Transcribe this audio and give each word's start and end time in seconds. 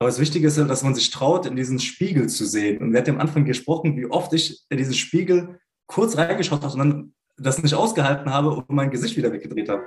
Aber 0.00 0.08
das 0.08 0.20
Wichtige 0.20 0.46
ist, 0.46 0.56
dass 0.56 0.84
man 0.84 0.94
sich 0.94 1.10
traut, 1.10 1.46
in 1.46 1.56
diesen 1.56 1.80
Spiegel 1.80 2.28
zu 2.28 2.46
sehen. 2.46 2.78
Und 2.78 2.92
wir 2.92 3.00
hatten 3.00 3.10
am 3.10 3.20
Anfang 3.20 3.44
gesprochen, 3.44 3.96
wie 3.96 4.06
oft 4.06 4.32
ich 4.32 4.64
in 4.68 4.78
diesen 4.78 4.94
Spiegel 4.94 5.58
kurz 5.86 6.16
reingeschaut 6.16 6.62
habe 6.62 6.72
und 6.72 6.78
dann 6.78 7.14
das 7.36 7.62
nicht 7.62 7.74
ausgehalten 7.74 8.32
habe 8.32 8.50
und 8.50 8.70
mein 8.70 8.90
Gesicht 8.90 9.16
wieder 9.16 9.32
weggedreht 9.32 9.68
habe. 9.68 9.82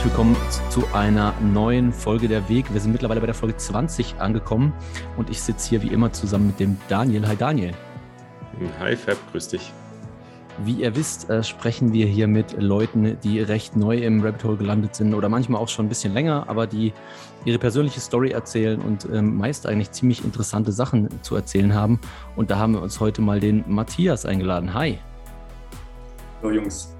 Herzlich 0.00 0.16
willkommen 0.16 0.36
zu 0.70 0.82
einer 0.94 1.34
neuen 1.42 1.92
Folge 1.92 2.26
der 2.26 2.48
Weg. 2.48 2.72
Wir 2.72 2.80
sind 2.80 2.92
mittlerweile 2.92 3.20
bei 3.20 3.26
der 3.26 3.34
Folge 3.34 3.58
20 3.58 4.14
angekommen 4.18 4.72
und 5.18 5.28
ich 5.28 5.42
sitze 5.42 5.68
hier 5.68 5.82
wie 5.82 5.88
immer 5.88 6.10
zusammen 6.10 6.46
mit 6.46 6.58
dem 6.58 6.78
Daniel. 6.88 7.28
Hi 7.28 7.36
Daniel. 7.36 7.72
Hi 8.78 8.96
Fab, 8.96 9.18
grüß 9.30 9.48
dich. 9.48 9.70
Wie 10.64 10.72
ihr 10.72 10.96
wisst, 10.96 11.28
äh, 11.28 11.42
sprechen 11.42 11.92
wir 11.92 12.06
hier 12.06 12.28
mit 12.28 12.58
Leuten, 12.58 13.18
die 13.22 13.40
recht 13.40 13.76
neu 13.76 13.98
im 13.98 14.22
Rabbit 14.22 14.42
Hole 14.42 14.56
gelandet 14.56 14.94
sind 14.94 15.12
oder 15.12 15.28
manchmal 15.28 15.60
auch 15.60 15.68
schon 15.68 15.84
ein 15.84 15.90
bisschen 15.90 16.14
länger, 16.14 16.48
aber 16.48 16.66
die 16.66 16.94
ihre 17.44 17.58
persönliche 17.58 18.00
Story 18.00 18.30
erzählen 18.30 18.80
und 18.80 19.06
ähm, 19.12 19.36
meist 19.36 19.66
eigentlich 19.66 19.90
ziemlich 19.90 20.24
interessante 20.24 20.72
Sachen 20.72 21.10
zu 21.20 21.36
erzählen 21.36 21.74
haben. 21.74 22.00
Und 22.36 22.50
da 22.50 22.58
haben 22.58 22.72
wir 22.72 22.80
uns 22.80 23.00
heute 23.00 23.20
mal 23.20 23.38
den 23.38 23.64
Matthias 23.66 24.24
eingeladen. 24.24 24.72
Hi. 24.72 24.98
Hallo 26.40 26.54
Jungs. 26.54 26.96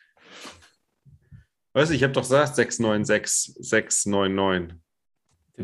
Weißt 1.73 1.91
du, 1.91 1.95
ich 1.95 2.03
habe 2.03 2.13
doch 2.13 2.21
gesagt 2.21 2.55
696, 2.55 3.55
699. 3.59 4.79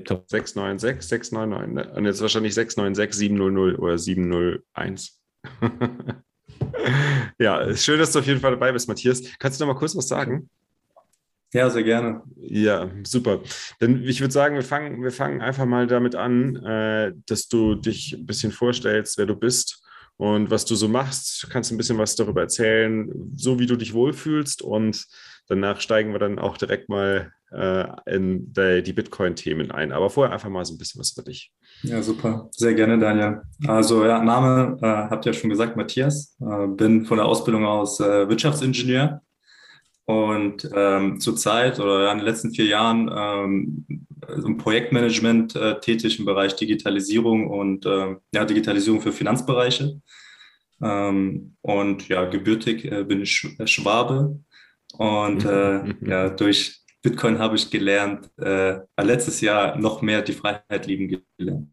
696, 0.04 1.02
699. 1.02 1.74
Ne? 1.74 1.94
Und 1.96 2.06
jetzt 2.06 2.22
wahrscheinlich 2.22 2.54
696, 2.54 3.20
700 3.20 3.80
oder 3.80 3.98
701. 3.98 5.22
ja, 7.40 7.76
schön, 7.76 8.00
dass 8.00 8.12
du 8.12 8.20
auf 8.20 8.28
jeden 8.28 8.40
Fall 8.40 8.52
dabei 8.52 8.72
bist, 8.72 8.88
Matthias. 8.88 9.24
Kannst 9.40 9.60
du 9.60 9.66
noch 9.66 9.74
mal 9.74 9.80
kurz 9.80 9.96
was 9.96 10.08
sagen? 10.08 10.50
Ja, 11.54 11.70
sehr 11.70 11.84
gerne. 11.84 12.22
Ja, 12.36 12.90
super. 13.04 13.40
Dann 13.80 14.04
ich 14.04 14.20
würde 14.20 14.34
sagen, 14.34 14.56
wir 14.56 14.64
fangen, 14.64 15.02
wir 15.02 15.12
fangen 15.12 15.42
einfach 15.42 15.66
mal 15.66 15.88
damit 15.88 16.16
an, 16.16 16.58
äh, 16.58 17.14
dass 17.28 17.48
du 17.48 17.76
dich 17.76 18.14
ein 18.14 18.26
bisschen 18.26 18.52
vorstellst, 18.52 19.18
wer 19.18 19.26
du 19.26 19.36
bist 19.36 19.85
und 20.18 20.50
was 20.50 20.66
du 20.66 20.76
so 20.76 20.88
machst. 20.88 21.44
Du 21.44 21.48
kannst 21.50 21.72
ein 21.72 21.78
bisschen 21.78 21.98
was 21.98 22.16
darüber 22.16 22.42
erzählen, 22.42 23.12
so 23.36 23.60
wie 23.60 23.66
du 23.66 23.76
dich 23.76 23.94
wohlfühlst 23.94 24.62
und 24.62 25.06
danach 25.48 25.82
steigen 25.82 26.12
wir 26.12 26.20
dann 26.20 26.40
auch 26.40 26.58
direkt 26.58 26.90
mal 26.90 27.32
äh, 27.52 27.86
in 28.06 28.54
die, 28.54 28.84
die 28.84 28.94
Bitcoin-Themen 28.94 29.72
ein. 29.72 29.92
Aber 29.92 30.10
vorher 30.10 30.34
einfach 30.34 30.50
mal 30.50 30.66
so 30.66 30.74
ein 30.74 30.78
bisschen 30.78 31.00
was 31.00 31.12
für 31.12 31.24
dich. 31.24 31.52
Ja, 31.84 32.02
super. 32.02 32.50
Sehr 32.52 32.74
gerne, 32.74 32.98
Daniel. 32.98 33.42
Also, 33.68 34.06
ja, 34.06 34.22
Name 34.24 34.78
äh, 34.82 34.86
habt 34.86 35.26
ihr 35.26 35.32
ja 35.32 35.38
schon 35.38 35.50
gesagt, 35.50 35.76
Matthias. 35.76 36.36
Äh, 36.42 36.68
bin 36.68 37.06
von 37.06 37.18
der 37.18 37.26
Ausbildung 37.26 37.66
aus 37.66 38.00
äh, 38.00 38.28
Wirtschaftsingenieur 38.28 39.22
und 40.06 40.70
ähm, 40.74 41.20
zurzeit 41.20 41.80
oder 41.80 42.12
in 42.12 42.20
den 42.20 42.26
letzten 42.26 42.52
vier 42.52 42.66
Jahren 42.66 43.10
ähm, 43.14 44.05
im 44.28 44.58
Projektmanagement 44.58 45.56
äh, 45.56 45.80
tätig 45.80 46.20
im 46.20 46.26
Bereich 46.26 46.56
Digitalisierung 46.56 47.50
und 47.50 47.86
äh, 47.86 48.16
ja, 48.34 48.46
Digitalisierung 48.46 49.02
für 49.02 49.12
Finanzbereiche. 49.12 50.02
Ähm, 50.82 51.56
und 51.62 52.08
ja, 52.08 52.26
gebürtig 52.26 52.86
äh, 52.86 53.04
bin 53.04 53.22
ich 53.22 53.48
Schwabe 53.66 54.40
und 54.98 55.46
äh, 55.46 55.94
ja, 56.02 56.30
durch 56.30 56.82
Bitcoin 57.02 57.40
habe 57.40 57.56
ich 57.56 57.70
gelernt, 57.70 58.30
äh, 58.38 58.80
letztes 59.02 59.42
Jahr 59.42 59.78
noch 59.78 60.02
mehr 60.02 60.22
die 60.22 60.34
Freiheit 60.34 60.88
lieben 60.88 61.22
gelernt. 61.38 61.70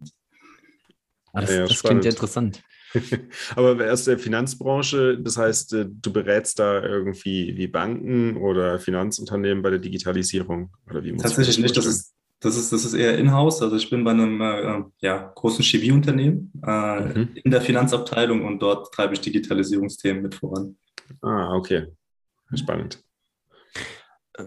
Ah, 1.32 1.41
das, 1.41 1.54
ja, 1.54 1.66
das 1.66 1.82
klingt 1.82 2.04
interessant. 2.04 2.62
Aber 3.56 3.91
aus 3.91 4.04
der 4.04 4.19
Finanzbranche, 4.19 5.19
das 5.19 5.38
heißt, 5.38 5.72
äh, 5.72 5.86
du 5.88 6.12
berätst 6.12 6.58
da 6.58 6.82
irgendwie 6.82 7.56
wie 7.56 7.66
Banken 7.66 8.36
oder 8.36 8.78
Finanzunternehmen 8.78 9.62
bei 9.62 9.70
der 9.70 9.78
Digitalisierung? 9.78 10.70
Oder 10.91 11.02
wie 11.02 11.16
Tatsächlich 11.16 11.58
nicht, 11.58 11.76
das 11.76 11.86
ist, 11.86 12.14
das 12.42 12.56
ist, 12.56 12.72
das 12.72 12.84
ist 12.84 12.94
eher 12.94 13.16
in-house. 13.19 13.62
Also 13.62 13.76
ich 13.76 13.88
bin 13.88 14.03
bei 14.04 14.10
einem 14.10 14.41
äh, 14.41 14.82
ja, 14.98 15.32
großen 15.34 15.64
Chemieunternehmen 15.64 16.53
äh, 16.66 17.00
mhm. 17.00 17.28
in 17.34 17.50
der 17.50 17.60
Finanzabteilung 17.60 18.44
und 18.44 18.60
dort 18.60 18.92
treibe 18.92 19.14
ich 19.14 19.20
Digitalisierungsthemen 19.20 20.22
mit 20.22 20.34
voran. 20.34 20.76
Ah, 21.20 21.54
okay. 21.54 21.86
Spannend. 22.54 23.02
Äh, 24.34 24.42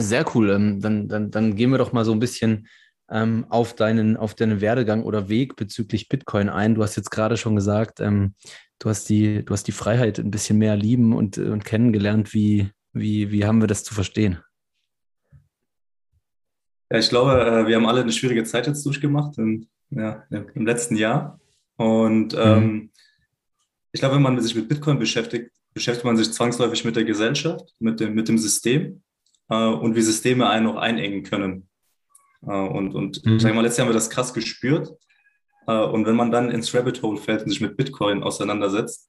sehr 0.00 0.24
cool. 0.34 0.50
Ähm, 0.50 0.80
dann, 0.80 1.08
dann, 1.08 1.30
dann 1.30 1.56
gehen 1.56 1.70
wir 1.70 1.78
doch 1.78 1.92
mal 1.92 2.04
so 2.04 2.12
ein 2.12 2.20
bisschen 2.20 2.68
ähm, 3.10 3.46
auf, 3.48 3.74
deinen, 3.74 4.16
auf 4.16 4.34
deinen 4.34 4.60
Werdegang 4.60 5.02
oder 5.02 5.28
Weg 5.28 5.56
bezüglich 5.56 6.08
Bitcoin 6.08 6.48
ein. 6.48 6.76
Du 6.76 6.82
hast 6.82 6.96
jetzt 6.96 7.10
gerade 7.10 7.36
schon 7.36 7.56
gesagt, 7.56 7.98
ähm, 7.98 8.34
du, 8.78 8.88
hast 8.88 9.08
die, 9.08 9.44
du 9.44 9.52
hast 9.52 9.66
die 9.66 9.72
Freiheit 9.72 10.20
ein 10.20 10.30
bisschen 10.30 10.58
mehr 10.58 10.76
lieben 10.76 11.14
und, 11.14 11.36
und 11.36 11.64
kennengelernt. 11.64 12.32
Wie, 12.32 12.70
wie, 12.92 13.32
wie 13.32 13.44
haben 13.44 13.60
wir 13.60 13.66
das 13.66 13.82
zu 13.82 13.92
verstehen? 13.92 14.38
Ja, 16.90 16.98
ich 16.98 17.08
glaube, 17.08 17.40
äh, 17.40 17.66
wir 17.66 17.76
haben 17.76 17.86
alle 17.86 18.00
eine 18.00 18.12
schwierige 18.12 18.44
Zeit 18.44 18.66
jetzt 18.66 18.84
durchgemacht 18.84 19.38
im, 19.38 19.68
ja, 19.90 20.24
im 20.30 20.66
letzten 20.66 20.96
Jahr. 20.96 21.38
Und 21.76 22.34
mhm. 22.34 22.40
ähm, 22.40 22.90
ich 23.92 24.00
glaube, 24.00 24.16
wenn 24.16 24.22
man 24.22 24.40
sich 24.40 24.54
mit 24.54 24.68
Bitcoin 24.68 24.98
beschäftigt, 24.98 25.50
beschäftigt 25.72 26.04
man 26.04 26.16
sich 26.16 26.32
zwangsläufig 26.32 26.84
mit 26.84 26.96
der 26.96 27.04
Gesellschaft, 27.04 27.74
mit 27.78 28.00
dem, 28.00 28.14
mit 28.14 28.28
dem 28.28 28.38
System 28.38 29.02
äh, 29.48 29.54
und 29.54 29.94
wie 29.94 30.02
Systeme 30.02 30.48
einen 30.48 30.66
auch 30.66 30.76
einengen 30.76 31.22
können. 31.22 31.68
Äh, 32.42 32.50
und 32.50 32.94
und 32.94 33.24
mhm. 33.24 33.38
sag 33.38 33.54
mal, 33.54 33.62
letztes 33.62 33.78
Jahr 33.78 33.86
haben 33.86 33.92
wir 33.92 33.98
das 33.98 34.10
krass 34.10 34.34
gespürt. 34.34 34.90
Äh, 35.68 35.72
und 35.72 36.06
wenn 36.06 36.16
man 36.16 36.32
dann 36.32 36.50
ins 36.50 36.74
Rabbit 36.74 37.02
Hole 37.02 37.20
fällt 37.20 37.44
und 37.44 37.50
sich 37.50 37.60
mit 37.60 37.76
Bitcoin 37.76 38.24
auseinandersetzt 38.24 39.08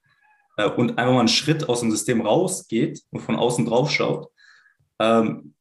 äh, 0.58 0.69
und 0.69 1.00
einfach 1.00 1.13
mal 1.13 1.19
einen 1.19 1.28
Schritt 1.28 1.68
aus 1.68 1.80
dem 1.80 1.90
System 1.90 2.22
rausgeht 2.22 3.02
und 3.09 3.22
von 3.22 3.36
außen 3.36 3.66
drauf 3.66 3.90
schaut, 3.90 4.30
ähm, 5.00 5.56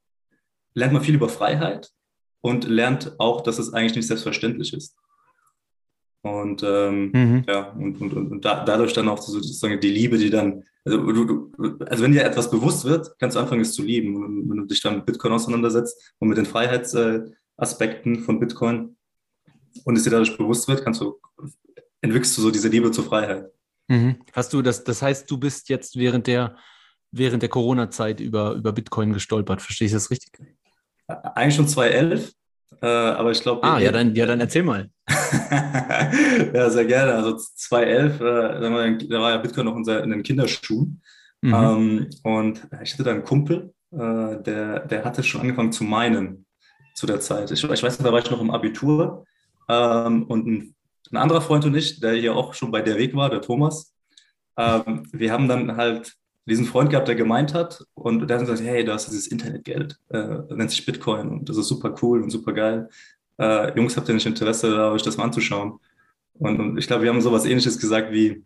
lernt 0.75 0.93
man 0.93 1.03
viel 1.03 1.15
über 1.15 1.31
Freiheit 1.31 1.91
und 2.41 2.69
lernt 2.69 3.19
auch, 3.19 3.43
dass 3.43 3.59
es 3.59 3.73
eigentlich 3.73 3.97
nicht 3.97 4.07
selbstverständlich 4.07 4.73
ist. 4.73 4.97
Und 6.23 6.63
ähm, 6.63 7.11
mhm. 7.13 7.45
ja, 7.49 7.71
und, 7.71 8.01
und, 8.01 8.13
und 8.13 8.45
da, 8.45 8.65
dadurch 8.65 8.93
dann 8.93 9.09
auch 9.09 9.19
sozusagen 9.19 9.81
die 9.81 9.91
Liebe, 9.91 10.19
die 10.19 10.29
dann, 10.29 10.65
also, 10.85 10.99
du, 10.99 11.25
du, 11.25 11.85
also 11.85 12.05
wenn 12.05 12.13
dir 12.13 12.25
etwas 12.25 12.51
bewusst 12.51 12.85
wird, 12.85 13.15
kannst 13.19 13.37
du 13.37 13.41
anfangen, 13.41 13.63
es 13.63 13.73
zu 13.73 13.83
lieben. 13.83 14.49
Wenn 14.51 14.57
du 14.59 14.67
dich 14.67 14.83
dann 14.83 14.97
mit 14.97 15.07
Bitcoin 15.07 15.33
auseinandersetzt 15.33 16.15
und 16.19 16.29
mit 16.29 16.37
den 16.37 16.47
Freiheitsaspekten 16.47 18.21
von 18.21 18.39
Bitcoin 18.39 18.97
und 19.85 19.97
es 19.97 20.05
dir 20.05 20.11
dadurch 20.11 20.37
bewusst 20.37 20.69
wird, 20.69 20.85
kannst 20.85 21.01
du, 21.01 21.19
entwickelst 22.03 22.37
du 22.37 22.43
so 22.43 22.51
diese 22.51 22.69
Liebe 22.69 22.91
zur 22.91 23.05
Freiheit. 23.05 23.51
Mhm. 23.89 24.17
Hast 24.33 24.53
du 24.53 24.61
das, 24.61 24.85
das 24.85 25.01
heißt, 25.01 25.31
du 25.31 25.39
bist 25.39 25.71
jetzt 25.71 25.97
während 25.97 26.27
der, 26.27 26.57
während 27.13 27.43
der 27.43 27.49
Corona-Zeit 27.49 28.21
über, 28.21 28.53
über 28.53 28.73
Bitcoin 28.73 29.15
gestolpert, 29.15 29.63
verstehe 29.63 29.87
ich 29.87 29.93
das 29.93 30.11
richtig? 30.11 30.39
Eigentlich 31.35 31.57
schon 31.57 31.69
2011, 31.69 32.33
äh, 32.83 32.87
aber 32.87 33.31
ich 33.31 33.41
glaube. 33.41 33.63
Ah, 33.63 33.79
ja 33.79 33.93
dann, 33.93 34.15
ja, 34.15 34.27
dann 34.27 34.41
erzähl 34.41 34.63
mal. 34.63 34.89
ja, 36.55 36.71
sehr 36.71 36.85
gerne. 36.85 37.15
Also 37.15 37.37
2011, 37.37 38.21
äh, 38.21 39.09
da 39.09 39.21
war 39.21 39.31
ja 39.31 39.37
Bitcoin 39.39 39.67
noch 39.67 39.77
in 39.77 40.11
den 40.11 40.23
Kinderschuhen. 40.23 41.03
Mhm. 41.43 41.55
Ähm, 41.55 42.11
und 42.23 42.69
ich 42.83 42.93
hatte 42.93 43.05
da 43.05 43.13
einen 43.13 43.25
Kumpel, 43.25 43.73
äh, 43.93 44.43
der, 44.43 44.81
der 44.87 45.05
hatte 45.05 45.23
schon 45.23 45.41
angefangen 45.41 45.73
zu 45.73 45.85
meinen 45.85 46.47
zu 46.95 47.07
der 47.07 47.21
Zeit. 47.21 47.51
Ich, 47.51 47.65
ich 47.65 47.71
weiß 47.71 47.99
nicht, 47.99 48.07
da 48.07 48.13
war 48.13 48.19
ich 48.19 48.31
noch 48.31 48.41
im 48.41 48.51
Abitur. 48.51 49.25
Ähm, 49.69 50.25
und 50.25 50.47
ein, 50.47 50.75
ein, 51.13 51.17
anderer 51.17 51.41
Freund 51.41 51.65
und 51.65 51.75
ich, 51.75 52.01
der 52.01 52.13
hier 52.13 52.37
auch 52.37 52.55
schon 52.55 52.71
bei 52.71 52.83
der 52.83 52.99
Weg 52.99 53.15
war, 53.15 53.31
der 53.31 53.41
Thomas, 53.41 53.95
ähm, 54.57 55.07
wir 55.13 55.33
haben 55.33 55.49
dann 55.49 55.77
halt 55.77 56.15
diesen 56.51 56.67
Freund 56.67 56.91
gehabt, 56.91 57.09
der 57.09 57.15
gemeint 57.15 57.55
hat 57.55 57.85
und 57.95 58.29
der 58.29 58.39
hat 58.39 58.47
gesagt, 58.47 58.67
hey, 58.67 58.85
da 58.85 58.95
ist 58.95 59.07
dieses 59.07 59.29
Internetgeld, 59.29 59.99
äh, 60.11 60.39
nennt 60.51 60.71
sich 60.71 60.85
Bitcoin 60.85 61.29
und 61.29 61.49
das 61.49 61.57
ist 61.57 61.69
super 61.69 61.95
cool 62.03 62.23
und 62.23 62.31
super 62.31 62.53
geil. 62.53 62.89
Äh, 63.39 63.75
Jungs, 63.77 63.97
habt 63.97 64.09
ihr 64.09 64.15
nicht 64.15 64.27
Interesse, 64.27 64.71
da 64.71 64.93
euch 64.93 65.03
das 65.03 65.17
mal 65.17 65.25
anzuschauen? 65.25 65.79
Und, 66.35 66.61
und 66.61 66.79
ich 66.79 66.87
glaube, 66.87 67.05
wir 67.05 67.11
haben 67.11 67.21
sowas 67.21 67.45
ähnliches 67.45 67.79
gesagt 67.79 68.13
wie, 68.13 68.43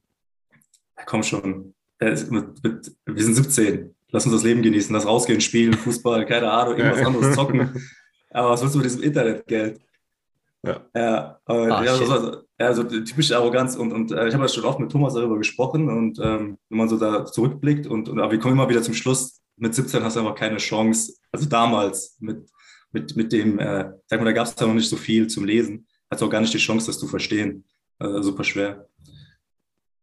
ja, 0.96 1.04
komm 1.06 1.22
schon, 1.22 1.74
mit, 2.00 2.62
mit, 2.62 2.96
wir 3.06 3.24
sind 3.24 3.34
17, 3.34 3.94
lass 4.10 4.26
uns 4.26 4.34
das 4.34 4.44
Leben 4.44 4.62
genießen, 4.62 4.94
lass 4.94 5.06
rausgehen, 5.06 5.40
spielen, 5.40 5.74
Fußball, 5.74 6.26
keine 6.26 6.50
Ahnung, 6.50 6.76
irgendwas 6.76 7.06
anderes 7.06 7.34
zocken. 7.34 7.82
Aber 8.30 8.50
was 8.50 8.62
willst 8.62 8.74
du 8.74 8.78
mit 8.78 8.86
diesem 8.86 9.02
Internetgeld? 9.02 9.80
Ja, 10.64 10.80
ja, 10.94 11.40
äh, 11.46 11.52
ah, 11.52 11.84
ja, 11.84 11.94
so, 11.94 12.36
ja, 12.58 12.72
so 12.72 12.84
typische 12.84 13.36
Arroganz 13.36 13.76
und, 13.76 13.92
und 13.92 14.12
äh, 14.12 14.28
ich 14.28 14.34
habe 14.34 14.44
ja 14.44 14.48
schon 14.48 14.64
oft 14.64 14.80
mit 14.80 14.90
Thomas 14.90 15.12
darüber 15.12 15.36
gesprochen 15.36 15.90
und 15.90 16.18
ähm, 16.22 16.56
wenn 16.70 16.78
man 16.78 16.88
so 16.88 16.96
da 16.96 17.26
zurückblickt 17.26 17.86
und, 17.86 18.08
und 18.08 18.18
aber 18.18 18.32
wir 18.32 18.38
kommen 18.38 18.54
immer 18.54 18.68
wieder 18.68 18.82
zum 18.82 18.94
Schluss, 18.94 19.42
mit 19.56 19.74
17 19.74 20.02
hast 20.02 20.16
du 20.16 20.20
einfach 20.20 20.34
keine 20.34 20.56
Chance, 20.56 21.14
also 21.30 21.46
damals 21.46 22.16
mit, 22.20 22.48
mit, 22.92 23.14
mit 23.14 23.32
dem, 23.32 23.58
äh, 23.58 23.90
sag 24.06 24.20
mal, 24.20 24.24
da 24.24 24.32
gab 24.32 24.46
es 24.46 24.54
ja 24.58 24.66
noch 24.66 24.74
nicht 24.74 24.88
so 24.88 24.96
viel 24.96 25.26
zum 25.26 25.44
Lesen, 25.44 25.86
hast 26.10 26.22
du 26.22 26.26
auch 26.26 26.30
gar 26.30 26.40
nicht 26.40 26.54
die 26.54 26.58
Chance, 26.58 26.86
das 26.86 26.98
zu 26.98 27.08
verstehen, 27.08 27.64
äh, 27.98 28.22
super 28.22 28.44
schwer. 28.44 28.88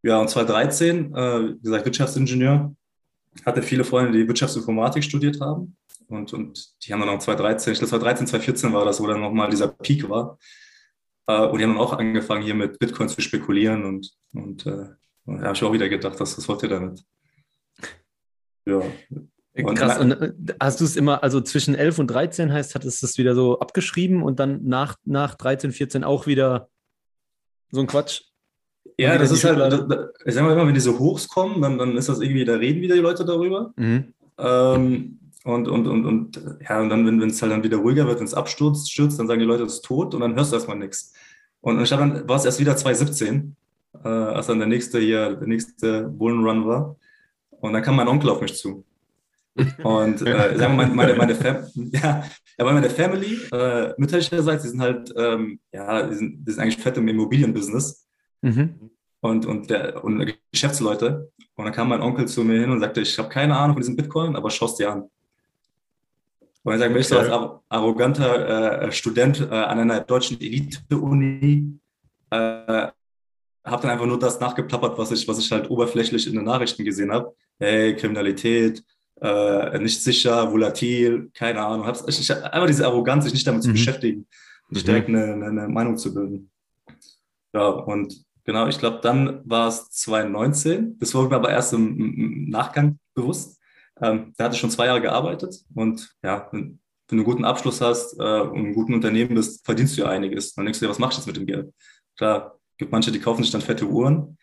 Ja, 0.03 0.19
und 0.19 0.29
2013, 0.29 1.15
äh, 1.15 1.55
wie 1.55 1.61
gesagt, 1.61 1.85
Wirtschaftsingenieur, 1.85 2.75
hatte 3.45 3.63
viele 3.63 3.83
Freunde, 3.83 4.11
die 4.11 4.27
Wirtschaftsinformatik 4.27 5.03
studiert 5.03 5.39
haben 5.41 5.75
und, 6.11 6.33
und 6.33 6.73
die 6.85 6.93
haben 6.93 6.99
dann 6.99 7.09
auch 7.09 7.19
2013, 7.19 7.73
ich 7.73 7.79
glaube 7.79 7.89
2013, 7.89 8.27
2014 8.27 8.73
war 8.73 8.85
das, 8.85 9.01
wo 9.01 9.07
dann 9.07 9.21
nochmal 9.21 9.49
dieser 9.49 9.69
Peak 9.69 10.09
war. 10.09 10.37
Äh, 11.27 11.47
und 11.47 11.57
die 11.57 11.63
haben 11.63 11.73
dann 11.73 11.81
auch 11.81 11.93
angefangen, 11.93 12.43
hier 12.43 12.55
mit 12.55 12.79
Bitcoin 12.79 13.09
zu 13.09 13.21
spekulieren. 13.21 13.85
Und, 13.85 14.11
und 14.33 14.65
äh, 14.65 14.87
da 15.25 15.41
habe 15.41 15.53
ich 15.53 15.63
auch 15.63 15.73
wieder 15.73 15.89
gedacht, 15.89 16.19
was, 16.19 16.37
was 16.37 16.47
wollt 16.47 16.63
ihr 16.63 16.69
damit? 16.69 17.03
Ja. 18.65 18.81
Und 19.53 19.75
Krass, 19.75 19.99
und 19.99 20.11
äh, 20.11 20.33
hast 20.59 20.81
du 20.81 20.85
es 20.85 20.95
immer, 20.95 21.23
also 21.23 21.41
zwischen 21.41 21.75
11 21.75 21.99
und 21.99 22.07
13 22.07 22.51
heißt, 22.51 22.75
hattest 22.75 23.01
du 23.01 23.05
es 23.05 23.17
wieder 23.17 23.35
so 23.35 23.59
abgeschrieben 23.59 24.23
und 24.23 24.39
dann 24.39 24.63
nach, 24.65 24.95
nach 25.05 25.35
13, 25.35 25.71
14 25.71 26.03
auch 26.03 26.27
wieder 26.27 26.69
so 27.69 27.81
ein 27.81 27.87
Quatsch? 27.87 28.23
Ja, 28.97 29.17
das 29.17 29.31
ist 29.31 29.43
halt, 29.43 29.57
ich 30.25 30.33
sag 30.33 30.43
mal 30.43 30.53
immer, 30.53 30.67
wenn 30.67 30.73
diese 30.73 30.97
Hochs 30.97 31.27
kommen, 31.27 31.61
dann, 31.61 31.77
dann 31.77 31.97
ist 31.97 32.09
das 32.09 32.19
irgendwie, 32.19 32.45
da 32.45 32.55
reden 32.55 32.81
wieder 32.81 32.95
die 32.95 33.01
Leute 33.01 33.25
darüber. 33.25 33.73
Mhm. 33.77 34.13
Ähm, 34.37 35.20
und, 35.43 35.67
und, 35.67 35.88
und, 35.88 36.05
und 36.05 36.41
ja, 36.67 36.81
und 36.81 36.89
dann, 36.89 37.05
wenn 37.05 37.29
es 37.29 37.41
halt 37.41 37.51
dann 37.51 37.63
wieder 37.63 37.77
ruhiger 37.77 38.05
wird, 38.05 38.19
wenn 38.19 38.25
es 38.25 38.33
abstürzt, 38.33 38.91
stürzt, 38.91 39.19
dann 39.19 39.27
sagen 39.27 39.39
die 39.39 39.45
Leute, 39.45 39.63
es 39.63 39.75
ist 39.75 39.85
tot 39.85 40.13
und 40.13 40.21
dann 40.21 40.35
hörst 40.35 40.51
du 40.51 40.55
erstmal 40.55 40.77
nichts. 40.77 41.13
Und 41.61 41.81
ich 41.81 41.89
glaube, 41.89 42.07
dann 42.07 42.29
war 42.29 42.38
es 42.38 42.45
erst 42.45 42.59
wieder 42.59 42.75
2017, 42.75 43.55
äh, 44.03 44.07
als 44.07 44.47
dann 44.47 44.59
der 44.59 44.67
nächste 44.67 44.99
hier, 44.99 45.35
der 45.35 45.47
nächste 45.47 46.03
Bullenrun 46.03 46.67
war. 46.67 46.95
Und 47.49 47.73
dann 47.73 47.81
kam 47.81 47.95
mein 47.95 48.07
Onkel 48.07 48.29
auf 48.29 48.41
mich 48.41 48.55
zu. 48.55 48.85
Und 49.83 50.21
äh, 50.21 50.57
sagen 50.57 50.77
wir 50.77 50.85
mal, 50.85 50.88
meine, 50.88 51.13
meine, 51.15 51.35
Fam 51.35 51.65
ja, 51.91 52.23
ja, 52.57 52.65
meine 52.65 52.89
Family, 52.89 53.37
äh, 53.51 53.94
mütterlicherseits, 53.97 54.63
die 54.63 54.69
sind 54.69 54.81
halt, 54.81 55.13
ähm, 55.17 55.59
ja, 55.73 56.07
die 56.07 56.15
sind, 56.15 56.47
die 56.47 56.51
sind 56.51 56.61
eigentlich 56.61 56.77
fett 56.77 56.97
im 56.97 57.07
Immobilienbusiness. 57.07 58.07
Mhm. 58.41 58.91
Und, 59.19 59.45
und, 59.45 59.69
der, 59.69 60.03
und 60.03 60.33
Geschäftsleute. 60.51 61.31
Und 61.55 61.65
dann 61.65 61.73
kam 61.73 61.89
mein 61.89 62.01
Onkel 62.01 62.27
zu 62.27 62.44
mir 62.44 62.59
hin 62.59 62.71
und 62.71 62.79
sagte, 62.79 63.01
ich 63.01 63.17
habe 63.19 63.29
keine 63.29 63.55
Ahnung 63.55 63.75
von 63.75 63.81
diesem 63.81 63.95
Bitcoin, 63.95 64.35
aber 64.35 64.49
schau 64.49 64.65
es 64.65 64.75
dir 64.75 64.91
an. 64.91 65.09
Und 66.63 66.73
ich 66.73 66.79
sage, 66.79 66.91
okay. 66.91 67.01
ich 67.01 67.07
so 67.07 67.17
als 67.17 67.29
arroganter 67.69 68.83
äh, 68.83 68.91
Student 68.91 69.41
äh, 69.41 69.53
an 69.53 69.79
einer 69.79 70.01
deutschen 70.01 70.39
Elite-Uni 70.39 71.79
äh, 72.29 72.87
habe 73.63 73.81
dann 73.81 73.91
einfach 73.91 74.05
nur 74.05 74.19
das 74.19 74.39
nachgeplappert, 74.39 74.97
was 74.97 75.11
ich, 75.11 75.27
was 75.27 75.39
ich 75.39 75.51
halt 75.51 75.69
oberflächlich 75.69 76.27
in 76.27 76.33
den 76.33 76.45
Nachrichten 76.45 76.83
gesehen 76.83 77.11
habe. 77.11 77.33
Hey, 77.59 77.95
Kriminalität, 77.95 78.83
äh, 79.21 79.79
nicht 79.79 80.01
sicher, 80.03 80.51
volatil, 80.51 81.29
keine 81.33 81.61
Ahnung. 81.61 81.85
Hab's, 81.85 82.03
ich, 82.07 82.19
ich, 82.19 82.31
einfach 82.31 82.67
diese 82.67 82.85
Arroganz, 82.85 83.23
sich 83.25 83.33
nicht 83.33 83.45
damit 83.45 83.61
mhm. 83.61 83.67
zu 83.67 83.71
beschäftigen, 83.73 84.27
nicht 84.69 84.85
mhm. 84.85 84.91
direkt 84.91 85.09
eine, 85.09 85.33
eine, 85.33 85.45
eine, 85.47 85.67
Meinung 85.67 85.97
zu 85.97 86.13
bilden. 86.13 86.49
Ja, 87.53 87.67
und 87.67 88.23
genau, 88.43 88.67
ich 88.67 88.79
glaube, 88.79 88.99
dann 89.01 89.41
war 89.45 89.67
es 89.67 89.89
2019. 89.91 90.97
Das 90.99 91.13
wurde 91.13 91.29
mir 91.29 91.35
aber 91.35 91.51
erst 91.51 91.73
im, 91.73 91.99
im 91.99 92.49
Nachgang 92.49 92.97
bewusst. 93.13 93.60
Ähm, 94.01 94.33
da 94.38 94.45
hatte 94.45 94.56
ich 94.56 94.62
schon 94.62 94.71
zwei 94.71 94.88
Jahre 94.88 95.01
gearbeitet 95.01 95.63
und 95.75 96.15
ja, 96.24 96.48
wenn, 96.51 96.80
wenn 97.07 97.18
du 97.18 97.24
einen 97.24 97.24
guten 97.24 97.45
Abschluss 97.45 97.81
hast 97.81 98.19
äh, 98.19 98.42
und 98.42 98.57
einen 98.57 98.74
guten 98.74 98.94
Unternehmen 98.94 99.36
bist, 99.36 99.65
verdienst 99.65 99.98
du 99.98 100.01
ja 100.01 100.09
einiges. 100.09 100.53
Dann 100.53 100.65
denkst 100.65 100.80
du 100.80 100.86
dir, 100.86 100.89
was 100.89 101.00
machst 101.00 101.18
du 101.18 101.21
jetzt 101.21 101.27
mit 101.27 101.38
dem 101.38 101.45
Geld? 101.45 101.74
Klar, 102.18 102.59
gibt 102.77 102.92
manche, 102.92 103.12
die 103.12 103.19
kaufen 103.19 103.44
sich 103.44 103.51
dann 103.51 103.62
fette 103.62 103.86
Uhren. 103.86 104.38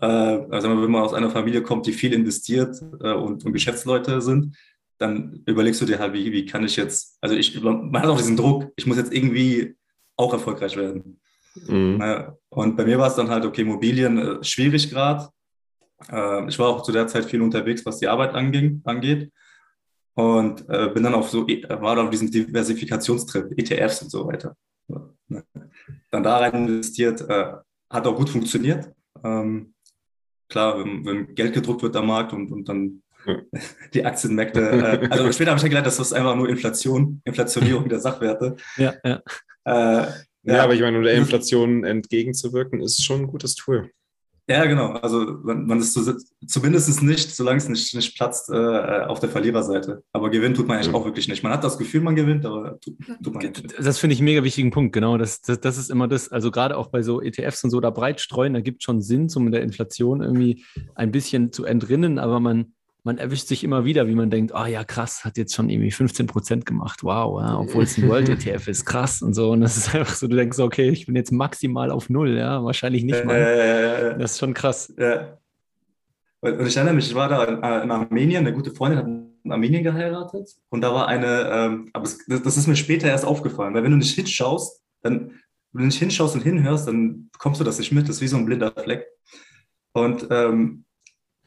Äh, 0.00 0.06
also 0.06 0.68
wenn 0.68 0.90
man 0.90 1.02
aus 1.02 1.14
einer 1.14 1.30
Familie 1.30 1.62
kommt, 1.62 1.86
die 1.86 1.92
viel 1.92 2.12
investiert 2.12 2.76
äh, 3.00 3.12
und, 3.12 3.44
und, 3.44 3.52
Geschäftsleute 3.52 4.20
sind, 4.20 4.56
dann 4.98 5.42
überlegst 5.46 5.80
du 5.80 5.84
dir 5.84 5.98
halt, 5.98 6.14
wie, 6.14 6.32
wie 6.32 6.46
kann 6.46 6.64
ich 6.64 6.76
jetzt, 6.76 7.18
also 7.20 7.34
ich, 7.34 7.60
man 7.60 8.00
hat 8.00 8.06
auch 8.08 8.16
diesen 8.16 8.36
Druck, 8.36 8.72
ich 8.76 8.86
muss 8.86 8.96
jetzt 8.96 9.12
irgendwie 9.12 9.76
auch 10.16 10.32
erfolgreich 10.32 10.76
werden. 10.76 11.20
Mhm. 11.66 12.32
Und 12.48 12.76
bei 12.76 12.84
mir 12.84 12.98
war 12.98 13.08
es 13.08 13.14
dann 13.14 13.28
halt, 13.28 13.44
okay, 13.44 13.62
Immobilien 13.62 14.18
äh, 14.18 14.44
schwierig 14.44 14.90
gerade, 14.90 15.28
äh, 16.10 16.48
ich 16.48 16.58
war 16.58 16.68
auch 16.68 16.82
zu 16.82 16.92
der 16.92 17.06
Zeit 17.06 17.24
viel 17.24 17.42
unterwegs, 17.42 17.84
was 17.84 17.98
die 17.98 18.08
Arbeit 18.08 18.34
anging, 18.34 18.82
angeht. 18.84 19.32
Und 20.14 20.66
äh, 20.68 20.88
bin 20.94 21.02
dann 21.02 21.14
auf 21.14 21.28
so, 21.28 21.46
äh, 21.46 21.68
war 21.80 21.98
auf 21.98 22.10
diesem 22.10 22.30
Diversifikationstrip, 22.30 23.52
ETFs 23.58 24.02
und 24.02 24.10
so 24.10 24.26
weiter. 24.26 24.56
Ne. 25.28 25.44
Dann 26.10 26.22
da 26.22 26.38
rein 26.38 26.66
investiert, 26.66 27.20
äh, 27.28 27.52
hat 27.90 28.06
auch 28.06 28.16
gut 28.16 28.30
funktioniert. 28.30 28.90
Ähm, 29.22 29.74
klar, 30.48 30.78
wenn, 30.78 31.04
wenn, 31.04 31.34
Geld 31.34 31.52
gedruckt 31.52 31.82
wird 31.82 31.96
am 31.96 32.06
Markt 32.06 32.32
und, 32.32 32.50
und 32.50 32.68
dann 32.68 33.02
die 33.94 34.04
Aktienmärkte. 34.04 34.60
Äh, 34.60 35.08
also 35.10 35.30
später 35.32 35.50
habe 35.50 35.58
ich 35.58 35.62
dann 35.62 35.70
gelernt, 35.70 35.86
dass 35.86 35.98
das 35.98 36.12
einfach 36.12 36.34
nur 36.34 36.48
Inflation, 36.48 37.20
Inflationierung 37.24 37.88
der 37.88 38.00
Sachwerte. 38.00 38.56
Ja, 38.76 38.94
ja. 39.04 39.22
Äh, 39.64 40.06
ja, 40.42 40.58
ja, 40.58 40.62
aber 40.62 40.74
ich 40.74 40.80
meine, 40.80 40.96
um 40.96 41.02
der 41.02 41.14
Inflation 41.14 41.82
entgegenzuwirken, 41.82 42.80
ist 42.80 43.04
schon 43.04 43.22
ein 43.22 43.26
gutes 43.26 43.56
Tool. 43.56 43.90
Ja, 44.48 44.64
genau. 44.64 44.92
Also 44.92 45.38
man, 45.42 45.66
man 45.66 45.80
ist 45.80 45.92
so, 45.92 46.12
zumindest 46.46 47.02
nicht, 47.02 47.34
solange 47.34 47.58
es 47.58 47.68
nicht, 47.68 47.94
nicht 47.94 48.16
platzt, 48.16 48.48
äh, 48.48 48.54
auf 49.06 49.18
der 49.18 49.28
Verliererseite. 49.28 50.04
Aber 50.12 50.30
gewinnen 50.30 50.54
tut 50.54 50.68
man 50.68 50.76
eigentlich 50.76 50.94
auch 50.94 51.04
wirklich 51.04 51.26
nicht. 51.26 51.42
Man 51.42 51.52
hat 51.52 51.64
das 51.64 51.78
Gefühl, 51.78 52.00
man 52.00 52.14
gewinnt, 52.14 52.46
aber 52.46 52.78
tut, 52.80 52.94
tut 53.24 53.34
man 53.34 53.44
nicht. 53.44 53.74
Das 53.76 53.98
finde 53.98 54.14
ich 54.14 54.20
einen 54.20 54.26
mega 54.26 54.44
wichtigen 54.44 54.70
Punkt, 54.70 54.92
genau. 54.92 55.18
Das, 55.18 55.40
das, 55.40 55.60
das 55.60 55.78
ist 55.78 55.90
immer 55.90 56.06
das, 56.06 56.30
also 56.30 56.52
gerade 56.52 56.76
auch 56.76 56.88
bei 56.88 57.02
so 57.02 57.20
ETFs 57.20 57.64
und 57.64 57.70
so, 57.70 57.80
da 57.80 57.90
breit 57.90 58.20
streuen, 58.20 58.54
da 58.54 58.60
gibt 58.60 58.82
es 58.82 58.84
schon 58.84 59.02
Sinn, 59.02 59.28
um 59.34 59.50
der 59.50 59.62
Inflation 59.62 60.22
irgendwie 60.22 60.64
ein 60.94 61.10
bisschen 61.10 61.50
zu 61.50 61.64
entrinnen, 61.64 62.20
aber 62.20 62.38
man, 62.38 62.75
man 63.06 63.18
erwischt 63.18 63.46
sich 63.46 63.62
immer 63.62 63.84
wieder, 63.84 64.08
wie 64.08 64.16
man 64.16 64.30
denkt, 64.30 64.52
oh 64.52 64.66
ja, 64.66 64.82
krass, 64.82 65.24
hat 65.24 65.36
jetzt 65.36 65.54
schon 65.54 65.70
irgendwie 65.70 65.92
15 65.92 66.26
Prozent 66.26 66.66
gemacht, 66.66 67.04
wow, 67.04 67.40
ja, 67.40 67.56
obwohl 67.56 67.84
es 67.84 67.96
ein 67.96 68.08
World 68.08 68.28
ETF 68.28 68.66
ist, 68.66 68.84
krass 68.84 69.22
und 69.22 69.32
so. 69.32 69.52
Und 69.52 69.60
das 69.60 69.76
ist 69.76 69.94
einfach 69.94 70.12
so, 70.12 70.26
du 70.26 70.34
denkst, 70.34 70.58
okay, 70.58 70.90
ich 70.90 71.06
bin 71.06 71.14
jetzt 71.14 71.30
maximal 71.30 71.92
auf 71.92 72.10
Null, 72.10 72.36
ja, 72.36 72.64
wahrscheinlich 72.64 73.04
nicht 73.04 73.24
mal. 73.24 73.36
Äh, 73.36 74.18
das 74.18 74.32
ist 74.32 74.40
schon 74.40 74.54
krass. 74.54 74.92
Ja. 74.98 75.38
Und 76.40 76.66
ich 76.66 76.76
erinnere 76.76 76.94
mich, 76.94 77.08
ich 77.08 77.14
war 77.14 77.28
da 77.28 77.44
in, 77.44 77.62
äh, 77.62 77.82
in 77.84 77.90
Armenien, 77.92 78.44
eine 78.44 78.52
gute 78.52 78.72
Freundin 78.72 78.98
hat 78.98 79.06
in 79.06 79.52
Armenien 79.52 79.84
geheiratet 79.84 80.48
und 80.70 80.80
da 80.80 80.92
war 80.92 81.06
eine, 81.06 81.48
ähm, 81.52 81.90
aber 81.92 82.06
es, 82.06 82.26
das 82.26 82.56
ist 82.56 82.66
mir 82.66 82.74
später 82.74 83.06
erst 83.06 83.24
aufgefallen, 83.24 83.72
weil 83.72 83.84
wenn 83.84 83.92
du 83.92 83.98
nicht 83.98 84.16
hinschaust, 84.16 84.82
dann, 85.02 85.30
wenn 85.72 85.82
du 85.82 85.86
nicht 85.86 86.00
hinschaust 86.00 86.34
und 86.34 86.42
hinhörst, 86.42 86.88
dann 86.88 87.28
bekommst 87.30 87.60
du 87.60 87.64
das 87.64 87.78
nicht 87.78 87.92
mit, 87.92 88.08
das 88.08 88.16
ist 88.16 88.22
wie 88.22 88.26
so 88.26 88.36
ein 88.36 88.46
blinder 88.46 88.72
Fleck. 88.72 89.06
Und 89.92 90.26
ähm, 90.30 90.85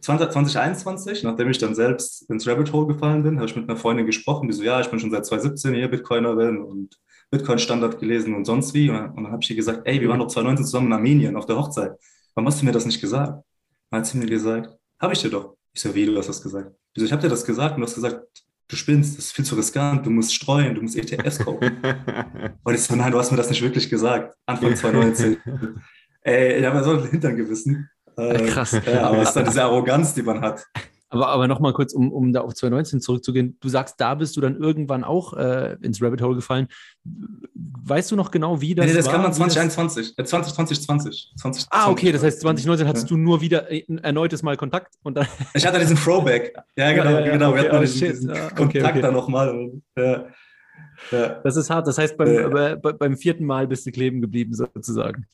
2021, 0.02 1.24
nachdem 1.24 1.50
ich 1.50 1.58
dann 1.58 1.76
selbst 1.76 2.30
ins 2.30 2.48
Rabbit 2.48 2.72
Hole 2.72 2.88
gefallen 2.88 3.24
bin, 3.24 3.38
habe 3.38 3.48
ich 3.48 3.56
mit 3.56 3.70
einer 3.70 3.78
Freundin 3.78 4.06
gesprochen, 4.06 4.48
die 4.48 4.54
so, 4.54 4.64
ja, 4.64 4.80
ich 4.80 4.90
bin 4.90 5.00
schon 5.00 5.12
seit 5.12 5.26
2017 5.26 5.74
hier 5.74 5.90
Bitcoinerin 5.90 6.62
und 6.62 6.98
Bitcoin-Standard 7.32 8.00
gelesen 8.00 8.34
und 8.36 8.46
sonst 8.46 8.74
wie. 8.74 8.90
Und 8.90 8.96
dann, 8.96 9.12
und 9.12 9.24
dann 9.24 9.32
habe 9.32 9.44
ich 9.44 9.50
ihr 9.50 9.56
gesagt, 9.56 9.82
ey, 9.86 10.00
wir 10.00 10.10
waren 10.10 10.20
doch 10.20 10.28
2019 10.28 10.66
zusammen 10.66 10.88
in 10.88 10.94
Armenien 10.94 11.36
auf 11.36 11.46
der 11.46 11.58
Hochzeit. 11.58 11.92
Warum 12.34 12.48
hast 12.48 12.62
du 12.62 12.66
mir 12.66 12.72
das 12.72 12.86
nicht 12.86 13.02
gesagt? 13.02 13.44
Dann 13.90 14.00
hat 14.00 14.08
sie 14.08 14.18
mir 14.18 14.28
gesagt, 14.28 14.70
habe 15.00 15.14
ich 15.14 15.22
dir 15.22 15.30
doch. 15.30 15.56
Ich 15.74 15.82
so, 15.82 15.94
wie, 15.94 16.06
du 16.06 16.18
hast 16.18 16.30
das 16.30 16.42
gesagt? 16.42 16.72
Ich 16.94 17.02
so, 17.02 17.06
ich 17.06 17.12
habe 17.12 17.22
dir 17.22 17.30
das 17.30 17.46
gesagt 17.46 17.76
und 17.76 17.82
du 17.82 17.88
hast 17.88 17.96
gesagt, 17.96 18.26
du 18.68 18.76
spinnst, 18.76 19.18
das 19.18 19.26
ist 19.26 19.32
viel 19.34 19.46
zu 19.46 19.56
riskant, 19.56 20.06
du 20.06 20.10
musst 20.10 20.34
streuen, 20.34 20.76
du 20.76 20.82
musst 20.82 20.96
ETFs 20.96 21.40
kaufen. 21.40 21.78
und 22.64 22.74
ich 22.74 22.82
so, 22.82 22.96
nein, 22.96 23.12
du 23.12 23.20
hast 23.20 23.32
mir 23.32 23.38
das 23.38 23.50
nicht 23.50 23.62
wirklich 23.62 23.90
gesagt, 23.90 24.36
Anfang 24.46 24.76
2019. 24.76 25.38
ey, 26.22 26.60
ich 26.60 26.66
habe 26.66 26.78
ja 26.78 26.84
so 26.84 26.92
einen 26.92 27.10
Hintern 27.10 27.36
gewissen. 27.36 27.90
Äh, 28.20 28.48
Krass. 28.48 28.80
Ja, 28.86 29.08
aber 29.08 29.22
es 29.22 29.30
ist 29.30 29.36
dann 29.36 29.46
diese 29.46 29.64
Arroganz, 29.64 30.14
die 30.14 30.22
man 30.22 30.42
hat. 30.42 30.66
Aber, 31.12 31.28
aber 31.30 31.48
nochmal 31.48 31.74
kurz, 31.74 31.94
um, 31.94 32.12
um 32.12 32.32
da 32.34 32.42
auf 32.42 32.54
2019 32.54 33.02
zurückzugehen. 33.02 33.58
Du 33.62 33.70
sagst, 33.70 33.96
da 33.98 34.14
bist 34.14 34.38
du 34.38 34.42
dann 34.42 34.56
irgendwann 34.56 35.04
auch 35.04 35.34
äh, 35.34 35.76
ins 35.82 36.02
Rabbit 36.02 36.22
Hole 36.22 36.36
gefallen. 36.36 36.68
Weißt 37.04 38.12
du 38.12 38.16
noch 38.16 38.30
genau, 38.30 38.62
wie 38.62 38.76
das 38.76 38.86
Nee, 38.86 38.94
das 38.94 39.08
war, 39.08 39.14
kam 39.14 39.24
dann 39.24 39.34
2021, 39.34 40.20
äh, 40.20 40.24
2020, 40.24 40.84
20, 40.84 41.34
20. 41.36 41.66
Ah, 41.72 41.90
okay, 41.90 42.12
das 42.12 42.22
heißt 42.24 42.42
2019 42.42 42.88
hattest 42.88 43.10
ja. 43.10 43.16
du 43.16 43.18
nur 43.18 43.42
wieder 43.42 43.68
ein 43.70 43.98
erneutes 43.98 44.44
Mal 44.44 44.56
Kontakt 44.56 44.96
und 45.04 45.18
dann. 45.18 45.28
Ich 45.56 45.66
hatte 45.66 45.80
diesen 45.80 45.98
Throwback. 45.98 46.56
Ja, 46.76 46.92
genau, 46.92 47.10
ja, 47.10 47.20
ja, 47.22 47.32
genau. 47.32 47.50
Okay, 47.50 47.58
wir 47.58 47.70
hatten 47.70 47.78
oh, 47.78 47.82
diesen, 47.82 48.08
diesen 48.08 48.30
okay, 48.30 48.54
Kontakt 48.56 48.90
okay. 48.90 49.02
dann 49.02 49.14
nochmal. 49.14 49.72
Ja. 49.98 50.26
Ja. 51.12 51.40
Das 51.44 51.56
ist 51.56 51.70
hart. 51.70 51.88
Das 51.88 51.98
heißt, 51.98 52.18
beim, 52.18 52.56
äh, 52.56 52.76
beim 52.76 53.18
vierten 53.18 53.46
Mal 53.46 53.68
bist 53.68 53.86
du 53.86 53.92
kleben 53.92 54.22
geblieben, 54.22 54.54
sozusagen. 54.54 55.26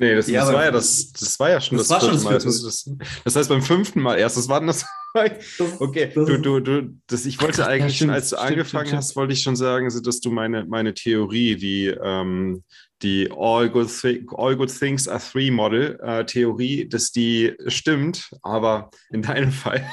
Nee, 0.00 0.14
das, 0.14 0.28
ja, 0.28 0.40
das 0.40 0.54
war 0.54 0.64
ja 0.64 0.70
das, 0.70 1.12
das 1.12 1.38
war 1.38 1.50
ja 1.50 1.60
schon 1.60 1.76
das, 1.76 1.88
das 1.88 2.02
vierte 2.02 2.24
Mal. 2.24 2.38
Das, 2.38 2.90
das, 3.22 3.36
heißt 3.36 3.50
beim 3.50 3.60
fünften 3.60 4.00
Mal 4.00 4.18
erst. 4.18 4.38
Das 4.38 4.48
war 4.48 4.58
das. 4.62 4.86
okay, 5.78 6.10
du, 6.14 6.38
du, 6.38 6.60
du, 6.60 6.96
das, 7.06 7.26
ich 7.26 7.38
wollte 7.42 7.66
eigentlich 7.66 7.98
schon, 7.98 8.08
als 8.08 8.30
du 8.30 8.36
stimmt, 8.36 8.50
angefangen 8.50 8.86
stimmt, 8.86 8.98
hast, 8.98 9.16
wollte 9.16 9.34
ich 9.34 9.42
schon 9.42 9.56
sagen, 9.56 9.92
dass 10.02 10.20
du 10.20 10.30
meine, 10.30 10.64
meine 10.64 10.94
Theorie, 10.94 11.56
die, 11.56 11.88
ähm, 11.88 12.64
die 13.02 13.30
All 13.30 13.68
Good, 13.68 13.90
All 14.34 14.56
Good 14.56 14.78
Things 14.78 15.06
Are 15.06 15.20
Three 15.20 15.50
Model 15.50 16.00
äh, 16.02 16.24
Theorie, 16.24 16.88
dass 16.88 17.12
die 17.12 17.54
stimmt, 17.66 18.30
aber 18.40 18.90
in 19.10 19.20
deinem 19.20 19.52
Fall 19.52 19.86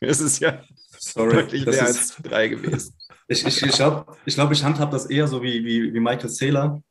Es 0.00 0.20
ist 0.20 0.40
ja 0.40 0.62
Sorry, 0.98 1.34
deutlich 1.34 1.66
mehr 1.66 1.84
als 1.84 2.16
drei 2.22 2.48
gewesen. 2.48 2.94
Ich, 3.28 3.46
ich, 3.46 3.62
ich 3.62 3.72
glaube, 3.72 4.10
ich, 4.24 4.34
glaub, 4.34 4.50
ich 4.52 4.64
handhab 4.64 4.90
das 4.90 5.04
eher 5.06 5.28
so 5.28 5.42
wie, 5.42 5.64
wie, 5.66 5.92
wie 5.92 6.00
Michael 6.00 6.30
Saylor. 6.30 6.82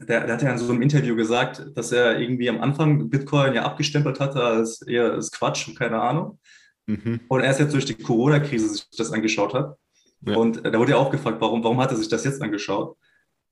Der, 0.00 0.26
der 0.26 0.34
hat 0.34 0.42
ja 0.42 0.50
in 0.50 0.58
so 0.58 0.72
einem 0.72 0.82
Interview 0.82 1.14
gesagt, 1.14 1.66
dass 1.74 1.92
er 1.92 2.18
irgendwie 2.18 2.48
am 2.48 2.60
Anfang 2.60 3.10
Bitcoin 3.10 3.54
ja 3.54 3.64
abgestempelt 3.64 4.20
hatte 4.20 4.42
als 4.42 4.82
eher 4.82 5.12
als 5.12 5.30
Quatsch 5.30 5.68
und 5.68 5.78
keine 5.78 6.00
Ahnung. 6.00 6.38
Mhm. 6.86 7.20
Und 7.28 7.40
erst 7.42 7.60
jetzt 7.60 7.74
durch 7.74 7.84
die 7.84 7.94
Corona-Krise 7.94 8.68
sich 8.68 8.88
das 8.96 9.12
angeschaut 9.12 9.54
hat. 9.54 9.76
Ja. 10.22 10.36
Und 10.36 10.64
da 10.64 10.78
wurde 10.78 10.92
ja 10.92 10.98
auch 10.98 11.10
gefragt, 11.10 11.40
warum, 11.40 11.62
warum 11.62 11.80
hat 11.80 11.90
er 11.90 11.96
sich 11.96 12.08
das 12.08 12.24
jetzt 12.24 12.40
angeschaut? 12.42 12.96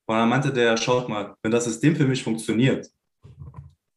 Und 0.07 0.17
er 0.17 0.27
meinte 0.27 0.53
der, 0.53 0.77
schaut 0.77 1.09
mal, 1.09 1.37
wenn 1.43 1.51
das 1.51 1.65
System 1.65 1.95
für 1.95 2.07
mich 2.07 2.23
funktioniert, 2.23 2.89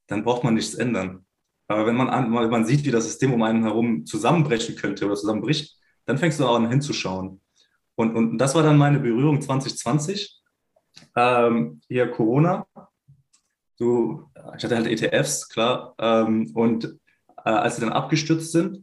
dann 0.08 0.24
braucht 0.24 0.44
man 0.44 0.54
nichts 0.54 0.76
ändern. 0.76 1.26
Aber 1.68 1.86
wenn 1.86 1.96
man, 1.96 2.10
an, 2.10 2.34
wenn 2.34 2.50
man 2.50 2.66
sieht, 2.66 2.86
wie 2.86 2.92
das 2.92 3.06
System 3.06 3.34
um 3.34 3.42
einen 3.42 3.64
herum 3.64 4.06
zusammenbrechen 4.06 4.76
könnte 4.76 5.06
oder 5.06 5.16
zusammenbricht, 5.16 5.76
dann 6.06 6.18
fängst 6.18 6.40
du 6.40 6.48
an 6.48 6.70
hinzuschauen. 6.70 7.42
Und, 7.96 8.16
und 8.16 8.38
das 8.38 8.54
war 8.56 8.64
dann 8.64 8.78
meine 8.78 9.00
Berührung 9.00 9.42
2020. 9.42 10.43
Ähm, 11.16 11.82
hier 11.88 12.08
Corona. 12.10 12.68
Du, 13.78 14.30
ich 14.58 14.64
hatte 14.64 14.76
halt 14.76 14.88
ETFs, 14.88 15.50
klar. 15.50 15.96
Ähm, 16.00 16.52
und 16.54 16.86
äh, 17.46 17.50
als 17.50 17.76
sie 17.76 17.82
dann 17.82 17.92
abgestürzt 17.92 18.52
sind, 18.52 18.82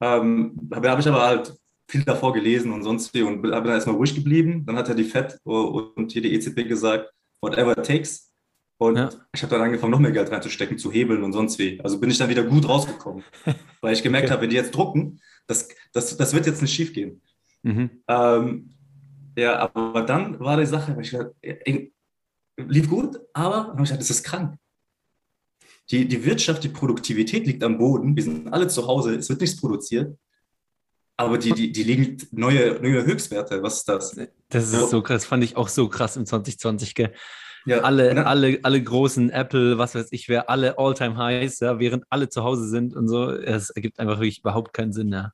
ähm, 0.00 0.68
habe 0.72 0.90
hab 0.90 0.98
ich 0.98 1.08
aber 1.08 1.22
halt 1.22 1.54
viel 1.88 2.04
davor 2.04 2.32
gelesen 2.32 2.72
und 2.72 2.82
sonst 2.82 3.12
wie 3.14 3.22
und 3.22 3.42
bin 3.42 3.50
dann 3.50 3.66
erstmal 3.66 3.96
ruhig 3.96 4.14
geblieben. 4.14 4.64
Dann 4.66 4.76
hat 4.76 4.88
ja 4.88 4.94
die 4.94 5.04
FED 5.04 5.38
und 5.44 6.12
hier 6.12 6.22
die 6.22 6.34
EZB 6.34 6.68
gesagt, 6.68 7.12
whatever 7.40 7.76
it 7.76 7.86
takes. 7.86 8.32
Und 8.78 8.96
ja. 8.96 9.08
ich 9.32 9.42
habe 9.42 9.54
dann 9.54 9.62
angefangen, 9.62 9.92
noch 9.92 10.00
mehr 10.00 10.10
Geld 10.10 10.30
reinzustecken, 10.30 10.78
zu 10.78 10.90
hebeln 10.90 11.22
und 11.22 11.32
sonst 11.32 11.58
wie. 11.58 11.80
Also 11.82 12.00
bin 12.00 12.10
ich 12.10 12.18
dann 12.18 12.28
wieder 12.28 12.42
gut 12.42 12.68
rausgekommen, 12.68 13.22
weil 13.80 13.92
ich 13.92 14.02
gemerkt 14.02 14.26
okay. 14.26 14.32
habe, 14.32 14.42
wenn 14.42 14.50
die 14.50 14.56
jetzt 14.56 14.74
drucken, 14.74 15.20
das, 15.46 15.68
das, 15.92 16.16
das 16.16 16.34
wird 16.34 16.46
jetzt 16.46 16.62
nicht 16.62 16.74
schief 16.74 16.92
gehen. 16.92 17.22
Mhm. 17.62 18.02
Ähm, 18.08 18.73
ja, 19.36 19.58
aber 19.58 20.02
dann 20.02 20.38
war 20.40 20.56
die 20.56 20.66
Sache, 20.66 20.96
ich 21.00 21.10
dachte, 21.10 21.34
lief 22.56 22.88
gut, 22.88 23.18
aber 23.32 23.76
ich 23.82 23.88
dachte, 23.88 23.98
das 23.98 24.10
ist 24.10 24.24
krank. 24.24 24.56
Die, 25.90 26.08
die 26.08 26.24
Wirtschaft, 26.24 26.64
die 26.64 26.68
Produktivität 26.68 27.46
liegt 27.46 27.62
am 27.62 27.76
Boden. 27.76 28.16
Wir 28.16 28.22
sind 28.22 28.52
alle 28.52 28.68
zu 28.68 28.86
Hause, 28.86 29.14
es 29.16 29.28
wird 29.28 29.40
nichts 29.40 29.60
produziert. 29.60 30.16
Aber 31.16 31.38
die, 31.38 31.52
die, 31.52 31.70
die 31.70 31.82
liegen 31.84 32.16
neue, 32.32 32.80
neue 32.80 33.04
Höchstwerte. 33.04 33.62
Was 33.62 33.78
ist 33.78 33.88
das? 33.88 34.16
Das 34.48 34.72
ist 34.72 34.90
so 34.90 35.02
krass, 35.02 35.24
fand 35.24 35.44
ich 35.44 35.56
auch 35.56 35.68
so 35.68 35.88
krass 35.88 36.16
im 36.16 36.26
2020. 36.26 36.94
Gell? 36.94 37.12
Ja, 37.66 37.80
alle, 37.80 38.14
dann, 38.14 38.26
alle, 38.26 38.58
alle 38.62 38.82
großen 38.82 39.30
Apple, 39.30 39.78
was 39.78 39.94
weiß 39.94 40.08
ich, 40.10 40.28
wer 40.28 40.50
alle 40.50 40.76
All-Time-Highs, 40.78 41.60
ja, 41.60 41.78
während 41.78 42.04
alle 42.10 42.28
zu 42.28 42.42
Hause 42.42 42.68
sind 42.68 42.94
und 42.94 43.08
so, 43.08 43.30
es 43.30 43.70
ergibt 43.70 44.00
einfach 44.00 44.18
wirklich 44.18 44.40
überhaupt 44.40 44.74
keinen 44.74 44.92
Sinn. 44.92 45.12
Ja. 45.12 45.32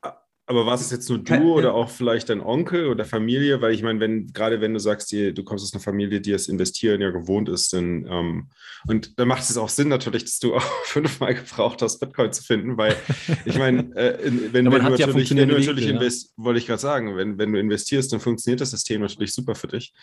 Aber 0.51 0.67
war 0.67 0.75
es 0.75 0.91
jetzt 0.91 1.09
nur 1.09 1.19
du 1.19 1.55
oder 1.55 1.75
auch 1.75 1.89
vielleicht 1.89 2.29
dein 2.29 2.41
Onkel 2.41 2.89
oder 2.89 3.05
Familie? 3.05 3.63
Weil 3.63 3.73
ich 3.73 3.85
meine, 3.85 4.01
wenn, 4.01 4.33
gerade 4.33 4.61
wenn 4.61 4.75
du 4.75 4.81
sagst, 4.81 5.13
die, 5.13 5.33
du 5.33 5.45
kommst 5.45 5.63
aus 5.63 5.73
einer 5.73 5.81
Familie, 5.81 6.21
die 6.21 6.33
das 6.33 6.49
Investieren 6.49 7.01
ja 7.01 7.11
gewohnt 7.11 7.49
ist, 7.49 7.73
dann, 7.73 8.05
ähm, 8.11 8.49
und 8.89 9.17
dann 9.21 9.29
macht 9.29 9.49
es 9.49 9.57
auch 9.57 9.69
Sinn 9.69 9.87
natürlich, 9.87 10.25
dass 10.25 10.41
du 10.41 10.55
auch 10.57 10.85
fünfmal 10.87 11.37
gebraucht 11.37 11.83
hast, 11.83 12.01
Bitcoin 12.01 12.33
zu 12.33 12.43
finden, 12.43 12.77
weil 12.77 12.97
ich 13.45 13.59
meine, 13.59 13.95
äh, 13.95 14.19
wenn, 14.25 14.53
wenn, 14.53 14.65
du 14.65 14.71
natürlich, 14.71 15.31
wenn 15.31 15.49
du 15.49 15.57
natürlich 15.57 15.85
ja. 15.85 15.93
invest, 15.93 16.35
wollte 16.37 16.59
ich 16.59 16.67
gerade 16.67 16.83
sagen, 16.83 17.17
wenn, 17.17 17.39
wenn 17.39 17.53
du 17.53 17.61
investierst, 17.61 18.13
dann 18.13 18.19
funktioniert 18.19 18.61
das 18.61 18.73
System 18.73 19.03
natürlich 19.03 19.33
super 19.33 19.55
für 19.55 19.69
dich. 19.69 19.95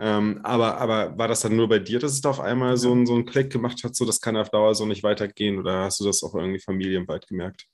Ähm, 0.00 0.40
aber, 0.42 0.78
aber 0.78 1.18
war 1.18 1.28
das 1.28 1.40
dann 1.40 1.56
nur 1.56 1.68
bei 1.68 1.78
dir, 1.78 1.98
dass 1.98 2.12
es 2.12 2.22
da 2.22 2.30
auf 2.30 2.40
einmal 2.40 2.78
so, 2.78 2.94
ein, 2.94 3.04
so 3.04 3.12
einen 3.12 3.26
Klick 3.26 3.52
gemacht 3.52 3.84
hat, 3.84 3.94
so 3.94 4.06
das 4.06 4.22
kann 4.22 4.38
auf 4.38 4.48
Dauer 4.48 4.74
so 4.74 4.86
nicht 4.86 5.02
weitergehen 5.02 5.58
oder 5.58 5.80
hast 5.80 6.00
du 6.00 6.06
das 6.06 6.22
auch 6.22 6.34
irgendwie 6.34 6.60
familienweit 6.60 7.28
gemerkt? 7.28 7.66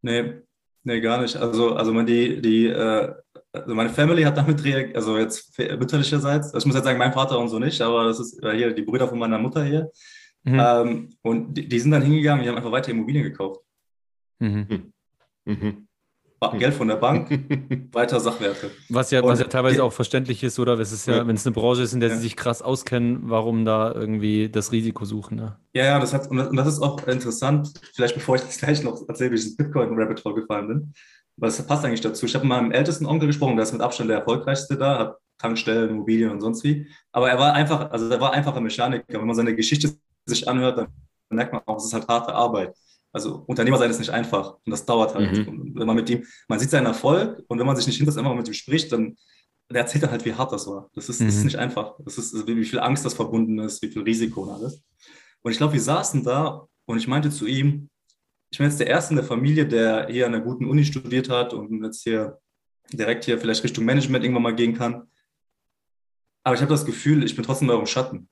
Nee, 0.00 0.40
Nee, 0.84 1.00
gar 1.00 1.20
nicht. 1.20 1.36
Also, 1.36 1.74
also 1.74 2.02
die, 2.02 2.40
die, 2.40 2.66
äh, 2.66 3.14
also 3.52 3.74
meine 3.74 3.90
Family 3.90 4.22
hat 4.22 4.36
damit 4.36 4.62
reagiert, 4.64 4.96
also 4.96 5.18
jetzt 5.18 5.58
mütterlicherseits, 5.58 6.46
also 6.46 6.58
ich 6.58 6.66
muss 6.66 6.74
jetzt 6.74 6.84
sagen, 6.84 6.98
mein 6.98 7.12
Vater 7.12 7.38
und 7.38 7.48
so 7.48 7.58
nicht, 7.58 7.80
aber 7.80 8.04
das 8.04 8.20
ist 8.20 8.42
äh, 8.42 8.56
hier 8.56 8.72
die 8.72 8.82
Brüder 8.82 9.08
von 9.08 9.18
meiner 9.18 9.38
Mutter 9.38 9.64
hier. 9.64 9.90
Mhm. 10.44 10.60
Ähm, 10.60 11.10
und 11.22 11.54
die, 11.54 11.68
die, 11.68 11.80
sind 11.80 11.90
dann 11.90 12.02
hingegangen, 12.02 12.42
die 12.42 12.48
haben 12.48 12.56
einfach 12.56 12.72
weiter 12.72 12.90
Immobilien 12.90 13.24
gekauft. 13.24 13.60
Mhm. 14.38 14.92
Mhm. 15.44 15.87
Geld 16.58 16.74
von 16.74 16.88
der 16.88 16.96
Bank, 16.96 17.30
weiter 17.92 18.20
Sachwerte. 18.20 18.70
Was 18.88 19.10
ja, 19.10 19.22
was 19.24 19.40
ja 19.40 19.46
teilweise 19.46 19.82
auch 19.82 19.92
verständlich 19.92 20.42
ist, 20.44 20.58
oder? 20.58 20.78
Es 20.78 20.92
ist 20.92 21.06
ja, 21.06 21.16
ja. 21.16 21.26
wenn 21.26 21.36
es 21.36 21.46
eine 21.46 21.54
Branche 21.54 21.82
ist, 21.82 21.92
in 21.92 22.00
der 22.00 22.10
ja. 22.10 22.16
sie 22.16 22.22
sich 22.22 22.36
krass 22.36 22.62
auskennen, 22.62 23.22
warum 23.24 23.64
da 23.64 23.92
irgendwie 23.92 24.48
das 24.48 24.70
Risiko 24.70 25.04
suchen. 25.04 25.36
Ne? 25.36 25.56
Ja, 25.74 25.84
ja, 25.84 25.98
das 25.98 26.14
hat, 26.14 26.30
und 26.30 26.36
das, 26.36 26.48
und 26.48 26.56
das 26.56 26.68
ist 26.68 26.80
auch 26.80 27.06
interessant, 27.06 27.72
vielleicht 27.94 28.14
bevor 28.14 28.36
ich 28.36 28.42
das 28.42 28.58
gleich 28.58 28.82
noch 28.82 29.08
erzähle, 29.08 29.32
wie 29.32 29.34
ich 29.36 29.46
ins 29.46 29.56
Bitcoin-Rabbit 29.56 30.24
Hole 30.24 30.36
gefallen 30.36 30.68
bin, 30.68 30.92
weil 31.36 31.50
das 31.50 31.66
passt 31.66 31.84
eigentlich 31.84 32.00
dazu. 32.00 32.26
Ich 32.26 32.34
habe 32.34 32.46
mit 32.46 32.56
meinem 32.56 32.72
ältesten 32.72 33.06
Onkel 33.06 33.26
gesprochen, 33.26 33.56
der 33.56 33.64
ist 33.64 33.72
mit 33.72 33.82
Abstand 33.82 34.10
der 34.10 34.18
erfolgreichste 34.18 34.76
da, 34.76 34.98
hat 34.98 35.16
Tankstellen, 35.38 35.90
Immobilien 35.90 36.30
und 36.30 36.40
sonst 36.40 36.64
wie. 36.64 36.86
Aber 37.12 37.30
er 37.30 37.38
war 37.38 37.54
einfach, 37.54 37.90
also 37.90 38.10
er 38.10 38.20
war 38.20 38.32
einfacher 38.32 38.60
Mechaniker. 38.60 39.18
Wenn 39.20 39.26
man 39.26 39.36
seine 39.36 39.54
Geschichte 39.54 39.96
sich 40.26 40.48
anhört, 40.48 40.78
dann 40.78 40.88
merkt 41.30 41.52
man 41.52 41.62
auch, 41.66 41.76
es 41.76 41.86
ist 41.86 41.94
halt 41.94 42.08
harte 42.08 42.34
Arbeit. 42.34 42.76
Also 43.18 43.42
Unternehmer 43.46 43.78
sein 43.78 43.90
ist 43.90 43.98
nicht 43.98 44.10
einfach 44.10 44.54
und 44.64 44.70
das 44.70 44.86
dauert 44.86 45.14
halt. 45.14 45.32
Mhm. 45.32 45.74
wenn 45.74 45.86
man 45.86 45.96
mit 45.96 46.08
ihm, 46.08 46.24
man 46.48 46.60
sieht 46.60 46.70
seinen 46.70 46.86
Erfolg 46.86 47.44
und 47.48 47.58
wenn 47.58 47.66
man 47.66 47.74
sich 47.74 47.86
nicht 47.86 47.96
hinter 47.96 48.16
einfach 48.16 48.34
mit 48.34 48.46
ihm 48.46 48.54
spricht, 48.54 48.92
dann 48.92 49.16
der 49.70 49.82
erzählt 49.82 50.04
er 50.04 50.10
halt, 50.10 50.24
wie 50.24 50.32
hart 50.32 50.52
das 50.52 50.66
war. 50.66 50.88
Das 50.94 51.08
ist, 51.08 51.20
mhm. 51.20 51.26
das 51.26 51.34
ist 51.34 51.40
mhm. 51.40 51.46
nicht 51.46 51.58
einfach. 51.58 51.96
Das 52.04 52.16
ist, 52.16 52.46
wie 52.46 52.64
viel 52.64 52.78
Angst 52.78 53.04
das 53.04 53.14
verbunden 53.14 53.58
ist, 53.58 53.82
wie 53.82 53.88
viel 53.88 54.02
Risiko 54.02 54.42
und 54.42 54.50
alles. 54.50 54.82
Und 55.42 55.50
ich 55.50 55.58
glaube, 55.58 55.72
wir 55.74 55.80
saßen 55.80 56.22
da 56.24 56.66
und 56.86 56.98
ich 56.98 57.08
meinte 57.08 57.30
zu 57.30 57.46
ihm, 57.46 57.90
ich 58.50 58.58
bin 58.58 58.66
jetzt 58.66 58.80
der 58.80 58.86
Erste 58.86 59.12
in 59.12 59.16
der 59.16 59.26
Familie, 59.26 59.66
der 59.66 60.06
hier 60.08 60.26
an 60.26 60.34
einer 60.34 60.44
guten 60.44 60.64
Uni 60.64 60.84
studiert 60.84 61.28
hat 61.28 61.52
und 61.52 61.84
jetzt 61.84 62.02
hier 62.02 62.38
direkt 62.92 63.24
hier 63.26 63.38
vielleicht 63.38 63.62
Richtung 63.62 63.84
Management 63.84 64.24
irgendwann 64.24 64.44
mal 64.44 64.54
gehen 64.54 64.74
kann. 64.74 65.10
Aber 66.44 66.54
ich 66.54 66.62
habe 66.62 66.70
das 66.70 66.86
Gefühl, 66.86 67.24
ich 67.24 67.34
bin 67.34 67.44
trotzdem 67.44 67.68
bei 67.68 67.74
eurem 67.74 67.86
Schatten. 67.86 68.28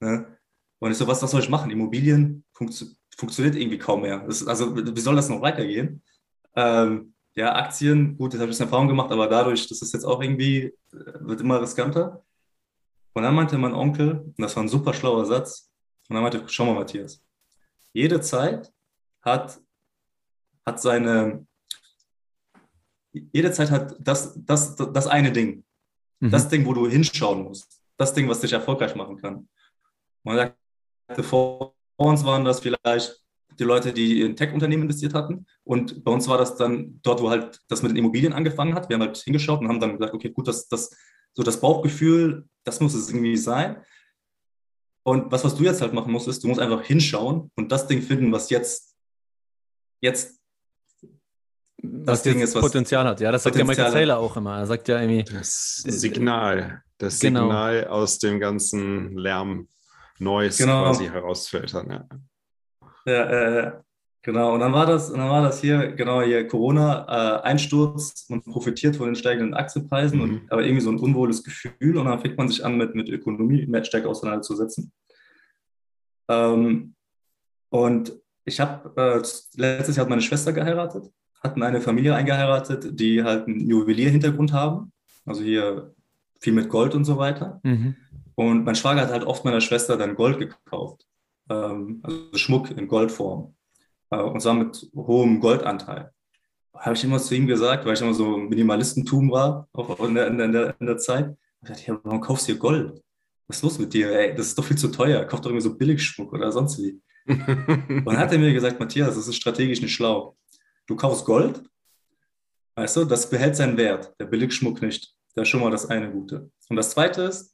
Ne? 0.00 0.36
Und 0.80 0.90
ich 0.90 0.98
so, 0.98 1.06
was, 1.06 1.22
was 1.22 1.30
soll 1.30 1.40
ich 1.40 1.48
machen? 1.48 1.70
Immobilien 1.70 2.44
funktioniert 2.52 2.98
funktioniert 3.16 3.56
irgendwie 3.56 3.78
kaum 3.78 4.02
mehr. 4.02 4.20
Das, 4.20 4.46
also 4.46 4.76
wie 4.76 5.00
soll 5.00 5.16
das 5.16 5.28
noch 5.28 5.40
weitergehen? 5.40 6.02
Ähm, 6.56 7.14
ja, 7.34 7.54
Aktien, 7.54 8.16
gut, 8.16 8.32
das 8.32 8.40
habe 8.40 8.50
ich 8.52 8.58
eine 8.58 8.66
Erfahrung 8.66 8.88
gemacht, 8.88 9.10
aber 9.10 9.26
dadurch, 9.26 9.66
das 9.66 9.82
ist 9.82 9.92
jetzt 9.92 10.04
auch 10.04 10.22
irgendwie, 10.22 10.64
äh, 10.64 10.72
wird 10.92 11.40
immer 11.40 11.60
riskanter. 11.60 12.24
Und 13.12 13.22
dann 13.22 13.34
meinte 13.34 13.58
mein 13.58 13.74
Onkel, 13.74 14.20
und 14.20 14.38
das 14.38 14.54
war 14.56 14.62
ein 14.62 14.68
super 14.68 14.92
schlauer 14.92 15.24
Satz, 15.24 15.70
und 16.08 16.14
dann 16.14 16.22
meinte, 16.22 16.42
schau 16.46 16.66
mal, 16.66 16.74
Matthias, 16.74 17.22
jede 17.92 18.20
Zeit 18.20 18.72
hat, 19.22 19.60
hat 20.66 20.80
seine, 20.80 21.46
jede 23.12 23.52
Zeit 23.52 23.70
hat 23.70 23.96
das, 24.00 24.34
das, 24.36 24.76
das, 24.76 24.92
das 24.92 25.06
eine 25.06 25.32
Ding. 25.32 25.64
Mhm. 26.20 26.30
Das 26.30 26.48
Ding, 26.48 26.66
wo 26.66 26.72
du 26.72 26.88
hinschauen 26.88 27.42
musst. 27.44 27.80
Das 27.96 28.12
Ding, 28.12 28.28
was 28.28 28.40
dich 28.40 28.52
erfolgreich 28.52 28.94
machen 28.94 29.16
kann. 29.16 29.48
Und 30.24 30.36
er 30.36 30.56
sagte, 31.08 31.22
vor 31.22 31.73
bei 31.96 32.04
uns 32.04 32.24
waren 32.24 32.44
das 32.44 32.60
vielleicht 32.60 33.24
die 33.58 33.64
Leute, 33.64 33.92
die 33.92 34.22
in 34.22 34.36
Tech-Unternehmen 34.36 34.84
investiert 34.84 35.14
hatten. 35.14 35.46
Und 35.62 36.04
bei 36.04 36.10
uns 36.10 36.28
war 36.28 36.38
das 36.38 36.56
dann 36.56 36.98
dort, 37.02 37.20
wo 37.22 37.30
halt 37.30 37.60
das 37.68 37.82
mit 37.82 37.92
den 37.92 37.98
Immobilien 37.98 38.32
angefangen 38.32 38.74
hat. 38.74 38.88
Wir 38.88 38.94
haben 38.94 39.02
halt 39.02 39.16
hingeschaut 39.18 39.60
und 39.60 39.68
haben 39.68 39.80
dann 39.80 39.92
gesagt, 39.92 40.14
okay, 40.14 40.30
gut, 40.30 40.48
das, 40.48 40.68
das, 40.68 40.90
so 41.34 41.42
das 41.42 41.60
Bauchgefühl, 41.60 42.46
das 42.64 42.80
muss 42.80 42.94
es 42.94 43.08
irgendwie 43.08 43.36
sein. 43.36 43.76
Und 45.04 45.30
was, 45.30 45.44
was 45.44 45.54
du 45.54 45.64
jetzt 45.64 45.82
halt 45.82 45.92
machen 45.92 46.12
musst, 46.12 46.28
ist, 46.28 46.42
du 46.42 46.48
musst 46.48 46.60
einfach 46.60 46.82
hinschauen 46.82 47.50
und 47.54 47.70
das 47.70 47.86
Ding 47.86 48.02
finden, 48.02 48.32
was 48.32 48.50
jetzt, 48.50 48.96
jetzt 50.00 50.40
das 51.82 52.22
Ding 52.22 52.40
ist, 52.40 52.54
was 52.54 52.62
Potenzial 52.62 53.06
hat. 53.06 53.20
Ja, 53.20 53.30
das 53.30 53.42
sagt 53.42 53.56
ja 53.56 53.64
Michael 53.64 53.92
Taylor 53.92 54.18
auch 54.18 54.36
immer. 54.36 54.58
Er 54.58 54.66
sagt 54.66 54.88
ja 54.88 55.00
irgendwie. 55.00 55.24
Das 55.24 55.82
Signal, 55.82 56.82
das 56.96 57.20
genau. 57.20 57.42
Signal 57.42 57.86
aus 57.88 58.18
dem 58.18 58.40
ganzen 58.40 59.16
Lärm 59.18 59.68
Neues 60.18 60.58
genau. 60.58 60.84
quasi 60.84 61.06
herauszufiltern. 61.06 61.90
Ja. 61.90 62.08
Ja, 63.06 63.24
äh, 63.30 63.72
genau. 64.22 64.54
Und 64.54 64.60
dann 64.60 64.72
war 64.72 64.86
das, 64.86 65.10
und 65.10 65.18
dann 65.18 65.28
war 65.28 65.42
das 65.42 65.60
hier, 65.60 65.92
genau 65.92 66.22
hier 66.22 66.46
Corona, 66.48 67.06
äh, 67.08 67.42
Einsturz, 67.42 68.26
man 68.28 68.42
profitiert 68.42 68.96
von 68.96 69.06
den 69.06 69.16
steigenden 69.16 69.54
Aktienpreisen, 69.54 70.18
mhm. 70.18 70.24
und, 70.24 70.52
aber 70.52 70.62
irgendwie 70.62 70.80
so 70.80 70.90
ein 70.90 70.98
unwohles 70.98 71.42
Gefühl 71.44 71.96
und 71.96 72.06
dann 72.06 72.20
fängt 72.20 72.38
man 72.38 72.48
sich 72.48 72.64
an, 72.64 72.76
mit, 72.76 72.94
mit 72.94 73.08
Ökonomie 73.08 73.66
mehr 73.66 73.84
stärker 73.84 74.08
auseinanderzusetzen. 74.08 74.92
Ähm, 76.28 76.94
und 77.68 78.12
ich 78.44 78.60
habe 78.60 78.92
äh, 78.96 79.22
letztes 79.56 79.96
Jahr 79.96 80.04
hat 80.04 80.10
meine 80.10 80.22
Schwester 80.22 80.52
geheiratet, 80.52 81.10
hatten 81.42 81.62
eine 81.62 81.80
Familie 81.80 82.14
eingeheiratet, 82.14 82.98
die 82.98 83.22
halt 83.22 83.46
einen 83.46 83.68
Juwelierhintergrund 83.68 84.52
haben, 84.52 84.92
also 85.26 85.42
hier 85.42 85.94
viel 86.40 86.52
mit 86.52 86.68
Gold 86.68 86.94
und 86.94 87.04
so 87.04 87.18
weiter. 87.18 87.60
Mhm. 87.62 87.96
Und 88.34 88.64
mein 88.64 88.74
Schwager 88.74 89.02
hat 89.02 89.10
halt 89.10 89.24
oft 89.24 89.44
meiner 89.44 89.60
Schwester 89.60 89.96
dann 89.96 90.14
Gold 90.14 90.38
gekauft, 90.38 91.06
ähm, 91.48 92.00
also 92.02 92.28
Schmuck 92.34 92.70
in 92.70 92.88
Goldform. 92.88 93.54
Äh, 94.10 94.20
und 94.20 94.40
zwar 94.40 94.54
mit 94.54 94.90
hohem 94.94 95.40
Goldanteil. 95.40 96.10
Habe 96.74 96.96
ich 96.96 97.04
immer 97.04 97.18
zu 97.18 97.34
ihm 97.34 97.46
gesagt, 97.46 97.86
weil 97.86 97.94
ich 97.94 98.00
immer 98.00 98.14
so 98.14 98.36
Minimalistentum 98.36 99.30
war, 99.30 99.68
auch 99.72 100.00
in 100.00 100.14
der, 100.14 100.26
in 100.26 100.38
der, 100.38 100.74
in 100.80 100.86
der 100.86 100.98
Zeit. 100.98 101.36
Ich 101.62 101.68
dachte, 101.68 101.86
ja, 101.86 102.00
warum 102.02 102.20
kaufst 102.20 102.48
du 102.48 102.52
hier 102.52 102.58
Gold? 102.58 103.00
Was 103.46 103.58
ist 103.58 103.62
los 103.62 103.78
mit 103.78 103.94
dir? 103.94 104.10
Ey, 104.10 104.34
das 104.34 104.48
ist 104.48 104.58
doch 104.58 104.64
viel 104.64 104.78
zu 104.78 104.88
teuer. 104.88 105.24
Kauf 105.24 105.40
doch 105.40 105.50
irgendwie 105.50 105.68
so 105.68 105.76
Billigschmuck 105.76 106.32
oder 106.32 106.50
sonst 106.50 106.78
wie. 106.78 107.00
und 107.26 108.04
dann 108.04 108.18
hat 108.18 108.32
er 108.32 108.38
mir 108.38 108.52
gesagt, 108.52 108.80
Matthias, 108.80 109.14
das 109.14 109.28
ist 109.28 109.36
strategisch 109.36 109.80
nicht 109.80 109.94
schlau. 109.94 110.36
du 110.86 110.96
kaufst 110.96 111.24
Gold, 111.24 111.62
weißt 112.74 112.96
du, 112.96 113.04
das 113.04 113.30
behält 113.30 113.56
seinen 113.56 113.76
Wert, 113.76 114.14
der 114.18 114.26
Billigschmuck 114.26 114.82
nicht. 114.82 115.14
Das 115.34 115.42
ist 115.42 115.48
schon 115.48 115.60
mal 115.60 115.70
das 115.70 115.86
eine 115.86 116.10
Gute. 116.10 116.50
Und 116.68 116.76
das 116.76 116.90
zweite 116.90 117.22
ist, 117.22 117.53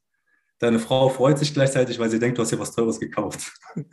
deine 0.61 0.79
Frau 0.79 1.09
freut 1.09 1.39
sich 1.39 1.53
gleichzeitig, 1.53 1.99
weil 1.99 2.11
sie 2.11 2.21
denkt, 2.21 2.39
du 2.39 2.43
hast 2.43 2.53
dir 2.53 2.59
was 2.59 2.73
Teures 2.73 3.01
gekauft. 3.01 3.53
und, 3.75 3.87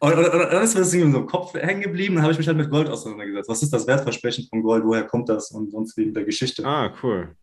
und, 0.00 0.12
und, 0.18 0.52
dann 0.52 0.62
ist 0.62 0.74
mir 0.74 0.80
das 0.80 0.92
irgendwie 0.92 1.12
so 1.12 1.18
im 1.18 1.26
Kopf 1.26 1.54
hängen 1.54 1.82
geblieben, 1.82 2.16
dann 2.16 2.24
habe 2.24 2.32
ich 2.32 2.38
mich 2.38 2.48
halt 2.48 2.56
mit 2.56 2.70
Gold 2.70 2.88
auseinandergesetzt. 2.88 3.48
Was 3.48 3.62
ist 3.62 3.72
das 3.72 3.86
Wertversprechen 3.86 4.46
von 4.48 4.62
Gold? 4.62 4.84
Woher 4.84 5.04
kommt 5.04 5.28
das? 5.28 5.50
Und 5.52 5.70
sonst 5.70 5.96
in 5.98 6.12
der 6.12 6.24
Geschichte. 6.24 6.64
Ah, 6.66 6.92
cool. 7.02 7.36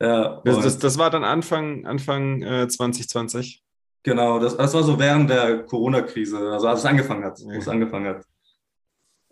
Ja, 0.00 0.40
Das, 0.44 0.60
das, 0.60 0.78
das 0.78 0.98
war 0.98 1.10
dann 1.10 1.24
Anfang, 1.24 1.86
Anfang 1.86 2.42
äh, 2.42 2.68
2020. 2.68 3.64
Genau, 4.02 4.38
das, 4.38 4.56
das 4.56 4.74
war 4.74 4.82
so 4.82 4.98
während 4.98 5.30
der 5.30 5.64
Corona-Krise, 5.64 6.38
also 6.52 6.68
als 6.68 6.80
es 6.80 6.86
angefangen 6.86 7.24
hat, 7.24 7.40
wo 7.40 7.50
es 7.50 7.68
angefangen 7.68 8.06
hat. 8.06 8.24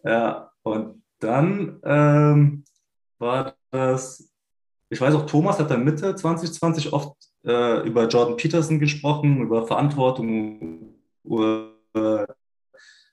Ja, 0.04 0.50
und 0.62 1.02
dann 1.20 1.80
ähm, 1.84 2.64
war 3.18 3.54
das, 3.70 4.32
ich 4.88 5.00
weiß 5.00 5.14
auch, 5.14 5.26
Thomas 5.26 5.58
hat 5.58 5.70
dann 5.70 5.84
Mitte 5.84 6.14
2020 6.14 6.92
oft 6.92 7.16
äh, 7.44 7.86
über 7.86 8.06
Jordan 8.08 8.36
Peterson 8.36 8.78
gesprochen, 8.78 9.40
über 9.42 9.66
Verantwortung, 9.66 10.94
über 11.24 11.72
äh, 11.94 12.26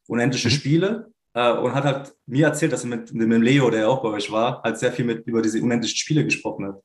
unendliche 0.07 0.49
Mhm. 0.49 0.51
Spiele 0.51 1.11
äh, 1.33 1.51
und 1.51 1.73
hat 1.73 1.83
halt 1.85 2.13
mir 2.25 2.47
erzählt, 2.47 2.73
dass 2.73 2.83
er 2.83 2.89
mit, 2.89 3.13
mit 3.13 3.31
dem 3.31 3.41
Leo, 3.41 3.69
der 3.69 3.81
ja 3.81 3.87
auch 3.87 4.03
bei 4.03 4.09
euch 4.09 4.31
war, 4.31 4.61
halt 4.63 4.77
sehr 4.77 4.91
viel 4.91 5.05
mit 5.05 5.25
über 5.25 5.41
diese 5.41 5.61
unendlichen 5.61 5.97
Spiele 5.97 6.23
gesprochen 6.23 6.67
hat. 6.67 6.81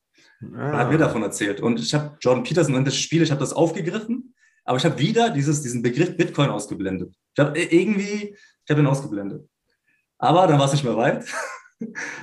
Ah. 0.55 0.71
Er 0.71 0.79
hat 0.79 0.91
mir 0.91 0.99
davon 0.99 1.23
erzählt. 1.23 1.61
Und 1.61 1.81
ich 1.81 1.93
habe 1.95 2.17
Jordan 2.21 2.45
Peterson 2.45 2.75
unendliche 2.75 3.03
Spiele, 3.03 3.25
ich 3.25 3.31
habe 3.31 3.41
das 3.41 3.53
aufgegriffen, 3.53 4.35
aber 4.65 4.79
ich 4.79 4.85
habe 4.85 4.99
wieder 4.99 5.31
dieses, 5.31 5.63
diesen 5.63 5.83
Begriff 5.83 6.17
Bitcoin 6.17 6.51
ausgeblendet. 6.51 7.15
Ich 7.35 7.45
habe 7.45 7.59
irgendwie, 7.59 8.35
ich 8.35 8.71
habe 8.71 8.81
ihn 8.81 8.87
ausgeblendet. 8.87 9.49
Aber 10.19 10.47
dann 10.47 10.59
war 10.59 10.67
es 10.67 10.73
nicht 10.73 10.85
mehr 10.85 10.97
weit. 10.97 11.25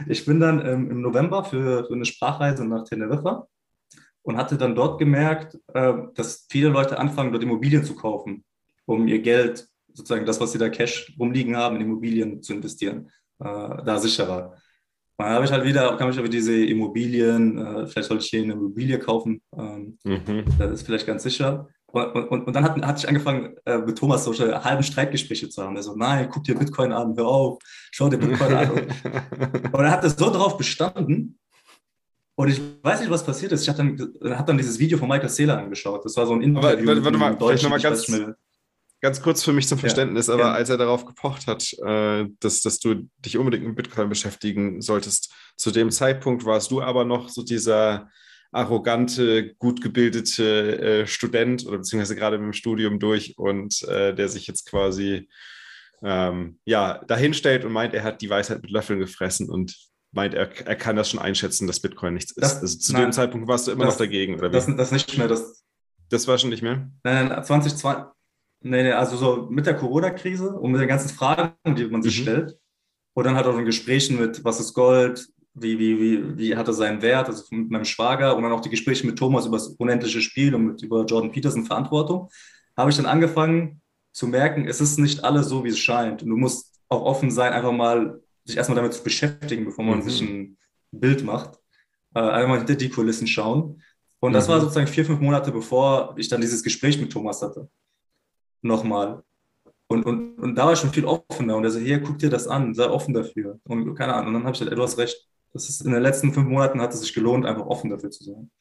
Ich 0.07 0.25
bin 0.25 0.39
dann 0.39 0.65
ähm, 0.65 0.91
im 0.91 1.01
November 1.01 1.43
für, 1.43 1.85
für 1.85 1.93
eine 1.93 2.05
Sprachreise 2.05 2.65
nach 2.65 2.83
Teneriffa 2.83 3.47
und 4.23 4.37
hatte 4.37 4.57
dann 4.57 4.75
dort 4.75 4.99
gemerkt, 4.99 5.57
äh, 5.73 5.93
dass 6.15 6.45
viele 6.49 6.69
Leute 6.69 6.99
anfangen, 6.99 7.31
dort 7.31 7.43
Immobilien 7.43 7.83
zu 7.83 7.95
kaufen, 7.95 8.43
um 8.85 9.07
ihr 9.07 9.19
Geld, 9.19 9.67
sozusagen 9.93 10.25
das, 10.25 10.39
was 10.41 10.51
sie 10.51 10.57
da 10.57 10.69
Cash 10.69 11.15
rumliegen 11.19 11.55
haben, 11.55 11.77
in 11.77 11.83
Immobilien 11.83 12.41
zu 12.41 12.53
investieren, 12.53 13.09
äh, 13.39 13.43
da 13.45 13.97
sicherer. 13.97 14.55
Dann 15.17 15.29
habe 15.29 15.45
ich 15.45 15.51
halt 15.51 15.63
wieder, 15.63 15.95
kam 15.95 16.09
ich 16.09 16.17
über 16.17 16.27
diese 16.27 16.53
Immobilien, 16.65 17.57
äh, 17.57 17.87
vielleicht 17.87 18.09
sollte 18.09 18.23
ich 18.23 18.29
hier 18.29 18.43
eine 18.43 18.53
Immobilie 18.53 18.99
kaufen, 18.99 19.41
ähm, 19.57 19.97
Mhm. 20.03 20.43
das 20.59 20.71
ist 20.71 20.85
vielleicht 20.85 21.07
ganz 21.07 21.23
sicher. 21.23 21.69
Und, 21.95 22.27
und, 22.27 22.47
und 22.47 22.53
dann 22.53 22.63
hat, 22.65 22.81
hatte 22.85 22.99
ich 22.99 23.07
angefangen, 23.07 23.55
äh, 23.65 23.77
mit 23.77 23.97
Thomas 23.97 24.25
solche 24.25 24.61
halben 24.63 24.83
Streitgespräche 24.83 25.47
zu 25.47 25.63
haben. 25.63 25.77
Er 25.77 25.83
so, 25.83 25.95
nein, 25.95 26.27
guck 26.29 26.43
dir 26.43 26.55
Bitcoin 26.55 26.91
an, 26.91 27.15
hör 27.15 27.25
auf, 27.25 27.59
schau 27.91 28.09
dir 28.09 28.17
Bitcoin 28.17 28.53
an. 28.53 28.71
Und, 28.71 28.79
und 29.73 29.79
er 29.79 29.91
hat 29.91 30.03
das 30.03 30.17
so 30.17 30.29
drauf 30.29 30.57
bestanden. 30.57 31.39
Und 32.37 32.49
ich 32.49 32.59
weiß 32.81 32.99
nicht, 32.99 33.09
was 33.09 33.25
passiert 33.25 33.53
ist. 33.53 33.61
Ich 33.61 33.69
habe 33.69 33.77
dann, 33.77 34.37
hab 34.37 34.45
dann 34.45 34.57
dieses 34.57 34.77
Video 34.77 34.97
von 34.97 35.07
Michael 35.07 35.29
Saylor 35.29 35.57
angeschaut. 35.57 36.03
Das 36.03 36.17
war 36.17 36.27
so 36.27 36.33
ein 36.33 36.41
Interview. 36.41 36.85
warte, 36.85 37.05
warte 37.05 37.17
mal, 37.17 37.37
vielleicht 37.37 37.83
ganz-. 37.83 38.11
Ganz 39.01 39.21
kurz 39.21 39.43
für 39.43 39.53
mich 39.53 39.67
zum 39.67 39.77
Verständnis, 39.77 40.29
aber 40.29 40.43
gerne. 40.43 40.55
als 40.55 40.69
er 40.69 40.77
darauf 40.77 41.05
gepocht 41.05 41.47
hat, 41.47 41.71
äh, 41.85 42.25
dass, 42.39 42.61
dass 42.61 42.79
du 42.79 43.07
dich 43.19 43.37
unbedingt 43.37 43.67
mit 43.67 43.75
Bitcoin 43.75 44.09
beschäftigen 44.09 44.81
solltest, 44.81 45.31
zu 45.57 45.69
dem 45.69 45.91
Zeitpunkt 45.91 46.43
warst 46.43 46.71
du 46.71 46.81
aber 46.81 47.05
noch 47.05 47.29
so 47.29 47.43
dieser 47.43 48.09
arrogante, 48.55 49.53
gut 49.55 49.81
gebildete 49.81 51.01
äh, 51.03 51.07
Student 51.07 51.65
oder 51.65 51.77
beziehungsweise 51.77 52.15
gerade 52.15 52.37
mit 52.37 52.45
dem 52.45 52.53
Studium 52.53 52.99
durch 52.99 53.37
und 53.37 53.83
äh, 53.83 54.13
der 54.15 54.29
sich 54.29 54.47
jetzt 54.47 54.65
quasi 54.69 55.29
ähm, 56.01 56.59
ja, 56.65 57.03
dahinstellt 57.07 57.65
und 57.65 57.71
meint, 57.73 57.93
er 57.93 58.03
hat 58.03 58.21
die 58.21 58.29
Weisheit 58.29 58.61
mit 58.61 58.71
Löffeln 58.71 58.99
gefressen 58.99 59.49
und 59.49 59.75
meint, 60.11 60.33
er, 60.33 60.49
er 60.65 60.75
kann 60.75 60.95
das 60.95 61.09
schon 61.09 61.19
einschätzen, 61.19 61.67
dass 61.67 61.79
Bitcoin 61.79 62.13
nichts 62.13 62.31
ist. 62.31 62.41
Das- 62.43 62.61
also 62.61 62.77
zu 62.77 62.93
nein. 62.93 63.03
dem 63.03 63.11
Zeitpunkt 63.11 63.47
warst 63.47 63.67
du 63.67 63.71
immer 63.71 63.85
Das- 63.85 63.95
noch 63.95 63.99
dagegen, 64.05 64.35
oder 64.35 64.49
wie? 64.49 64.53
Das, 64.55 64.67
das 64.75 64.91
nicht 64.91 65.17
mehr. 65.17 65.27
Das, 65.27 65.63
das 66.09 66.27
war 66.27 66.37
schon 66.37 66.49
nicht 66.49 66.61
mehr? 66.63 66.89
Nein, 67.03 67.27
nein, 67.29 67.43
2020, 67.43 68.05
nee, 68.61 68.83
nee, 68.83 68.91
also 68.91 69.17
so 69.17 69.47
mit 69.49 69.65
der 69.65 69.75
Corona-Krise 69.75 70.49
und 70.51 70.71
mit 70.71 70.81
den 70.81 70.87
ganzen 70.87 71.09
Fragen, 71.09 71.53
die 71.75 71.85
man 71.87 72.01
sich 72.03 72.19
Mhm. 72.19 72.21
stellt. 72.23 72.57
Und 73.17 73.23
dann 73.23 73.35
halt 73.35 73.45
auch 73.47 73.57
in 73.57 73.63
Gesprächen 73.65 74.19
mit, 74.19 74.43
was 74.43 74.59
ist 74.59 74.73
Gold, 74.73 75.27
wie, 75.55 75.79
wie, 75.79 75.99
wie, 75.99 76.37
wie 76.37 76.55
hat 76.55 76.67
er 76.67 76.73
seinen 76.73 77.01
Wert, 77.01 77.27
also 77.27 77.43
mit 77.51 77.71
meinem 77.71 77.85
Schwager 77.85 78.35
und 78.35 78.43
dann 78.43 78.51
auch 78.51 78.61
die 78.61 78.69
Gespräche 78.69 79.05
mit 79.07 79.17
Thomas 79.17 79.45
über 79.45 79.57
das 79.57 79.69
unendliche 79.69 80.21
Spiel 80.21 80.53
und 80.53 80.65
mit, 80.65 80.81
über 80.83 81.05
Jordan 81.05 81.31
Peterson 81.31 81.65
Verantwortung, 81.65 82.29
habe 82.77 82.89
ich 82.89 82.97
dann 82.97 83.05
angefangen 83.05 83.81
zu 84.11 84.27
merken, 84.27 84.67
es 84.67 84.81
ist 84.81 84.99
nicht 84.99 85.23
alles 85.23 85.47
so, 85.47 85.63
wie 85.63 85.69
es 85.69 85.79
scheint. 85.79 86.23
Und 86.23 86.29
du 86.29 86.37
musst 86.37 86.75
auch 86.89 87.01
offen 87.03 87.31
sein, 87.31 87.53
einfach 87.53 87.71
mal 87.71 88.21
sich 88.43 88.57
erstmal 88.57 88.75
damit 88.75 88.93
zu 88.93 89.03
beschäftigen, 89.03 89.65
bevor 89.65 89.83
man 89.85 89.99
Mhm. 89.99 90.03
sich 90.03 90.21
ein 90.21 90.57
Bild 90.91 91.23
macht. 91.23 91.57
Äh, 92.13 92.19
einmal 92.19 92.59
hinter 92.59 92.75
die 92.75 92.89
Kulissen 92.89 93.27
schauen. 93.27 93.81
Und 94.19 94.33
das 94.33 94.47
Mhm. 94.47 94.51
war 94.53 94.61
sozusagen 94.61 94.87
vier, 94.87 95.05
fünf 95.05 95.19
Monate, 95.19 95.51
bevor 95.51 96.13
ich 96.17 96.27
dann 96.29 96.41
dieses 96.41 96.63
Gespräch 96.63 96.99
mit 96.99 97.11
Thomas 97.11 97.41
hatte. 97.41 97.69
Nochmal. 98.61 99.23
Und, 99.87 100.05
und, 100.05 100.37
und 100.39 100.55
da 100.55 100.65
war 100.65 100.73
ich 100.73 100.79
schon 100.79 100.91
viel 100.91 101.05
offener. 101.05 101.55
Und 101.57 101.63
er 101.63 101.71
so, 101.71 101.79
hier, 101.79 101.99
guck 102.01 102.17
dir 102.17 102.29
das 102.29 102.47
an, 102.47 102.73
sei 102.73 102.89
offen 102.89 103.13
dafür. 103.13 103.59
Und 103.65 103.95
keine 103.95 104.13
Ahnung. 104.13 104.27
Und 104.29 104.33
dann 104.35 104.43
habe 104.43 104.53
ich 104.53 104.59
gesagt, 104.59 104.71
ey, 104.71 104.77
du 104.77 104.83
hast 104.83 104.97
recht. 104.97 105.27
Das 105.55 105.69
ist, 105.69 105.85
in 105.85 105.93
den 105.93 106.03
letzten 106.03 106.33
fünf 106.33 106.49
Monaten 106.49 106.81
hat 106.81 106.93
es 106.93 106.99
sich 106.99 107.13
gelohnt, 107.13 107.45
einfach 107.45 107.65
offen 107.65 107.89
dafür 107.89 108.11
zu 108.11 108.25
sein. 108.25 108.51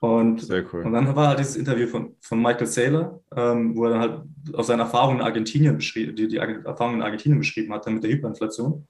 Und, 0.00 0.42
Sehr 0.42 0.58
und 0.58 0.74
cool. 0.74 0.92
dann 0.92 1.16
war 1.16 1.28
halt 1.28 1.38
dieses 1.38 1.56
Interview 1.56 1.86
von, 1.86 2.14
von 2.20 2.42
Michael 2.42 2.66
Saylor, 2.66 3.22
ähm, 3.34 3.74
wo 3.74 3.86
er 3.86 3.90
dann 3.92 4.00
halt 4.00 4.22
aus 4.52 4.66
seinen 4.66 4.80
Erfahrungen 4.80 5.20
in 5.20 5.24
Argentinien 5.24 5.76
beschrieben, 5.76 6.14
die, 6.14 6.28
die 6.28 6.36
Erfahrungen 6.36 6.96
in 6.96 7.02
Argentinien 7.02 7.38
beschrieben 7.38 7.72
hat, 7.72 7.86
dann 7.86 7.94
mit 7.94 8.04
der 8.04 8.10
Hyperinflation. 8.10 8.72
Und 8.72 8.86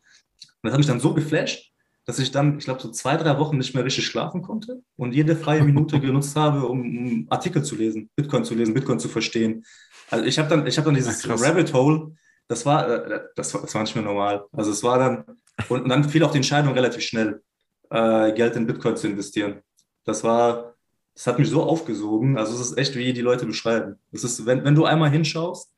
das 0.64 0.72
hat 0.72 0.78
mich 0.78 0.88
dann 0.88 0.98
so 0.98 1.14
geflasht, 1.14 1.72
dass 2.04 2.18
ich 2.18 2.32
dann, 2.32 2.58
ich 2.58 2.64
glaube, 2.64 2.82
so 2.82 2.90
zwei, 2.90 3.16
drei 3.16 3.38
Wochen 3.38 3.58
nicht 3.58 3.76
mehr 3.76 3.84
richtig 3.84 4.06
schlafen 4.06 4.42
konnte 4.42 4.82
und 4.96 5.14
jede 5.14 5.36
freie 5.36 5.62
Minute 5.62 6.00
genutzt 6.00 6.34
habe, 6.34 6.66
um, 6.66 6.80
um 6.80 7.26
Artikel 7.30 7.62
zu 7.62 7.76
lesen, 7.76 8.10
Bitcoin 8.16 8.44
zu 8.44 8.56
lesen, 8.56 8.74
Bitcoin 8.74 8.98
zu 8.98 9.08
verstehen. 9.08 9.64
Also 10.10 10.24
ich 10.24 10.36
habe 10.40 10.48
dann, 10.48 10.66
ich 10.66 10.76
habe 10.78 10.86
dann 10.86 10.96
dieses 10.96 11.24
Ach. 11.30 11.40
Rabbit 11.40 11.72
Hole, 11.72 12.16
das 12.48 12.66
war, 12.66 12.88
äh, 12.88 13.20
das 13.36 13.54
war, 13.54 13.60
das 13.60 13.72
war 13.72 13.82
nicht 13.82 13.94
mehr 13.94 14.04
normal. 14.04 14.44
Also 14.50 14.72
es 14.72 14.82
war 14.82 14.98
dann, 14.98 15.24
und, 15.68 15.82
und 15.82 15.88
dann 15.88 16.08
fiel 16.08 16.22
auch 16.22 16.30
die 16.30 16.38
Entscheidung 16.38 16.72
relativ 16.74 17.02
schnell, 17.02 17.42
äh, 17.90 18.32
Geld 18.32 18.56
in 18.56 18.66
Bitcoin 18.66 18.96
zu 18.96 19.08
investieren. 19.08 19.62
Das 20.04 20.22
war, 20.22 20.74
das 21.14 21.26
hat 21.26 21.38
mich 21.38 21.48
so 21.48 21.62
aufgesogen. 21.62 22.38
Also 22.38 22.54
es 22.54 22.70
ist 22.70 22.78
echt, 22.78 22.94
wie 22.94 23.12
die 23.12 23.20
Leute 23.20 23.46
beschreiben. 23.46 23.96
Es 24.12 24.24
ist, 24.24 24.44
wenn, 24.46 24.64
wenn 24.64 24.74
du 24.74 24.84
einmal 24.84 25.10
hinschaust, 25.10 25.72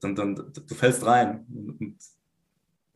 dann, 0.00 0.14
dann 0.14 0.34
du 0.34 0.74
fällst 0.74 1.04
rein. 1.04 1.46
Und, 1.48 1.80
und 1.80 1.96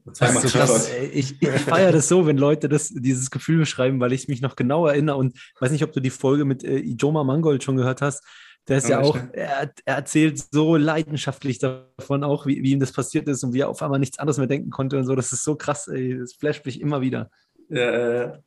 Das 0.04 0.42
so 0.42 0.48
krass. 0.58 0.90
Ich, 1.12 1.40
ich 1.40 1.48
feiere 1.48 1.92
das 1.92 2.08
so, 2.08 2.26
wenn 2.26 2.38
Leute 2.38 2.68
das, 2.68 2.88
dieses 2.88 3.30
Gefühl 3.30 3.58
beschreiben, 3.58 4.00
weil 4.00 4.12
ich 4.12 4.28
mich 4.28 4.40
noch 4.40 4.56
genau 4.56 4.86
erinnere 4.86 5.16
und 5.16 5.38
weiß 5.60 5.70
nicht, 5.70 5.84
ob 5.84 5.92
du 5.92 6.00
die 6.00 6.10
Folge 6.10 6.44
mit 6.44 6.64
äh, 6.64 6.78
Ijoma 6.78 7.24
Mangold 7.24 7.62
schon 7.62 7.76
gehört 7.76 8.02
hast. 8.02 8.24
Der 8.68 8.79
ist 8.79 8.88
ja 8.88 9.01
Ja, 9.01 9.07
auch, 9.07 9.16
er, 9.33 9.73
er 9.85 9.96
erzählt 9.96 10.38
so 10.53 10.77
leidenschaftlich 10.77 11.59
davon 11.59 12.25
auch, 12.25 12.46
wie, 12.46 12.62
wie 12.62 12.73
ihm 12.73 12.81
das 12.81 12.92
passiert 12.92 13.29
ist 13.29 13.42
und 13.42 13.53
wie 13.53 13.61
er 13.61 13.68
auf 13.68 13.83
einmal 13.83 13.99
nichts 13.99 14.18
anderes 14.18 14.38
mehr 14.38 14.46
denken 14.46 14.70
konnte 14.70 14.99
und 14.99 15.05
so. 15.05 15.14
Das 15.14 15.33
ist 15.33 15.44
so 15.44 15.57
krass, 15.57 15.88
ey. 15.88 16.18
Das 16.18 16.35
flasht 16.35 16.64
mich 16.66 16.81
immer 16.81 17.01
wieder. 17.01 17.31
Ja, 17.68 17.83
äh, 17.83 18.38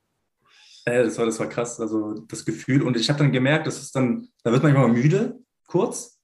äh, 0.85 1.03
das 1.03 1.17
war, 1.17 1.25
das 1.25 1.39
war 1.39 1.47
krass, 1.47 1.79
also 1.79 2.13
das 2.27 2.45
Gefühl. 2.45 2.83
Und 2.83 2.97
ich 2.97 3.09
habe 3.09 3.19
dann 3.19 3.31
gemerkt, 3.31 3.67
das 3.67 3.81
ist 3.81 3.95
dann, 3.95 4.27
da 4.43 4.51
wird 4.51 4.63
man 4.63 4.75
immer 4.75 4.87
müde, 4.87 5.39
kurz. 5.67 6.19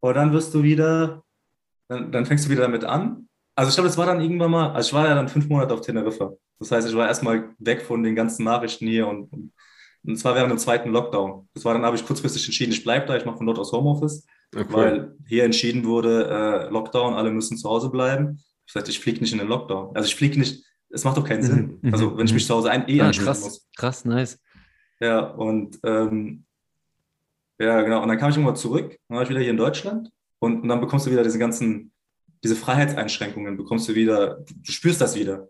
Aber 0.00 0.14
dann 0.14 0.32
wirst 0.32 0.52
du 0.54 0.62
wieder, 0.62 1.22
dann, 1.88 2.10
dann 2.10 2.26
fängst 2.26 2.46
du 2.46 2.50
wieder 2.50 2.62
damit 2.62 2.84
an. 2.84 3.28
Also 3.54 3.68
ich 3.68 3.74
glaube, 3.76 3.88
das 3.88 3.98
war 3.98 4.06
dann 4.06 4.20
irgendwann 4.20 4.50
mal, 4.50 4.72
also 4.72 4.88
ich 4.88 4.94
war 4.94 5.06
ja 5.06 5.14
dann 5.14 5.28
fünf 5.28 5.48
Monate 5.48 5.74
auf 5.74 5.82
Teneriffa. 5.82 6.32
Das 6.58 6.70
heißt, 6.70 6.88
ich 6.88 6.96
war 6.96 7.06
erstmal 7.06 7.54
weg 7.58 7.82
von 7.82 8.02
den 8.02 8.14
ganzen 8.14 8.44
Nachrichten 8.44 8.86
hier 8.86 9.06
und, 9.06 9.32
und, 9.32 9.52
und 10.04 10.16
zwar 10.16 10.34
während 10.34 10.50
dem 10.50 10.58
zweiten 10.58 10.90
Lockdown. 10.90 11.48
Das 11.54 11.64
war 11.64 11.74
dann, 11.74 11.84
habe 11.84 11.96
ich 11.96 12.04
kurzfristig 12.06 12.44
entschieden, 12.46 12.72
ich 12.72 12.82
bleibe 12.84 13.06
da, 13.06 13.16
ich 13.16 13.24
mache 13.24 13.36
von 13.38 13.46
dort 13.46 13.58
aus 13.58 13.72
Homeoffice, 13.72 14.26
cool. 14.54 14.66
weil 14.70 15.16
hier 15.26 15.44
entschieden 15.44 15.84
wurde, 15.84 16.28
äh, 16.28 16.70
Lockdown, 16.70 17.14
alle 17.14 17.30
müssen 17.30 17.56
zu 17.56 17.68
Hause 17.68 17.90
bleiben. 17.90 18.42
Ich 18.66 18.72
sagte, 18.72 18.90
ich 18.90 18.98
fliege 19.00 19.20
nicht 19.20 19.32
in 19.32 19.38
den 19.38 19.48
Lockdown. 19.48 19.94
Also 19.94 20.06
ich 20.08 20.14
fliege 20.16 20.38
nicht, 20.38 20.64
es 20.90 21.04
macht 21.04 21.16
doch 21.16 21.24
keinen 21.24 21.40
Mhm, 21.40 21.46
Sinn. 21.46 21.78
mhm, 21.82 21.92
Also 21.94 22.16
wenn 22.16 22.24
ich 22.26 22.32
mhm. 22.32 22.36
mich 22.36 22.46
zu 22.46 22.54
Hause 22.54 22.70
ein, 22.70 22.88
eh 22.88 23.00
Ah, 23.00 23.10
krass, 23.10 23.42
muss. 23.42 23.68
krass, 23.76 24.04
nice. 24.04 24.38
Ja, 25.00 25.20
und 25.20 25.78
ähm, 25.84 26.44
ja, 27.58 27.80
genau. 27.82 28.02
Und 28.02 28.08
dann 28.08 28.18
kam 28.18 28.30
ich 28.30 28.36
irgendwann 28.36 28.56
zurück, 28.56 28.96
dann 29.08 29.16
war 29.16 29.22
ich 29.24 29.28
wieder 29.30 29.40
hier 29.40 29.50
in 29.50 29.56
Deutschland 29.56 30.10
und, 30.38 30.62
und 30.62 30.68
dann 30.68 30.80
bekommst 30.80 31.06
du 31.06 31.10
wieder 31.10 31.22
diese 31.22 31.38
ganzen, 31.38 31.92
diese 32.42 32.56
Freiheitseinschränkungen, 32.56 33.56
bekommst 33.56 33.88
du 33.88 33.94
wieder, 33.94 34.44
du 34.64 34.72
spürst 34.72 35.00
das 35.00 35.16
wieder. 35.16 35.48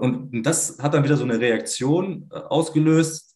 Und, 0.00 0.32
und 0.32 0.42
das 0.42 0.78
hat 0.80 0.94
dann 0.94 1.04
wieder 1.04 1.16
so 1.16 1.24
eine 1.24 1.38
Reaktion 1.40 2.28
äh, 2.32 2.38
ausgelöst, 2.38 3.32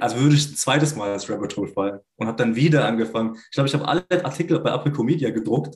also 0.00 0.16
würde 0.16 0.36
ich 0.36 0.48
ein 0.48 0.56
zweites 0.56 0.94
Mal 0.94 1.12
ins 1.12 1.28
Rabbit 1.28 1.56
Hole 1.56 1.72
fallen 1.72 2.00
und 2.16 2.26
habe 2.26 2.36
dann 2.36 2.54
wieder 2.54 2.84
angefangen. 2.84 3.34
Ich 3.34 3.50
glaube, 3.52 3.68
ich 3.68 3.74
habe 3.74 3.86
alle 3.88 4.24
Artikel 4.24 4.60
bei 4.60 4.70
Apricomedia 4.70 5.30
gedruckt. 5.30 5.74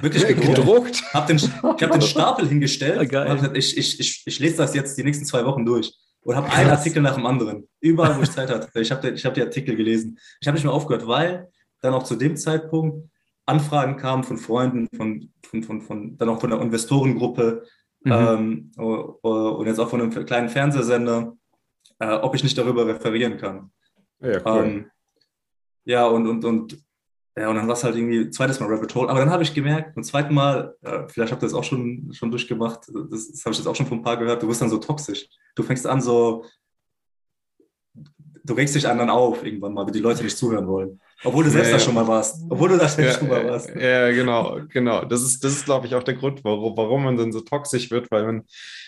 Wirklich 0.00 0.26
gedruckt. 0.26 0.54
gedruckt. 0.54 1.02
Hab 1.12 1.26
den, 1.26 1.36
ich 1.36 1.50
habe 1.62 1.88
den 1.88 2.02
Stapel 2.02 2.48
hingestellt 2.48 3.08
geil. 3.10 3.28
und 3.28 3.36
gesagt, 3.36 3.56
ich, 3.56 3.76
ich, 3.76 3.98
ich, 3.98 4.22
ich 4.24 4.38
lese 4.38 4.58
das 4.58 4.74
jetzt 4.74 4.96
die 4.96 5.02
nächsten 5.02 5.24
zwei 5.24 5.44
Wochen 5.44 5.64
durch. 5.64 5.92
Und 6.20 6.36
habe 6.36 6.50
einen. 6.52 6.70
Artikel 6.70 7.02
nach 7.02 7.16
dem 7.16 7.26
anderen. 7.26 7.68
Überall, 7.80 8.16
wo 8.16 8.22
ich 8.22 8.30
Zeit 8.30 8.50
hatte. 8.50 8.80
Ich 8.80 8.90
habe 8.90 9.10
ich 9.10 9.24
hab 9.24 9.34
die 9.34 9.42
Artikel 9.42 9.76
gelesen. 9.76 10.18
Ich 10.40 10.46
habe 10.46 10.54
nicht 10.54 10.64
mehr 10.64 10.72
aufgehört, 10.72 11.06
weil 11.06 11.50
dann 11.80 11.92
auch 11.92 12.04
zu 12.04 12.16
dem 12.16 12.36
Zeitpunkt 12.36 13.08
Anfragen 13.46 13.96
kamen 13.96 14.24
von 14.24 14.38
Freunden, 14.38 14.88
von, 14.96 15.30
von, 15.42 15.62
von, 15.62 15.80
von 15.82 16.16
dann 16.16 16.30
auch 16.30 16.40
von 16.40 16.50
der 16.50 16.60
Investorengruppe 16.60 17.64
mhm. 18.04 18.12
ähm, 18.12 18.70
und 18.76 19.66
jetzt 19.66 19.78
auch 19.78 19.88
von 19.88 20.00
einem 20.00 20.26
kleinen 20.26 20.48
Fernsehsender, 20.48 21.36
äh, 21.98 22.14
ob 22.14 22.34
ich 22.34 22.42
nicht 22.42 22.56
darüber 22.56 22.86
referieren 22.86 23.36
kann. 23.36 23.70
Ja, 24.20 24.40
cool. 24.44 24.64
Ähm, 24.64 24.90
ja, 25.84 26.06
und, 26.06 26.26
und, 26.26 26.44
und, 26.44 26.78
ja, 27.36 27.48
und 27.48 27.56
dann 27.56 27.66
war 27.66 27.74
es 27.74 27.84
halt 27.84 27.96
irgendwie 27.96 28.30
zweites 28.30 28.60
Mal 28.60 28.68
Rabbit 28.72 28.94
Hole. 28.94 29.08
Aber 29.08 29.18
dann 29.18 29.30
habe 29.30 29.42
ich 29.42 29.52
gemerkt, 29.52 29.94
beim 29.94 30.04
zweiten 30.04 30.32
Mal, 30.32 30.76
äh, 30.82 31.08
vielleicht 31.08 31.32
habt 31.32 31.42
ihr 31.42 31.46
das 31.46 31.54
auch 31.54 31.64
schon, 31.64 32.10
schon 32.12 32.30
durchgemacht, 32.30 32.88
das, 33.10 33.30
das 33.30 33.44
habe 33.44 33.52
ich 33.52 33.58
jetzt 33.58 33.66
auch 33.66 33.76
schon 33.76 33.86
von 33.86 33.98
ein 33.98 34.02
paar 34.02 34.16
gehört, 34.16 34.42
du 34.42 34.48
wirst 34.48 34.62
dann 34.62 34.70
so 34.70 34.78
toxisch. 34.78 35.28
Du 35.54 35.62
fängst 35.62 35.86
an 35.86 36.00
so, 36.00 36.44
du 38.44 38.54
regst 38.54 38.74
dich 38.74 38.86
anderen 38.88 39.10
auf 39.10 39.44
irgendwann 39.44 39.74
mal, 39.74 39.86
wenn 39.86 39.92
die 39.92 40.00
Leute 40.00 40.22
nicht 40.22 40.36
zuhören 40.36 40.66
wollen. 40.66 41.00
Obwohl 41.22 41.44
du 41.44 41.50
selbst 41.50 41.70
ja, 41.70 41.76
da 41.76 41.82
schon 41.82 41.94
mal 41.94 42.06
warst. 42.06 42.42
Obwohl 42.48 42.70
du 42.70 42.76
da 42.76 42.88
selbst 42.88 43.14
ja, 43.14 43.18
schon 43.18 43.28
mal 43.28 43.48
warst. 43.48 43.68
Ja, 43.68 44.10
genau, 44.10 44.60
genau. 44.68 45.04
Das 45.04 45.22
ist, 45.22 45.42
das 45.44 45.52
ist, 45.52 45.64
glaube 45.64 45.86
ich, 45.86 45.94
auch 45.94 46.02
der 46.02 46.14
Grund, 46.14 46.44
warum, 46.44 46.76
warum 46.76 47.04
man 47.04 47.16
dann 47.16 47.32
so 47.32 47.40
toxisch 47.40 47.90
wird, 47.90 48.10
weil 48.10 48.24
man, 48.24 48.42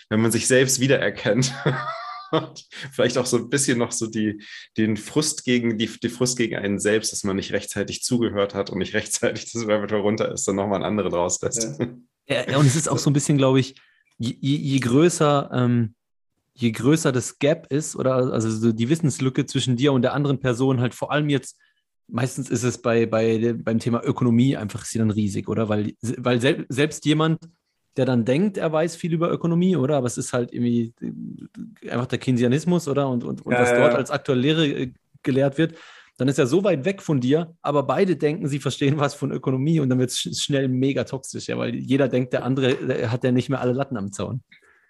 wenn 0.09 0.21
man 0.21 0.31
sich 0.31 0.47
selbst 0.47 0.79
wiedererkennt 0.79 1.53
und 2.31 2.67
vielleicht 2.91 3.17
auch 3.17 3.25
so 3.25 3.37
ein 3.37 3.49
bisschen 3.49 3.79
noch 3.79 3.91
so 3.91 4.07
die, 4.07 4.41
den 4.77 4.97
Frust 4.97 5.45
gegen, 5.45 5.77
die, 5.77 5.87
die 5.87 6.09
Frust 6.09 6.37
gegen 6.37 6.55
einen 6.55 6.79
selbst, 6.79 7.11
dass 7.11 7.23
man 7.23 7.37
nicht 7.37 7.53
rechtzeitig 7.53 8.03
zugehört 8.03 8.53
hat 8.53 8.69
und 8.69 8.79
nicht 8.79 8.93
rechtzeitig 8.93 9.51
das 9.51 9.67
Rabbit 9.67 9.93
runter 9.93 10.31
ist, 10.31 10.47
dann 10.47 10.55
nochmal 10.55 10.81
ein 10.81 10.87
andere 10.87 11.09
draus 11.09 11.41
lässt. 11.41 11.79
Ja. 12.27 12.45
ja, 12.49 12.57
und 12.57 12.65
es 12.65 12.75
ist 12.75 12.89
auch 12.89 12.99
so 12.99 13.09
ein 13.09 13.13
bisschen, 13.13 13.37
glaube 13.37 13.59
ich, 13.59 13.75
je, 14.17 14.35
je 14.39 14.79
größer, 14.79 15.49
ähm, 15.53 15.95
je 16.53 16.71
größer 16.71 17.11
das 17.11 17.39
Gap 17.39 17.67
ist, 17.71 17.95
oder 17.95 18.15
also 18.15 18.49
so 18.49 18.71
die 18.71 18.89
Wissenslücke 18.89 19.45
zwischen 19.45 19.75
dir 19.75 19.93
und 19.93 20.01
der 20.01 20.13
anderen 20.13 20.39
Person, 20.39 20.81
halt 20.81 20.95
vor 20.95 21.11
allem 21.11 21.29
jetzt, 21.29 21.57
meistens 22.07 22.49
ist 22.49 22.63
es 22.63 22.81
bei, 22.81 23.05
bei, 23.05 23.53
beim 23.53 23.79
Thema 23.79 24.03
Ökonomie 24.03 24.55
einfach 24.57 24.83
ist 24.83 24.91
sie 24.91 24.99
dann 24.99 25.11
riesig, 25.11 25.47
oder? 25.47 25.69
Weil, 25.69 25.93
weil 26.17 26.41
sel 26.41 26.65
selbst 26.69 27.05
jemand, 27.05 27.39
der 27.97 28.05
dann 28.05 28.25
denkt, 28.25 28.57
er 28.57 28.71
weiß 28.71 28.95
viel 28.95 29.13
über 29.13 29.31
Ökonomie, 29.31 29.75
oder? 29.75 29.97
Aber 29.97 30.07
es 30.07 30.17
ist 30.17 30.33
halt 30.33 30.53
irgendwie 30.53 30.93
äh, 31.01 31.89
einfach 31.89 32.07
der 32.07 32.19
Keynesianismus, 32.19 32.87
oder? 32.87 33.09
Und, 33.09 33.23
und, 33.23 33.45
und 33.45 33.51
ja, 33.51 33.61
was 33.61 33.69
dort 33.69 33.93
ja. 33.93 33.97
als 33.97 34.11
aktuelle 34.11 34.41
Lehre 34.41 34.67
äh, 34.67 34.93
gelehrt 35.23 35.57
wird, 35.57 35.75
dann 36.17 36.27
ist 36.27 36.39
er 36.39 36.47
so 36.47 36.63
weit 36.63 36.85
weg 36.85 37.01
von 37.01 37.19
dir, 37.19 37.55
aber 37.61 37.83
beide 37.83 38.15
denken, 38.15 38.47
sie 38.47 38.59
verstehen 38.59 38.97
was 38.97 39.13
von 39.13 39.31
Ökonomie 39.31 39.79
und 39.79 39.89
dann 39.89 39.99
wird 39.99 40.09
es 40.09 40.19
schnell 40.19 40.67
mega 40.67 41.03
toxisch, 41.03 41.47
ja, 41.47 41.57
weil 41.57 41.75
jeder 41.75 42.07
denkt, 42.07 42.33
der 42.33 42.43
andere 42.43 42.73
der 42.75 43.11
hat 43.11 43.23
ja 43.23 43.31
nicht 43.31 43.49
mehr 43.49 43.61
alle 43.61 43.73
Latten 43.73 43.97
am 43.97 44.11
Zaun. 44.11 44.41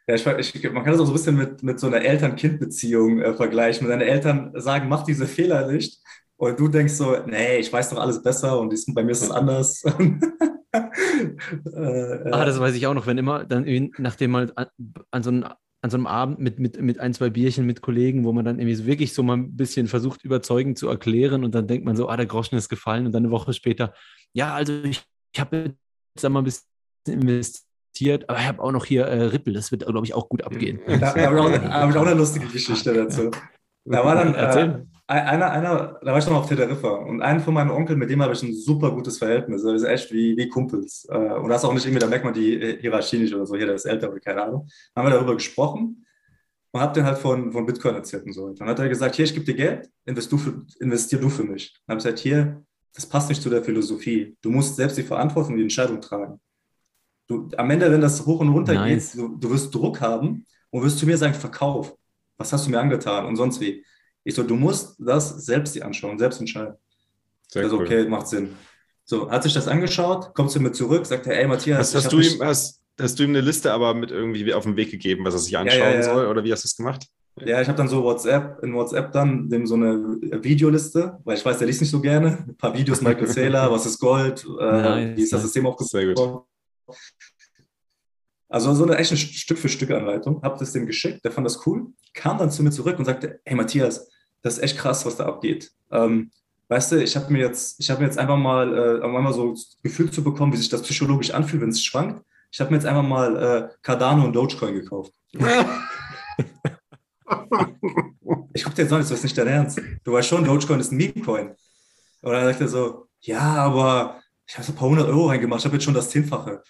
Ja, 0.08 0.16
ich, 0.16 0.56
ich, 0.56 0.72
man 0.72 0.86
kann 0.86 0.94
das 0.94 1.02
auch 1.02 1.06
so 1.06 1.12
ein 1.12 1.16
bisschen 1.16 1.36
mit, 1.36 1.64
mit 1.64 1.82
so 1.82 1.88
einer 1.88 2.02
Eltern-Kind-Beziehung 2.02 3.20
äh, 3.20 3.34
vergleichen. 3.34 3.88
Wenn 3.88 4.00
deine 4.00 4.10
Eltern 4.10 4.54
sagen, 4.56 4.88
mach 4.88 5.04
diese 5.04 5.28
Fehler 5.28 5.70
nicht, 5.70 6.02
und 6.38 6.60
du 6.60 6.68
denkst 6.68 6.94
so, 6.94 7.18
nee, 7.26 7.58
ich 7.58 7.74
weiß 7.74 7.90
doch 7.90 8.00
alles 8.00 8.22
besser 8.22 8.60
und 8.60 8.74
bei 8.94 9.04
mir 9.04 9.12
ist 9.12 9.24
es 9.24 9.32
anders. 9.32 9.84
äh, 10.72 12.32
ah, 12.32 12.46
das 12.46 12.60
weiß 12.60 12.76
ich 12.76 12.86
auch 12.86 12.94
noch, 12.94 13.08
wenn 13.08 13.18
immer, 13.18 13.44
dann 13.44 13.92
nachdem 13.98 14.32
mal 14.32 14.52
an, 14.56 14.68
an, 15.10 15.24
so 15.24 15.32
einem, 15.32 15.46
an 15.82 15.90
so 15.90 15.98
einem 15.98 16.06
Abend 16.06 16.40
mit, 16.40 16.60
mit, 16.60 16.80
mit 16.80 17.00
ein, 17.00 17.16
zwei 17.16 17.32
Bierchen 17.32 17.66
mit 17.66 17.82
Kollegen, 17.82 18.24
wo 18.24 18.34
man 18.34 18.46
dann 18.46 18.60
irgendwie 18.60 18.76
so 18.76 18.86
wirklich 18.86 19.14
so 19.14 19.24
mal 19.24 19.38
ein 19.38 19.56
bisschen 19.56 19.88
versucht, 19.88 20.24
überzeugend 20.24 20.78
zu 20.78 20.88
erklären 20.88 21.44
und 21.44 21.56
dann 21.56 21.66
denkt 21.66 21.86
man 21.86 21.96
so, 21.96 22.08
ah, 22.08 22.18
der 22.18 22.28
Groschen 22.28 22.56
ist 22.56 22.70
gefallen 22.70 23.08
und 23.08 23.14
dann 23.14 23.24
eine 23.24 23.32
Woche 23.32 23.54
später, 23.54 23.94
ja, 24.34 24.54
also 24.54 24.74
ich, 24.84 25.04
ich 25.34 25.40
habe 25.40 25.76
jetzt 26.14 26.26
einmal 26.26 26.44
ein 26.44 26.46
bisschen 26.46 26.66
investiert, 27.08 28.30
aber 28.30 28.38
ich 28.40 28.48
habe 28.48 28.62
auch 28.62 28.72
noch 28.72 28.86
hier 28.86 29.06
äh, 29.06 29.24
Rippel, 29.24 29.54
das 29.54 29.72
wird, 29.72 29.88
glaube 29.88 30.06
ich, 30.06 30.14
auch 30.14 30.30
gut 30.30 30.44
abgehen. 30.44 30.80
Da, 30.86 30.98
da 30.98 31.16
habe 31.16 31.56
ich, 31.56 31.62
hab 31.62 31.90
ich, 31.90 31.96
auch 31.96 32.06
eine 32.06 32.14
lustige 32.14 32.46
Geschichte 32.54 32.94
dazu. 32.94 33.32
Da 33.90 34.06
war 34.06 34.16
dann, 34.16 34.36
äh, 34.36 34.84
einer, 35.08 35.52
einer, 35.52 36.00
da 36.02 36.12
war 36.12 36.18
ich 36.18 36.28
noch 36.28 36.38
auf 36.38 36.50
Teneriffa 36.50 36.90
und 36.90 37.22
einen 37.22 37.40
von 37.40 37.54
meinen 37.54 37.72
Onkeln, 37.72 37.98
mit 37.98 38.10
dem 38.10 38.22
habe 38.22 38.34
ich 38.34 38.44
ein 38.44 38.54
super 38.54 38.92
gutes 38.92 39.18
Verhältnis. 39.18 39.64
Wir 39.64 39.80
sind 39.80 39.90
echt 39.90 40.12
wie, 40.12 40.36
wie 40.36 40.50
Kumpels. 40.50 41.08
Äh, 41.10 41.16
und 41.16 41.50
das 41.50 41.64
ist 41.64 41.70
auch 41.70 41.74
nicht 41.74 41.86
irgendwie, 41.86 42.02
da 42.02 42.08
merkt 42.08 42.26
man 42.26 42.34
die 42.34 42.78
Hierarchie 42.82 43.20
nicht 43.20 43.34
oder 43.34 43.46
so, 43.46 43.56
hier, 43.56 43.68
der 43.68 43.76
ist 43.76 43.86
älter 43.86 44.10
oder 44.10 44.20
keine 44.20 44.44
Ahnung. 44.44 44.68
Dann 44.94 45.04
haben 45.04 45.12
wir 45.12 45.16
darüber 45.16 45.36
gesprochen 45.36 46.06
und 46.72 46.82
habe 46.82 46.94
den 46.94 47.06
halt 47.06 47.18
von, 47.18 47.52
von 47.54 47.66
Bitcoin 47.66 47.96
erzählt 47.96 48.26
und 48.26 48.34
so. 48.34 48.50
Dann 48.50 48.68
hat 48.68 48.80
er 48.80 48.90
gesagt, 48.90 49.16
hier, 49.16 49.26
ich 49.26 49.34
gebe 49.34 49.46
dir 49.46 49.56
Geld, 49.56 49.90
investier 50.06 50.38
du, 50.38 50.38
für, 50.38 50.66
investier 50.80 51.20
du 51.20 51.30
für 51.30 51.44
mich. 51.44 51.74
Dann 51.86 51.94
habe 51.94 52.00
ich 52.00 52.04
gesagt, 52.04 52.20
hier, 52.20 52.64
das 52.94 53.06
passt 53.06 53.30
nicht 53.30 53.42
zu 53.42 53.50
der 53.50 53.64
Philosophie. 53.64 54.36
Du 54.42 54.50
musst 54.50 54.76
selbst 54.76 54.98
die 54.98 55.04
Verantwortung 55.04 55.54
und 55.54 55.58
die 55.58 55.64
Entscheidung 55.64 56.02
tragen. 56.02 56.40
Du, 57.28 57.50
am 57.56 57.70
Ende, 57.70 57.92
wenn 57.92 58.02
das 58.02 58.26
hoch 58.26 58.40
und 58.40 58.50
runter 58.50 58.74
nice. 58.74 59.12
geht, 59.12 59.22
du, 59.22 59.38
du 59.38 59.50
wirst 59.52 59.74
Druck 59.74 60.02
haben 60.02 60.46
und 60.70 60.84
wirst 60.84 61.00
zu 61.00 61.06
mir 61.06 61.18
sagen, 61.18 61.34
Verkauf. 61.34 61.96
Was 62.38 62.54
hast 62.54 62.66
du 62.66 62.72
mir 62.72 62.80
angetan 62.80 63.26
und 63.26 63.36
sonst 63.36 63.60
wie. 63.62 63.84
Ich 64.24 64.36
so, 64.36 64.44
du 64.44 64.56
musst 64.56 64.96
das 65.00 65.46
selbst 65.46 65.74
dir 65.76 65.86
anschauen, 65.86 66.20
selbst 66.20 66.40
entscheiden. 66.40 66.76
Sehr 67.48 67.64
also, 67.64 67.78
cool. 67.78 67.86
okay, 67.86 68.08
macht 68.08 68.28
Sinn. 68.28 68.50
So, 69.06 69.32
hat 69.32 69.44
sich 69.44 69.54
das 69.54 69.70
angeschaut, 69.70 70.34
kommt 70.36 70.52
zu 70.52 70.60
mir 70.60 70.74
zurück, 70.74 71.06
sagt 71.06 71.28
er, 71.28 71.40
ey 71.40 71.48
Matthias. 71.48 71.80
Hast, 71.80 71.96
hast 71.96 72.12
du 72.12 72.20
ihm, 72.20 72.42
hast, 72.42 72.82
hast 73.00 73.18
du 73.18 73.24
ihm 73.24 73.30
eine 73.30 73.42
Liste 73.42 73.72
aber 73.72 73.94
mit 73.94 74.12
irgendwie 74.12 74.54
auf 74.54 74.64
den 74.64 74.76
Weg 74.76 74.92
gegeben, 74.92 75.24
was 75.24 75.34
er 75.34 75.40
sich 75.40 75.58
anschauen 75.58 75.80
ja, 75.80 75.90
ja, 75.92 75.96
ja. 75.96 76.04
soll 76.04 76.28
oder 76.28 76.44
wie 76.44 76.52
hast 76.52 76.66
du 76.66 76.68
es 76.68 76.76
gemacht? 76.76 77.08
Ja, 77.46 77.62
ich 77.62 77.68
habe 77.68 77.78
dann 77.78 77.88
so 77.88 78.04
WhatsApp, 78.04 78.64
in 78.64 78.74
WhatsApp 78.74 79.12
dann 79.12 79.48
dem 79.48 79.68
so 79.68 79.76
eine 79.76 80.18
Videoliste, 80.44 81.20
weil 81.24 81.38
ich 81.38 81.46
weiß, 81.46 81.60
der 81.60 81.68
liest 81.68 81.82
nicht 81.82 81.92
so 81.92 82.02
gerne. 82.02 82.44
Ein 82.48 82.58
paar 82.58 82.76
Videos, 82.76 83.02
Michael 83.02 83.28
Saylor, 83.28 83.72
was 83.72 83.86
ist 83.86 84.00
Gold, 84.00 84.46
äh, 84.60 84.64
nice, 84.64 85.18
wie 85.18 85.22
ist 85.22 85.34
das 85.34 85.44
System 85.44 85.68
aufgebaut. 85.68 86.46
Also 88.50 88.74
so 88.74 88.84
eine 88.84 88.98
echt 88.98 89.12
eine 89.12 89.18
Stück 89.18 89.58
für 89.58 89.68
Stück 89.70 89.92
Anleitung. 89.92 90.42
Habe 90.42 90.58
das 90.58 90.72
dem 90.72 90.86
geschickt, 90.86 91.24
der 91.26 91.32
fand 91.32 91.46
das 91.46 91.66
cool, 91.66 91.88
kam 92.14 92.38
dann 92.38 92.52
zu 92.52 92.64
mir 92.64 92.72
zurück 92.72 92.98
und 92.98 93.06
sagte, 93.06 93.42
hey 93.46 93.56
Matthias, 93.56 94.10
das 94.42 94.58
ist 94.58 94.64
echt 94.64 94.78
krass, 94.78 95.06
was 95.06 95.18
da 95.18 95.26
abgeht. 95.26 95.72
Ähm, 95.92 96.32
weißt 96.70 96.94
du, 96.94 97.04
ich 97.04 97.16
habe 97.16 97.32
mir 97.32 97.40
jetzt, 97.40 97.80
ich 97.80 97.90
habe 97.90 98.02
mir 98.02 98.08
jetzt 98.08 98.18
einfach 98.18 98.38
mal, 98.38 98.74
äh, 98.74 99.04
einmal 99.04 99.34
so 99.34 99.52
das 99.52 99.78
Gefühl 99.84 100.10
zu 100.12 100.24
bekommen, 100.24 100.54
wie 100.54 100.58
sich 100.58 100.70
das 100.70 100.84
psychologisch 100.84 101.32
anfühlt, 101.32 101.62
wenn 101.62 101.70
es 101.70 101.84
schwankt. 101.84 102.24
Ich 102.52 102.62
habe 102.62 102.72
mir 102.72 102.78
jetzt 102.78 102.86
einfach 102.86 103.04
mal 103.04 103.36
äh, 103.36 103.68
Cardano 103.82 104.24
und 104.24 104.34
Dogecoin 104.34 104.76
gekauft. 104.76 105.12
ich 108.54 108.64
guck 108.64 108.74
dir 108.76 108.84
jetzt 108.84 108.94
an, 108.94 109.00
das 109.00 109.12
ist 109.12 109.24
nicht 109.24 109.38
dein 109.38 109.48
Ernst. 109.48 109.82
Du 110.06 110.14
weißt 110.14 110.30
schon, 110.30 110.46
Dogecoin 110.46 110.80
ist 110.80 110.94
ein 110.94 110.98
Meme-Coin. 110.98 111.50
Und 112.22 112.32
dann 112.32 112.46
sagt 112.46 112.62
er 112.62 112.70
so, 112.70 113.08
ja, 113.20 113.42
aber 113.42 114.22
ich 114.48 114.56
habe 114.56 114.66
so 114.66 114.72
ein 114.72 114.76
paar 114.78 114.88
hundert 114.88 115.10
Euro 115.10 115.28
reingemacht, 115.28 115.60
ich 115.60 115.66
habe 115.66 115.76
jetzt 115.76 115.84
schon 115.84 115.94
das 115.94 116.10
Zehnfache 116.10 116.64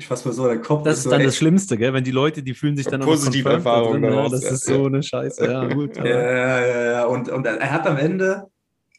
ich 0.00 0.06
fasse 0.06 0.26
mal 0.26 0.32
so, 0.32 0.46
der 0.46 0.62
Kopf 0.62 0.82
Das 0.82 0.98
ist, 0.98 1.04
so 1.04 1.10
dann 1.10 1.22
das 1.22 1.36
Schlimmste, 1.36 1.76
gell? 1.76 1.92
wenn 1.92 2.02
die 2.02 2.10
Leute, 2.10 2.42
die 2.42 2.54
fühlen 2.54 2.74
sich 2.74 2.86
dann 2.86 3.02
positive 3.02 3.50
Erfahrungen. 3.50 4.00
Da 4.00 4.08
ja, 4.08 4.28
das 4.30 4.50
ist 4.50 4.64
so 4.64 4.86
eine 4.86 5.02
Scheiße. 5.02 5.44
Ja, 5.44 5.66
gut. 5.66 5.98
ja, 5.98 6.06
ja, 6.06 6.66
ja, 6.66 6.92
ja. 6.92 7.04
Und, 7.04 7.28
und 7.28 7.44
er 7.46 7.70
hat 7.70 7.86
am 7.86 7.98
Ende, 7.98 8.46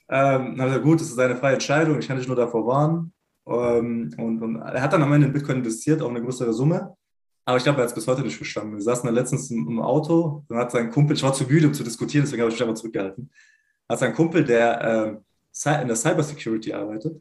ähm, 0.10 0.56
gesagt, 0.56 0.84
gut, 0.84 1.02
das 1.02 1.08
ist 1.08 1.16
seine 1.16 1.36
freie 1.36 1.54
Entscheidung, 1.54 1.98
ich 1.98 2.08
kann 2.08 2.18
dich 2.18 2.28
nur 2.28 2.36
davor 2.36 2.68
warnen. 2.68 3.14
Ähm, 3.48 4.14
und, 4.16 4.44
und 4.44 4.56
er 4.58 4.80
hat 4.80 4.94
dann 4.94 5.02
am 5.02 5.12
Ende 5.12 5.26
in 5.26 5.34
Bitcoin 5.34 5.58
investiert, 5.58 6.04
auch 6.04 6.10
eine 6.12 6.22
größere 6.22 6.54
Summe. 6.54 6.96
Aber 7.46 7.58
ich 7.58 7.64
glaube, 7.64 7.80
er 7.80 7.84
hat 7.84 7.90
es 7.90 7.96
bis 7.96 8.08
heute 8.08 8.22
nicht 8.22 8.38
verstanden. 8.38 8.76
Wir 8.76 8.84
saßen 8.84 9.04
dann 9.08 9.16
letztens 9.16 9.50
im, 9.50 9.68
im, 9.68 9.80
Auto, 9.80 10.46
dann 10.50 10.60
hat 10.60 10.72
sein 10.72 10.92
Kumpel, 10.92 11.16
ich 11.16 11.24
war 11.24 11.34
zu 11.34 11.46
müde, 11.46 11.66
um 11.66 11.74
zu 11.74 11.84
diskutieren, 11.84 12.26
deswegen 12.26 12.44
habe 12.44 12.52
ich 12.52 12.60
mich 12.60 12.62
einfach 12.62 12.80
zurückgehalten, 12.80 13.32
hat 13.90 13.98
sein 13.98 14.14
Kumpel, 14.14 14.44
der 14.44 15.18
äh, 15.66 15.82
in 15.82 15.88
der 15.88 15.96
Cybersecurity 15.96 16.74
arbeitet, 16.74 17.20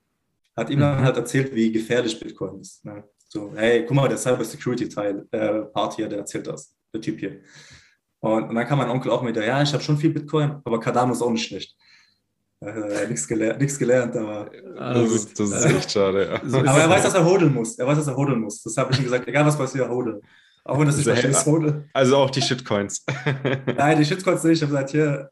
hat 0.55 0.69
ihm 0.69 0.81
dann 0.81 1.01
mhm. 1.01 1.05
halt 1.05 1.17
erzählt, 1.17 1.55
wie 1.55 1.73
gefährlich 1.73 2.21
Bitcoin 2.21 2.61
ist. 2.61 2.85
Ne? 2.85 3.03
So, 3.33 3.53
hey, 3.55 3.87
guck 3.87 3.95
mal, 3.95 4.09
der 4.09 4.19
Cybersecurity-Teil, 4.19 5.29
äh, 5.31 5.61
Part 5.73 5.95
hier, 5.95 6.09
der 6.09 6.19
erzählt 6.19 6.49
das, 6.49 6.75
der 6.93 7.01
Typ 7.01 7.21
hier. 7.21 7.39
Und, 8.19 8.49
und 8.49 8.55
dann 8.57 8.67
kam 8.67 8.79
mein 8.79 8.91
Onkel 8.91 9.13
auch 9.13 9.23
mit, 9.23 9.37
ja, 9.37 9.63
ich 9.63 9.73
habe 9.73 9.85
schon 9.85 9.97
viel 9.99 10.11
Bitcoin, 10.11 10.61
aber 10.65 10.81
Cardano 10.81 11.13
ist 11.13 11.23
auch 11.23 11.31
nicht 11.31 11.47
schlecht. 11.47 11.77
Äh, 12.61 13.07
nichts 13.07 13.29
gelernt, 13.29 13.79
gelernt, 13.79 14.17
aber. 14.17 14.51
Also, 14.77 15.05
das, 15.05 15.15
ist, 15.15 15.39
das 15.39 15.49
ist 15.49 15.65
echt 15.65 15.93
schade, 15.93 16.29
ja. 16.29 16.59
Aber 16.59 16.81
er 16.81 16.91
weiß, 16.91 17.05
dass 17.05 17.15
er 17.15 17.25
hodeln 17.25 17.55
muss. 17.55 17.79
Er 17.79 17.87
weiß, 17.87 17.99
dass 17.99 18.09
er 18.09 18.17
hodeln 18.17 18.41
muss. 18.41 18.65
Das 18.65 18.77
habe 18.77 18.93
ich 18.93 18.99
ihm 18.99 19.05
gesagt, 19.05 19.29
egal 19.29 19.47
was 19.47 19.57
passiert, 19.57 19.89
hodel. 19.89 20.21
Auch 20.65 20.79
wenn 20.81 20.87
das 20.87 20.97
nicht 20.97 21.09
also, 21.09 21.29
ist, 21.29 21.47
hodel. 21.47 21.89
Also 21.93 22.17
auch 22.17 22.31
die 22.31 22.43
Shitcoins. 22.43 23.07
Nein, 23.77 23.97
die 23.97 24.05
Shitcoins 24.05 24.43
nicht. 24.43 24.57
Ich 24.57 24.63
habe 24.63 24.73
gesagt, 24.73 24.91
hier, 24.91 25.31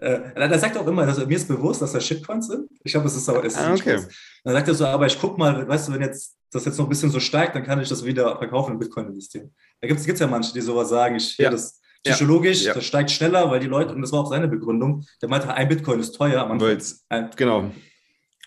äh, 0.00 0.18
er 0.34 0.58
sagt 0.58 0.76
auch 0.76 0.86
immer, 0.88 1.02
also 1.02 1.24
mir 1.24 1.36
ist 1.36 1.46
bewusst, 1.46 1.80
dass 1.80 1.92
das 1.92 2.04
Shitcoins 2.04 2.48
sind. 2.48 2.68
Ich 2.82 2.90
glaube, 2.90 3.06
es 3.06 3.14
ist 3.14 3.28
aber. 3.28 3.44
Es 3.44 3.56
ah, 3.56 3.72
okay. 3.72 4.00
Dann 4.42 4.54
sagt 4.54 4.66
er 4.66 4.74
so, 4.74 4.84
aber 4.84 5.06
ich 5.06 5.18
guck 5.18 5.38
mal, 5.38 5.66
weißt 5.66 5.86
du, 5.86 5.92
wenn 5.92 6.02
jetzt 6.02 6.39
das 6.50 6.64
jetzt 6.64 6.78
noch 6.78 6.86
ein 6.86 6.88
bisschen 6.88 7.10
so 7.10 7.20
steigt, 7.20 7.54
dann 7.54 7.64
kann 7.64 7.80
ich 7.80 7.88
das 7.88 8.04
wieder 8.04 8.36
verkaufen 8.36 8.72
und 8.72 8.78
Bitcoin 8.78 9.06
investieren. 9.06 9.54
Da 9.80 9.88
gibt 9.88 10.00
es 10.00 10.18
ja 10.18 10.26
manche, 10.26 10.52
die 10.52 10.60
sowas 10.60 10.88
sagen, 10.88 11.16
ich 11.16 11.36
ja. 11.38 11.50
das 11.50 11.80
psychologisch, 12.02 12.64
ja. 12.64 12.74
das 12.74 12.84
steigt 12.84 13.10
schneller, 13.10 13.50
weil 13.50 13.60
die 13.60 13.66
Leute, 13.66 13.94
und 13.94 14.02
das 14.02 14.12
war 14.12 14.20
auch 14.20 14.30
seine 14.30 14.48
Begründung, 14.48 15.04
der 15.20 15.28
meinte, 15.28 15.52
ein 15.52 15.68
Bitcoin 15.68 16.00
ist 16.00 16.12
teuer 16.12 16.42
Anfang. 16.42 16.60
Ein, 17.08 17.30
genau. 17.36 17.70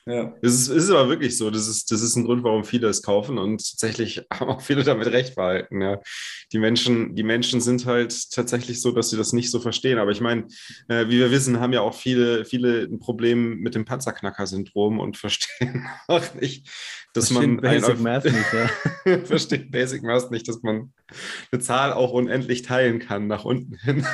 Ja. 0.06 0.36
Das 0.42 0.54
ist, 0.54 0.68
ist 0.68 0.90
aber 0.90 1.08
wirklich 1.08 1.38
so. 1.38 1.50
Das 1.50 1.68
ist, 1.68 1.90
das 1.92 2.02
ist 2.02 2.18
ein 2.18 2.26
Grund, 2.26 2.44
warum 2.44 2.66
viele 2.66 2.88
es 2.90 3.02
kaufen 3.02 3.38
und 3.38 3.58
tatsächlich 3.72 4.26
haben 4.34 4.50
auch 4.50 4.62
viele 4.62 4.84
damit 4.84 5.08
recht 5.08 5.36
behalten. 5.36 5.82
Ja. 5.82 6.00
Die, 6.52 6.60
Menschen, 6.60 7.16
die 7.16 7.24
Menschen 7.24 7.62
sind 7.62 7.86
halt 7.86 8.32
tatsächlich 8.32 8.82
so, 8.82 8.92
dass 8.92 9.10
sie 9.10 9.18
das 9.18 9.32
nicht 9.32 9.50
so 9.50 9.60
verstehen. 9.62 10.00
Aber 10.00 10.12
ich 10.12 10.20
meine, 10.20 10.48
äh, 10.90 11.08
wie 11.08 11.20
wir 11.20 11.32
wissen, 11.32 11.60
haben 11.60 11.74
ja 11.74 11.82
auch 11.82 11.94
viele, 11.94 12.44
viele 12.44 12.84
ein 12.84 13.00
Problem 13.00 13.60
mit 13.60 13.76
dem 13.76 13.86
Panzerknacker-Syndrom 13.86 15.00
und 15.00 15.18
verstehen 15.18 15.88
auch 16.08 16.34
nicht, 16.36 16.70
dass 17.14 17.30
verstehen 17.30 17.56
man. 17.56 17.62
Basic 17.62 18.00
Math 18.02 18.26
nicht, 18.26 18.54
ja. 18.54 19.20
versteht 19.26 19.72
Basic 19.72 20.04
Math 20.04 20.32
nicht, 20.32 20.50
dass 20.50 20.62
man 20.64 20.92
eine 21.52 21.62
Zahl 21.62 21.94
auch 21.94 22.12
unendlich 22.12 22.64
teilen 22.64 23.00
kann 23.00 23.28
nach 23.28 23.46
unten 23.46 23.78
hin. 23.78 24.06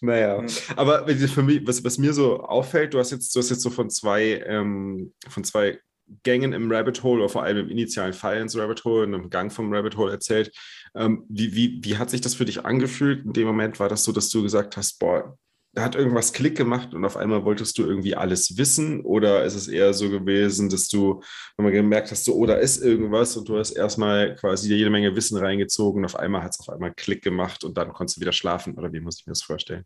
Naja, 0.00 0.44
aber 0.76 1.06
für 1.06 1.42
mich, 1.42 1.66
was, 1.66 1.84
was 1.84 1.98
mir 1.98 2.12
so 2.12 2.40
auffällt, 2.40 2.94
du 2.94 2.98
hast 2.98 3.10
jetzt, 3.10 3.34
du 3.34 3.40
hast 3.40 3.50
jetzt 3.50 3.62
so 3.62 3.70
von 3.70 3.90
zwei, 3.90 4.42
ähm, 4.46 5.12
von 5.28 5.44
zwei 5.44 5.78
Gängen 6.22 6.52
im 6.52 6.70
Rabbit 6.70 7.02
Hole 7.02 7.20
oder 7.22 7.28
vor 7.28 7.42
allem 7.42 7.58
im 7.58 7.68
initialen 7.70 8.12
Fall 8.12 8.40
ins 8.40 8.56
Rabbit 8.56 8.84
Hole, 8.84 9.04
in 9.04 9.14
einem 9.14 9.30
Gang 9.30 9.52
vom 9.52 9.72
Rabbit 9.72 9.96
Hole 9.96 10.12
erzählt. 10.12 10.52
Ähm, 10.94 11.24
wie, 11.28 11.54
wie, 11.54 11.80
wie 11.82 11.96
hat 11.96 12.10
sich 12.10 12.20
das 12.20 12.34
für 12.34 12.44
dich 12.44 12.64
angefühlt? 12.64 13.24
In 13.24 13.32
dem 13.32 13.46
Moment 13.46 13.80
war 13.80 13.88
das 13.88 14.04
so, 14.04 14.12
dass 14.12 14.28
du 14.30 14.42
gesagt 14.42 14.76
hast, 14.76 14.98
boah, 14.98 15.36
da 15.74 15.82
hat 15.82 15.94
irgendwas 15.94 16.34
Klick 16.34 16.56
gemacht 16.56 16.92
und 16.92 17.04
auf 17.04 17.16
einmal 17.16 17.44
wolltest 17.44 17.78
du 17.78 17.84
irgendwie 17.84 18.14
alles 18.14 18.58
wissen? 18.58 19.00
Oder 19.00 19.44
ist 19.44 19.54
es 19.54 19.68
eher 19.68 19.94
so 19.94 20.10
gewesen, 20.10 20.68
dass 20.68 20.88
du, 20.88 21.22
wenn 21.56 21.64
man 21.64 21.72
gemerkt 21.72 22.10
hast, 22.10 22.24
so, 22.24 22.34
oh, 22.34 22.44
da 22.44 22.54
ist 22.54 22.82
irgendwas 22.82 23.36
und 23.38 23.48
du 23.48 23.58
hast 23.58 23.70
erstmal 23.70 24.34
quasi 24.36 24.74
jede 24.74 24.90
Menge 24.90 25.16
Wissen 25.16 25.38
reingezogen 25.38 26.00
und 26.00 26.04
auf 26.04 26.16
einmal 26.16 26.42
hat 26.42 26.52
es 26.52 26.60
auf 26.60 26.68
einmal 26.68 26.92
Klick 26.92 27.22
gemacht 27.22 27.64
und 27.64 27.78
dann 27.78 27.92
konntest 27.92 28.18
du 28.18 28.20
wieder 28.20 28.32
schlafen? 28.32 28.74
Oder 28.74 28.92
wie 28.92 29.00
muss 29.00 29.20
ich 29.20 29.26
mir 29.26 29.30
das 29.30 29.42
vorstellen? 29.42 29.84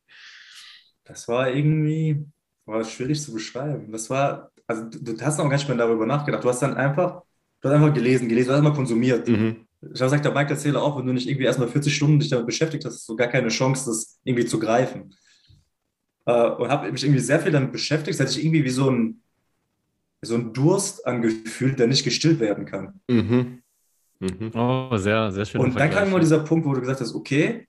Das 1.04 1.28
war 1.28 1.52
irgendwie, 1.54 2.24
war 2.64 2.82
schwierig 2.82 3.22
zu 3.22 3.32
beschreiben. 3.32 3.92
Das 3.92 4.10
war, 4.10 4.50
also 4.66 4.84
du, 4.90 5.14
du 5.14 5.20
hast 5.24 5.38
noch 5.38 5.48
gar 5.48 5.56
nicht 5.56 5.68
mehr 5.68 5.76
darüber 5.76 6.04
nachgedacht. 6.04 6.42
Du 6.42 6.48
hast 6.48 6.62
dann 6.62 6.74
einfach, 6.74 7.22
du 7.60 7.68
hast 7.68 7.76
einfach 7.76 7.94
gelesen, 7.94 8.28
gelesen, 8.28 8.48
du 8.48 8.54
hast 8.54 8.62
mal 8.62 8.74
konsumiert. 8.74 9.28
Mhm. 9.28 9.66
Ich 9.82 10.00
habe 10.00 10.10
gesagt, 10.10 10.24
der 10.24 10.32
Mike 10.32 10.50
erzähle 10.50 10.82
auch, 10.82 10.98
wenn 10.98 11.06
du 11.06 11.12
nicht 11.12 11.28
irgendwie 11.28 11.44
erstmal 11.44 11.68
40 11.68 11.94
Stunden 11.94 12.18
dich 12.18 12.30
damit 12.30 12.46
beschäftigt 12.46 12.84
hast, 12.84 12.94
hast 12.94 13.08
du 13.08 13.14
gar 13.14 13.28
keine 13.28 13.48
Chance, 13.48 13.88
das 13.88 14.18
irgendwie 14.24 14.46
zu 14.46 14.58
greifen. 14.58 15.14
Äh, 16.26 16.50
und 16.50 16.68
habe 16.68 16.90
mich 16.90 17.04
irgendwie 17.04 17.20
sehr 17.20 17.40
viel 17.40 17.52
damit 17.52 17.72
beschäftigt, 17.72 18.18
dass 18.20 18.36
ich 18.36 18.44
irgendwie 18.44 18.64
wie 18.64 18.70
so 18.70 18.90
ein, 18.90 19.22
so 20.22 20.34
ein 20.34 20.52
Durst 20.52 21.06
angefühlt, 21.06 21.78
der 21.78 21.86
nicht 21.86 22.04
gestillt 22.04 22.40
werden 22.40 22.66
kann. 22.66 23.00
Mhm. 23.08 23.62
Mhm. 24.18 24.50
Oh, 24.54 24.96
sehr, 24.96 25.30
sehr 25.30 25.44
schön. 25.44 25.60
Und 25.60 25.78
dann 25.78 25.90
kam 25.90 26.08
immer 26.08 26.20
dieser 26.20 26.40
Punkt, 26.40 26.66
wo 26.66 26.74
du 26.74 26.80
gesagt 26.80 27.00
hast, 27.00 27.14
okay, 27.14 27.68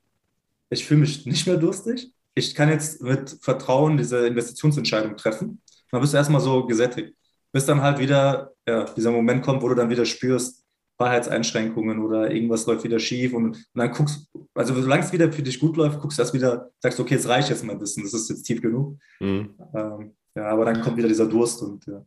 ich 0.70 0.86
fühle 0.86 1.02
mich 1.02 1.26
nicht 1.26 1.46
mehr 1.46 1.58
durstig. 1.58 2.12
Ich 2.36 2.56
kann 2.56 2.70
jetzt 2.70 3.02
mit 3.02 3.38
Vertrauen 3.42 3.98
diese 3.98 4.28
Investitionsentscheidung 4.28 5.18
treffen. 5.18 5.62
Dann 5.92 6.02
bist 6.02 6.14
du 6.14 6.18
erstmal 6.18 6.42
so 6.42 6.66
gesättigt. 6.66 7.16
Bis 7.52 7.66
dann 7.66 7.82
halt 7.82 8.00
wieder 8.00 8.54
ja, 8.68 8.84
dieser 8.86 9.12
Moment 9.12 9.44
kommt, 9.44 9.62
wo 9.62 9.70
du 9.70 9.76
dann 9.76 9.90
wieder 9.90 10.06
spürst, 10.06 10.64
Freiheitseinschränkungen 10.98 12.04
oder 12.04 12.32
irgendwas 12.32 12.66
läuft 12.66 12.84
wieder 12.84 13.00
schief 13.00 13.34
und, 13.34 13.46
und 13.46 13.66
dann 13.76 13.92
guckst, 13.92 14.30
also 14.54 14.74
solange 14.74 15.04
es 15.04 15.14
wieder 15.14 15.32
für 15.32 15.44
dich 15.44 15.60
gut 15.60 15.78
läuft, 15.78 16.00
guckst 16.00 16.18
du 16.18 16.24
erst 16.24 16.34
wieder, 16.34 16.72
sagst, 16.80 17.00
okay, 17.00 17.16
es 17.16 17.28
reicht 17.28 17.50
jetzt 17.50 17.64
mein 17.64 17.80
Wissen, 17.80 18.04
das 18.04 18.14
ist 18.14 18.30
jetzt 18.30 18.44
tief 18.44 18.62
genug. 18.62 18.98
Mhm. 19.20 19.56
Ähm, 19.76 20.16
ja, 20.36 20.50
aber 20.50 20.66
dann 20.66 20.82
kommt 20.82 20.98
wieder 20.98 21.08
dieser 21.08 21.26
Durst 21.26 21.64
und 21.64 21.86
ja. 21.88 22.06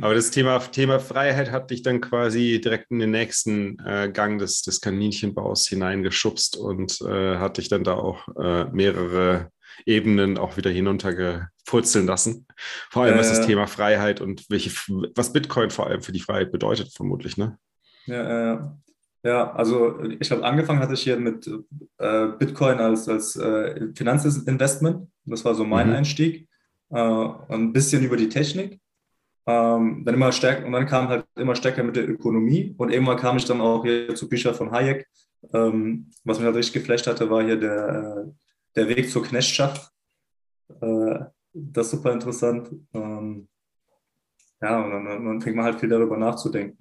Aber 0.00 0.14
das 0.14 0.30
Thema, 0.30 0.58
Thema 0.58 0.98
Freiheit 0.98 1.50
hat 1.50 1.70
dich 1.70 1.82
dann 1.82 2.00
quasi 2.00 2.58
direkt 2.58 2.90
in 2.90 3.00
den 3.00 3.10
nächsten 3.10 3.78
äh, 3.80 4.10
Gang 4.10 4.38
des, 4.38 4.62
des 4.62 4.80
Kaninchenbaus 4.80 5.66
hineingeschubst 5.66 6.56
und 6.56 7.02
äh, 7.02 7.36
hat 7.36 7.58
dich 7.58 7.68
dann 7.68 7.84
da 7.84 7.94
auch 7.94 8.28
äh, 8.36 8.64
mehrere 8.72 9.50
Ebenen 9.84 10.38
auch 10.38 10.56
wieder 10.56 10.70
hinuntergepurzeln 10.70 12.06
lassen. 12.06 12.46
Vor 12.90 13.02
allem 13.04 13.18
was 13.18 13.28
das 13.28 13.46
Thema 13.46 13.66
Freiheit 13.66 14.22
und 14.22 14.48
welche, 14.48 14.70
was 15.14 15.32
Bitcoin 15.32 15.70
vor 15.70 15.86
allem 15.86 16.02
für 16.02 16.12
die 16.12 16.20
Freiheit 16.20 16.52
bedeutet, 16.52 16.92
vermutlich, 16.94 17.36
ne? 17.36 17.58
Ja, 18.10 18.80
ja, 19.22 19.52
also 19.52 20.00
ich 20.02 20.30
habe 20.30 20.44
angefangen 20.44 20.80
hatte 20.80 20.94
ich 20.94 21.02
hier 21.02 21.18
mit 21.18 21.46
äh, 21.98 22.28
Bitcoin 22.38 22.78
als, 22.78 23.06
als 23.08 23.36
äh, 23.36 23.88
Finanzinvestment. 23.94 25.08
Das 25.24 25.44
war 25.44 25.54
so 25.54 25.64
mein 25.64 25.88
mhm. 25.88 25.96
Einstieg. 25.96 26.48
Äh, 26.90 27.28
ein 27.48 27.72
bisschen 27.72 28.02
über 28.02 28.16
die 28.16 28.30
Technik. 28.30 28.80
Ähm, 29.46 30.04
dann 30.04 30.14
immer 30.14 30.32
stärker, 30.32 30.66
und 30.66 30.72
dann 30.72 30.86
kam 30.86 31.08
halt 31.08 31.26
immer 31.36 31.54
stärker 31.54 31.82
mit 31.82 31.96
der 31.96 32.08
Ökonomie. 32.08 32.74
Und 32.78 32.90
irgendwann 32.90 33.18
kam 33.18 33.36
ich 33.36 33.44
dann 33.44 33.60
auch 33.60 33.84
hier 33.84 34.14
zu 34.14 34.28
Büchern 34.28 34.54
von 34.54 34.70
Hayek. 34.70 35.06
Ähm, 35.52 36.10
was 36.24 36.38
mich 36.38 36.46
halt 36.46 36.56
richtig 36.56 36.74
geflasht 36.74 37.06
hatte, 37.06 37.28
war 37.28 37.42
hier 37.42 37.58
der, 37.58 38.24
äh, 38.26 38.32
der 38.76 38.88
Weg 38.88 39.10
zur 39.10 39.22
Knechtschaft. 39.22 39.90
Äh, 40.80 41.24
das 41.52 41.86
ist 41.86 41.92
super 41.92 42.12
interessant. 42.12 42.70
Ähm, 42.94 43.48
ja, 44.62 44.82
und 44.82 44.90
dann, 44.90 45.24
dann 45.26 45.40
fängt 45.42 45.56
man 45.56 45.66
halt 45.66 45.80
viel 45.80 45.88
darüber 45.88 46.16
nachzudenken. 46.16 46.78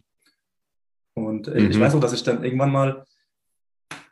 Und 1.25 1.47
äh, 1.47 1.61
mhm. 1.61 1.71
ich 1.71 1.79
weiß 1.79 1.95
auch, 1.95 1.99
dass 1.99 2.13
ich 2.13 2.23
dann 2.23 2.43
irgendwann 2.43 2.71
mal, 2.71 3.05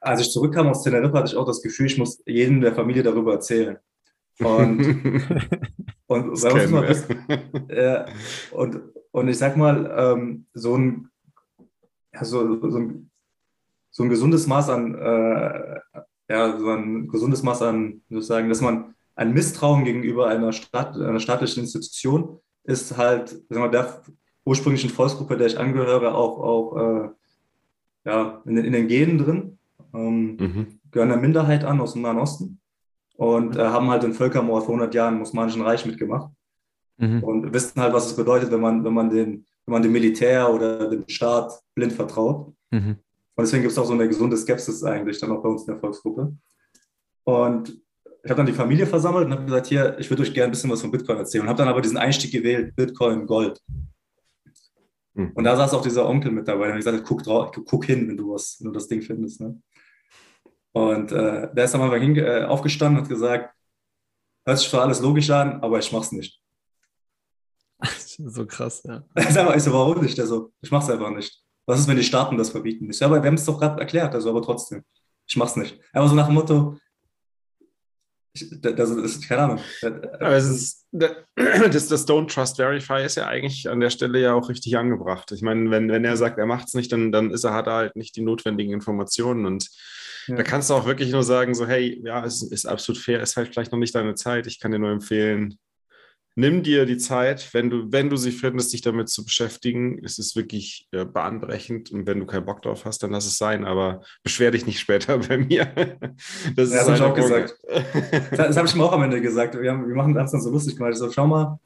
als 0.01 0.21
ich 0.21 0.31
zurückkam 0.31 0.67
aus 0.67 0.83
Teneriffa, 0.83 1.19
hatte 1.19 1.31
ich 1.31 1.37
auch 1.37 1.45
das 1.45 1.61
Gefühl, 1.61 1.87
ich 1.87 1.97
muss 1.97 2.21
jedem 2.25 2.61
der 2.61 2.73
Familie 2.73 3.03
darüber 3.03 3.33
erzählen. 3.33 3.77
Und, 4.39 4.79
und, 6.07 6.43
das 6.43 6.69
mal 6.69 6.87
bist, 6.87 7.09
äh, 7.69 8.05
und, 8.51 8.79
und 9.11 9.27
ich 9.27 9.37
sag 9.37 9.57
mal, 9.57 9.91
ähm, 9.97 10.45
so, 10.53 10.77
ein, 10.77 11.09
ja, 12.13 12.23
so, 12.23 12.69
so, 12.69 12.77
ein, 12.77 13.09
so 13.89 14.03
ein 14.03 14.09
gesundes 14.09 14.45
Maß 14.45 14.69
an, 14.69 14.95
äh, 14.95 15.79
ja, 16.29 16.59
so 16.59 16.69
ein 16.69 17.07
gesundes 17.07 17.41
Maß 17.41 17.63
an, 17.63 18.01
sozusagen, 18.09 18.49
dass 18.49 18.61
man 18.61 18.95
ein 19.15 19.33
Misstrauen 19.33 19.83
gegenüber 19.83 20.27
einer, 20.27 20.53
Staat, 20.53 20.95
einer 20.95 21.19
staatlichen 21.19 21.61
Institution 21.61 22.39
ist 22.63 22.97
halt, 22.97 23.29
sagen 23.29 23.63
wir, 23.63 23.69
der 23.69 24.01
ursprünglichen 24.47 24.89
Volksgruppe, 24.89 25.37
der 25.37 25.47
ich 25.47 25.59
angehöre, 25.59 26.15
auch, 26.15 26.39
auch 26.39 26.77
äh, 26.77 27.09
ja, 28.05 28.41
in, 28.45 28.57
in, 28.57 28.71
den 28.71 28.87
Genen 28.87 29.17
drin. 29.17 29.59
Ähm, 29.93 30.37
mhm. 30.37 30.67
Gehören 30.91 31.09
der 31.09 31.17
Minderheit 31.17 31.65
an 31.65 31.81
aus 31.81 31.93
dem 31.93 32.03
Nahen 32.03 32.17
Osten 32.17 32.59
und 33.17 33.57
äh, 33.57 33.65
haben 33.65 33.89
halt 33.89 34.03
den 34.03 34.13
Völkermord 34.13 34.63
vor 34.63 34.75
100 34.75 34.95
Jahren 34.95 35.15
im 35.15 35.21
Osmanischen 35.21 35.61
Reich 35.61 35.85
mitgemacht. 35.85 36.31
Mhm. 36.97 37.23
Und 37.23 37.53
wissen 37.53 37.81
halt, 37.81 37.93
was 37.93 38.07
es 38.07 38.15
bedeutet, 38.15 38.49
wenn 38.49 38.61
man, 38.61 38.83
wenn 38.85 38.93
man, 38.93 39.09
den, 39.09 39.45
wenn 39.65 39.73
man 39.73 39.81
dem 39.81 39.91
Militär 39.91 40.51
oder 40.51 40.89
dem 40.89 41.03
Staat 41.07 41.51
blind 41.75 41.91
vertraut. 41.91 42.53
Mhm. 42.71 42.95
Und 43.35 43.43
deswegen 43.43 43.63
gibt 43.63 43.73
es 43.73 43.77
auch 43.77 43.85
so 43.85 43.93
eine 43.93 44.07
gesunde 44.07 44.37
Skepsis 44.37 44.83
eigentlich 44.83 45.19
dann 45.19 45.31
auch 45.31 45.43
bei 45.43 45.49
uns 45.49 45.63
in 45.63 45.73
der 45.73 45.79
Volksgruppe. 45.79 46.33
Und 47.25 47.69
ich 48.23 48.29
habe 48.29 48.37
dann 48.37 48.45
die 48.45 48.53
Familie 48.53 48.87
versammelt 48.87 49.25
und 49.25 49.33
habe 49.33 49.45
gesagt, 49.45 49.67
hier, 49.67 49.97
ich 49.99 50.09
würde 50.09 50.23
euch 50.23 50.33
gerne 50.33 50.49
ein 50.49 50.51
bisschen 50.51 50.71
was 50.71 50.81
von 50.81 50.91
Bitcoin 50.91 51.17
erzählen. 51.17 51.43
Und 51.43 51.49
habe 51.49 51.57
dann 51.57 51.67
aber 51.67 51.81
diesen 51.81 51.97
Einstieg 51.97 52.31
gewählt, 52.31 52.75
Bitcoin, 52.75 53.27
Gold. 53.27 53.61
Mhm. 55.17 55.31
Und 55.33 55.43
da 55.43 55.55
saß 55.55 55.73
auch 55.73 55.81
dieser 55.81 56.07
Onkel 56.07 56.31
mit 56.31 56.47
dabei. 56.47 56.71
Und 56.71 56.77
ich 56.77 56.85
gesagt, 56.85 57.03
guck, 57.05 57.23
drauf, 57.23 57.51
guck 57.51 57.85
hin, 57.85 58.07
wenn 58.07 58.17
du, 58.17 58.33
was, 58.33 58.57
wenn 58.59 58.67
du 58.67 58.73
das 58.73 58.87
Ding 58.87 59.01
findest. 59.01 59.41
Ne? 59.41 59.59
Und 60.73 61.11
äh, 61.11 61.53
der 61.53 61.65
ist 61.65 61.73
dann 61.73 61.81
mal 61.81 62.17
äh, 62.17 62.45
aufgestanden 62.45 62.97
und 62.97 63.03
hat 63.03 63.09
gesagt, 63.09 63.55
hört 64.45 64.59
sich 64.59 64.69
zwar 64.69 64.83
alles 64.83 65.01
logisch 65.01 65.29
an, 65.31 65.59
aber 65.61 65.79
ich 65.79 65.91
mach's 65.91 66.11
nicht. 66.11 66.39
so 67.83 68.45
krass, 68.45 68.83
ja. 68.83 69.03
Ich 69.15 69.29
sag 69.29 69.59
so, 69.59 69.73
warum 69.73 70.01
nicht? 70.01 70.17
Der 70.17 70.27
so, 70.27 70.51
ich 70.61 70.71
mach's 70.71 70.89
einfach 70.89 71.09
nicht. 71.09 71.43
Was 71.65 71.79
ist, 71.79 71.87
wenn 71.87 71.97
die 71.97 72.03
Staaten 72.03 72.37
das 72.37 72.51
verbieten? 72.51 72.89
Ich 72.89 72.97
sage, 72.97 73.11
aber 73.11 73.23
wir 73.23 73.27
haben 73.27 73.35
es 73.35 73.45
doch 73.45 73.59
gerade 73.59 73.79
erklärt, 73.81 74.13
also 74.13 74.29
aber 74.29 74.41
trotzdem. 74.41 74.83
Ich 75.27 75.35
mach's 75.35 75.55
nicht. 75.55 75.79
Aber 75.93 76.07
so 76.07 76.15
nach 76.15 76.27
dem 76.27 76.35
Motto, 76.35 76.77
das 78.33 78.89
ist 78.89 79.27
keine 79.27 79.41
Ahnung. 79.41 79.59
Ist, 80.37 80.85
das, 80.91 81.87
das 81.87 82.07
Don't 82.07 82.33
Trust 82.33 82.57
Verify 82.57 83.03
ist 83.03 83.15
ja 83.15 83.27
eigentlich 83.27 83.69
an 83.69 83.79
der 83.79 83.89
Stelle 83.89 84.19
ja 84.19 84.33
auch 84.33 84.49
richtig 84.49 84.77
angebracht. 84.77 85.31
Ich 85.31 85.41
meine, 85.41 85.69
wenn, 85.71 85.89
wenn 85.89 86.05
er 86.05 86.17
sagt, 86.17 86.37
er 86.37 86.45
macht 86.45 86.67
es 86.67 86.73
nicht, 86.73 86.91
dann, 86.91 87.11
dann 87.11 87.31
ist 87.31 87.43
er, 87.43 87.53
hat 87.53 87.67
er 87.67 87.73
halt 87.73 87.95
nicht 87.95 88.15
die 88.15 88.21
notwendigen 88.21 88.73
Informationen. 88.73 89.45
Und 89.45 89.69
ja. 90.27 90.35
da 90.35 90.43
kannst 90.43 90.69
du 90.69 90.73
auch 90.73 90.85
wirklich 90.85 91.11
nur 91.11 91.23
sagen, 91.23 91.55
so, 91.55 91.67
hey, 91.67 92.01
ja, 92.03 92.23
es 92.25 92.41
ist 92.43 92.65
absolut 92.65 93.01
fair, 93.01 93.21
ist 93.21 93.37
halt 93.37 93.49
vielleicht 93.49 93.71
noch 93.71 93.79
nicht 93.79 93.95
deine 93.95 94.15
Zeit. 94.15 94.47
Ich 94.47 94.59
kann 94.59 94.71
dir 94.71 94.79
nur 94.79 94.91
empfehlen, 94.91 95.57
nimm 96.37 96.61
dir 96.61 96.85
die 96.85 96.97
Zeit, 96.97 97.49
wenn 97.53 97.71
du, 97.71 97.91
wenn 97.91 98.11
du 98.11 98.15
sie 98.15 98.31
findest, 98.31 98.71
dich 98.71 98.81
damit 98.81 99.09
zu 99.09 99.25
beschäftigen. 99.25 99.99
Es 100.05 100.19
ist 100.19 100.35
wirklich 100.35 100.87
äh, 100.91 101.03
bahnbrechend 101.03 101.91
und 101.91 102.05
wenn 102.05 102.19
du 102.19 102.27
keinen 102.27 102.45
Bock 102.45 102.61
drauf 102.61 102.85
hast, 102.85 103.01
dann 103.01 103.11
lass 103.11 103.25
es 103.25 103.37
sein, 103.37 103.65
aber 103.65 104.01
beschwer 104.23 104.51
dich 104.51 104.67
nicht 104.67 104.79
später 104.79 105.17
bei 105.17 105.39
mir. 105.39 105.65
Das, 106.55 106.71
ja, 106.71 106.85
das 106.85 106.87
habe 106.87 106.95
ich 106.95 107.01
auch 107.01 107.15
gesagt. 107.15 107.57
das 108.31 108.55
habe 108.55 108.67
ich 108.67 108.75
mir 108.75 108.83
auch 108.83 108.93
am 108.93 109.01
Ende 109.01 109.19
gesagt. 109.19 109.59
Wir, 109.59 109.71
haben, 109.71 109.87
wir 109.87 109.95
machen 109.95 110.13
das 110.13 110.31
dann 110.31 110.41
so 110.41 110.51
lustig 110.51 110.77
gemacht. 110.77 110.93
Ich 110.93 110.99
so, 110.99 111.11
schau 111.11 111.25
mal, 111.25 111.59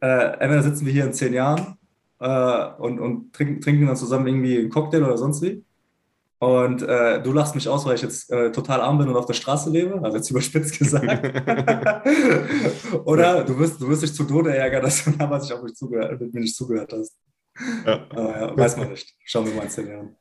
äh, 0.00 0.38
entweder 0.38 0.62
sitzen 0.62 0.86
wir 0.86 0.92
hier 0.92 1.04
in 1.04 1.12
zehn 1.12 1.34
Jahren 1.34 1.76
äh, 2.18 2.66
und, 2.78 2.98
und 2.98 3.34
trinken, 3.34 3.60
trinken 3.60 3.86
dann 3.86 3.96
zusammen 3.96 4.26
irgendwie 4.26 4.58
einen 4.58 4.70
Cocktail 4.70 5.04
oder 5.04 5.18
sonst 5.18 5.42
wie. 5.42 5.62
Und 6.40 6.82
äh, 6.82 7.20
du 7.20 7.32
lachst 7.32 7.56
mich 7.56 7.68
aus, 7.68 7.84
weil 7.84 7.96
ich 7.96 8.02
jetzt 8.02 8.30
äh, 8.30 8.52
total 8.52 8.80
arm 8.80 8.98
bin 8.98 9.08
und 9.08 9.16
auf 9.16 9.26
der 9.26 9.34
Straße 9.34 9.70
lebe, 9.70 10.00
also 10.02 10.16
jetzt 10.16 10.30
überspitzt 10.30 10.78
gesagt. 10.78 11.06
Oder 13.04 13.42
du 13.42 13.58
wirst, 13.58 13.80
du 13.80 13.88
wirst 13.88 14.02
dich 14.02 14.14
zu 14.14 14.22
Tode 14.22 14.56
ärgern, 14.56 14.82
dass 14.82 15.04
du 15.04 15.10
damals 15.10 15.44
nicht 15.44 15.52
auf 15.52 15.62
mich 15.62 15.74
zugehört, 15.74 16.20
mit 16.20 16.32
mir 16.32 16.40
nicht 16.40 16.54
zugehört 16.54 16.92
hast. 16.92 17.16
Ja. 17.84 18.06
Äh, 18.50 18.56
weiß 18.56 18.76
man 18.76 18.90
nicht. 18.90 19.14
Schauen 19.24 19.46
wir 19.46 19.54
mal 19.54 19.64
in 19.64 19.70
zehn 19.70 19.88
Jahren. 19.88 20.16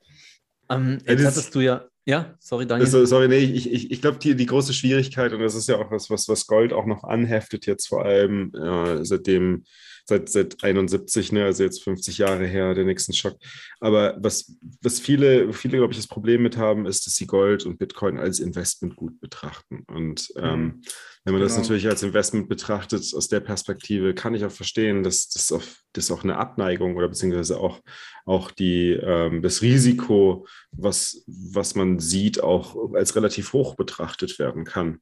Um, 0.69 0.97
jetzt 1.05 1.25
hattest 1.25 1.53
du 1.53 1.59
ja, 1.59 1.85
ja, 2.07 2.35
sorry, 2.39 2.65
danke. 2.65 2.87
sorry, 2.87 3.27
nee, 3.27 3.37
ich, 3.37 3.71
ich, 3.71 3.91
ich 3.91 4.01
glaube, 4.01 4.17
die, 4.17 4.35
die 4.35 4.45
große 4.45 4.73
Schwierigkeit, 4.73 5.33
und 5.33 5.41
das 5.41 5.55
ist 5.55 5.67
ja 5.67 5.77
auch 5.77 5.91
was, 5.91 6.09
was, 6.09 6.27
was 6.29 6.47
Gold 6.47 6.73
auch 6.73 6.85
noch 6.85 7.03
anheftet, 7.03 7.65
jetzt 7.65 7.87
vor 7.87 8.05
allem 8.05 8.53
äh, 8.55 9.05
seitdem 9.05 9.65
seit, 10.07 10.29
seit 10.29 10.63
71, 10.63 11.31
ne, 11.31 11.45
also 11.45 11.63
jetzt 11.63 11.83
50 11.83 12.17
Jahre 12.17 12.45
her, 12.45 12.73
der 12.73 12.85
nächsten 12.85 13.13
Schock. 13.13 13.37
Aber 13.79 14.17
was, 14.19 14.57
was 14.81 14.99
viele, 14.99 15.53
viele, 15.53 15.77
glaube 15.77 15.93
ich, 15.93 15.99
das 15.99 16.07
Problem 16.07 16.41
mit 16.43 16.57
haben, 16.57 16.85
ist, 16.85 17.05
dass 17.05 17.15
sie 17.15 17.27
Gold 17.27 17.65
und 17.65 17.77
Bitcoin 17.77 18.17
als 18.17 18.39
Investment 18.39 18.95
gut 18.95 19.19
betrachten. 19.19 19.83
Und 19.87 20.31
ähm, 20.37 20.81
Wenn 21.23 21.33
man 21.33 21.41
Genau. 21.41 21.53
das 21.53 21.57
natürlich 21.57 21.87
als 21.87 22.03
Investment 22.03 22.47
betrachtet, 22.47 23.01
aus 23.13 23.27
der 23.27 23.41
Perspektive, 23.41 24.13
kann 24.13 24.33
ich 24.33 24.45
auch 24.45 24.51
verstehen, 24.51 25.03
dass 25.03 25.27
das 25.27 26.11
auch 26.11 26.23
eine 26.23 26.37
Abneigung 26.37 26.95
oder 26.95 27.09
beziehungsweise 27.09 27.59
auch, 27.59 27.81
auch 28.27 28.51
die, 28.51 28.91
ähm, 28.91 29.41
das 29.41 29.61
Risiko, 29.61 30.45
was, 30.71 31.23
was 31.27 31.75
man 31.75 31.99
sieht, 31.99 32.43
auch 32.43 32.93
als 32.93 33.15
relativ 33.15 33.53
hoch 33.53 33.75
betrachtet 33.75 34.37
werden 34.37 34.65
kann. 34.65 34.99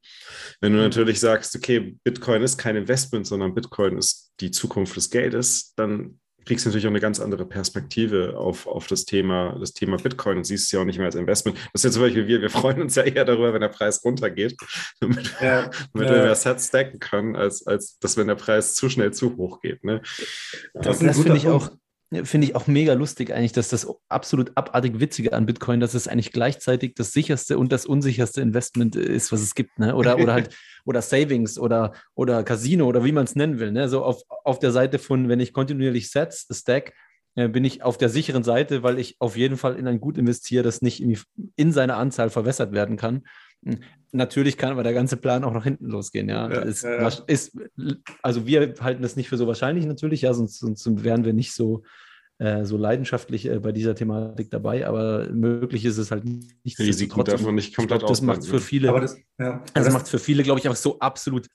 Wenn 0.62 0.74
du 0.74 0.80
natürlich 0.80 1.20
sagst, 1.20 1.56
okay, 1.56 1.98
Bitcoin 2.04 2.44
ist 2.44 2.58
kein 2.58 2.76
Investment, 2.76 3.26
sondern 3.26 3.56
Bitcoin 3.56 3.98
ist 3.98 4.32
die 4.40 4.52
Zukunft 4.52 4.96
des 4.96 5.10
Geldes, 5.10 5.74
dann 5.76 6.20
kriegst 6.46 6.64
du 6.64 6.70
natürlich 6.70 6.86
auch 6.86 6.92
eine 6.92 7.00
ganz 7.00 7.20
andere 7.20 7.48
Perspektive 7.48 8.38
auf, 8.38 8.68
auf 8.68 8.86
das 8.86 9.06
Thema, 9.06 9.58
das 9.60 9.74
Thema 9.74 9.98
Bitcoin 9.98 10.38
und 10.38 10.44
siehst 10.44 10.66
es 10.66 10.72
ja 10.72 10.80
auch 10.80 10.86
nicht 10.86 10.98
mehr 10.98 11.08
als 11.08 11.16
Investment. 11.16 11.58
Das 11.74 11.84
ist 11.84 11.86
ja 11.86 11.92
zum 11.92 12.04
Beispiel 12.04 12.28
wir, 12.28 12.42
wir 12.42 12.52
freuen 12.52 12.82
uns 12.84 12.94
ja 12.94 13.02
eher 13.04 13.26
darüber, 13.26 13.54
wenn 13.54 13.62
der 13.62 13.70
Preis 13.70 14.04
runtergeht, 14.06 14.56
damit, 15.00 15.34
Ja, 15.42 15.72
damit 15.94 16.10
wir 16.10 16.24
mehr 16.24 16.36
Sets 16.36 16.68
stacken 16.68 17.00
können, 17.00 17.36
als, 17.36 17.66
als 17.66 17.98
dass 17.98 18.18
wenn 18.18 18.28
der 18.28 18.36
Preis 18.36 18.76
zu 18.76 18.88
schnell 18.90 19.12
zu 19.12 19.36
hoch 19.38 19.62
geht. 19.62 19.84
Ne? 19.84 20.02
Das 20.76 21.00
Das 21.00 21.18
guter 21.18 21.24
finde 21.24 21.38
ich 21.38 21.48
auch. 21.48 21.72
Finde 22.24 22.46
ich 22.46 22.56
auch 22.56 22.68
mega 22.68 22.94
lustig 22.94 23.34
eigentlich, 23.34 23.52
dass 23.52 23.70
das 23.70 23.88
absolut 24.10 24.52
abartig 24.56 25.00
Witzige 25.00 25.34
an 25.34 25.48
Bitcoin, 25.48 25.80
dass 25.80 25.96
es 25.96 26.08
eigentlich 26.08 26.32
gleichzeitig 26.32 26.94
das 26.94 27.12
sicherste 27.12 27.58
und 27.58 27.72
das 27.72 27.86
unsicherste 27.88 28.42
Investment 28.42 28.96
ist, 28.96 29.32
was 29.32 29.42
es 29.42 29.56
gibt, 29.56 29.80
ne? 29.80 29.96
Oder, 29.96 30.20
oder 30.20 30.34
halt, 30.34 30.56
oder 30.86 31.02
Savings 31.02 31.58
oder, 31.58 31.94
oder 32.14 32.44
Casino 32.44 32.86
oder 32.86 33.04
wie 33.04 33.12
man 33.12 33.26
es 33.26 33.36
nennen 33.36 33.60
will. 33.60 33.72
Ne? 33.72 33.90
So 33.90 34.04
auf, 34.04 34.22
auf 34.44 34.60
der 34.60 34.72
Seite 34.72 35.00
von, 35.00 35.30
wenn 35.30 35.40
ich 35.40 35.52
kontinuierlich 35.52 36.12
Sets, 36.12 36.48
Stack, 36.52 36.94
äh, 37.36 37.50
bin 37.50 37.66
ich 37.66 37.84
auf 37.84 37.98
der 37.98 38.10
sicheren 38.10 38.44
Seite, 38.44 38.84
weil 38.84 39.00
ich 39.00 39.16
auf 39.20 39.36
jeden 39.36 39.58
Fall 39.58 39.76
in 39.76 39.88
ein 39.88 40.00
Gut 40.00 40.18
investiere, 40.18 40.64
das 40.64 40.82
nicht 40.82 41.02
irgendwie 41.02 41.22
in 41.56 41.72
seiner 41.72 41.98
Anzahl 41.98 42.30
verwässert 42.30 42.72
werden 42.72 42.98
kann. 42.98 43.24
Natürlich 44.12 44.58
kann 44.58 44.72
aber 44.72 44.84
der 44.84 44.94
ganze 44.94 45.18
Plan 45.18 45.44
auch 45.44 45.54
nach 45.54 45.64
hinten 45.64 45.88
losgehen, 45.88 46.30
ja. 46.30 46.50
Ja, 46.50 46.62
ist, 46.62 46.84
ja, 46.84 47.02
ja. 47.02 47.12
ist, 47.28 47.58
also 48.22 48.46
wir 48.46 48.76
halten 48.80 49.02
das 49.02 49.16
nicht 49.16 49.28
für 49.28 49.38
so 49.38 49.48
wahrscheinlich 49.48 49.86
natürlich, 49.86 50.22
ja, 50.22 50.34
sonst, 50.34 50.60
sonst 50.60 51.04
wären 51.04 51.26
wir 51.26 51.34
nicht 51.34 51.54
so, 51.54 51.84
äh, 52.38 52.64
so 52.66 52.78
leidenschaftlich 52.78 53.46
äh, 53.46 53.60
bei 53.60 53.72
dieser 53.72 53.96
Thematik 53.96 54.50
dabei, 54.52 54.88
aber 54.88 55.30
möglich 55.32 55.86
ist 55.86 55.98
es 55.98 56.12
halt 56.12 56.26
nicht. 56.26 56.80
Risiko 56.80 57.24
darf 57.24 57.42
man 57.42 57.56
nicht 57.56 57.70
Ich 57.70 57.76
komplett 57.76 58.00
glaub, 58.00 58.10
das 58.10 58.22
macht 58.22 58.46
für 58.46 58.60
viele, 58.60 58.90
Aber 58.90 59.02
das, 59.02 59.18
ja. 59.40 59.64
also 59.74 59.88
das, 59.88 59.94
macht 59.94 60.08
für 60.08 60.20
viele, 60.20 60.44
glaube 60.44 60.60
ich, 60.60 60.66
einfach 60.66 60.82
so 60.82 61.00
absolut 61.00 61.48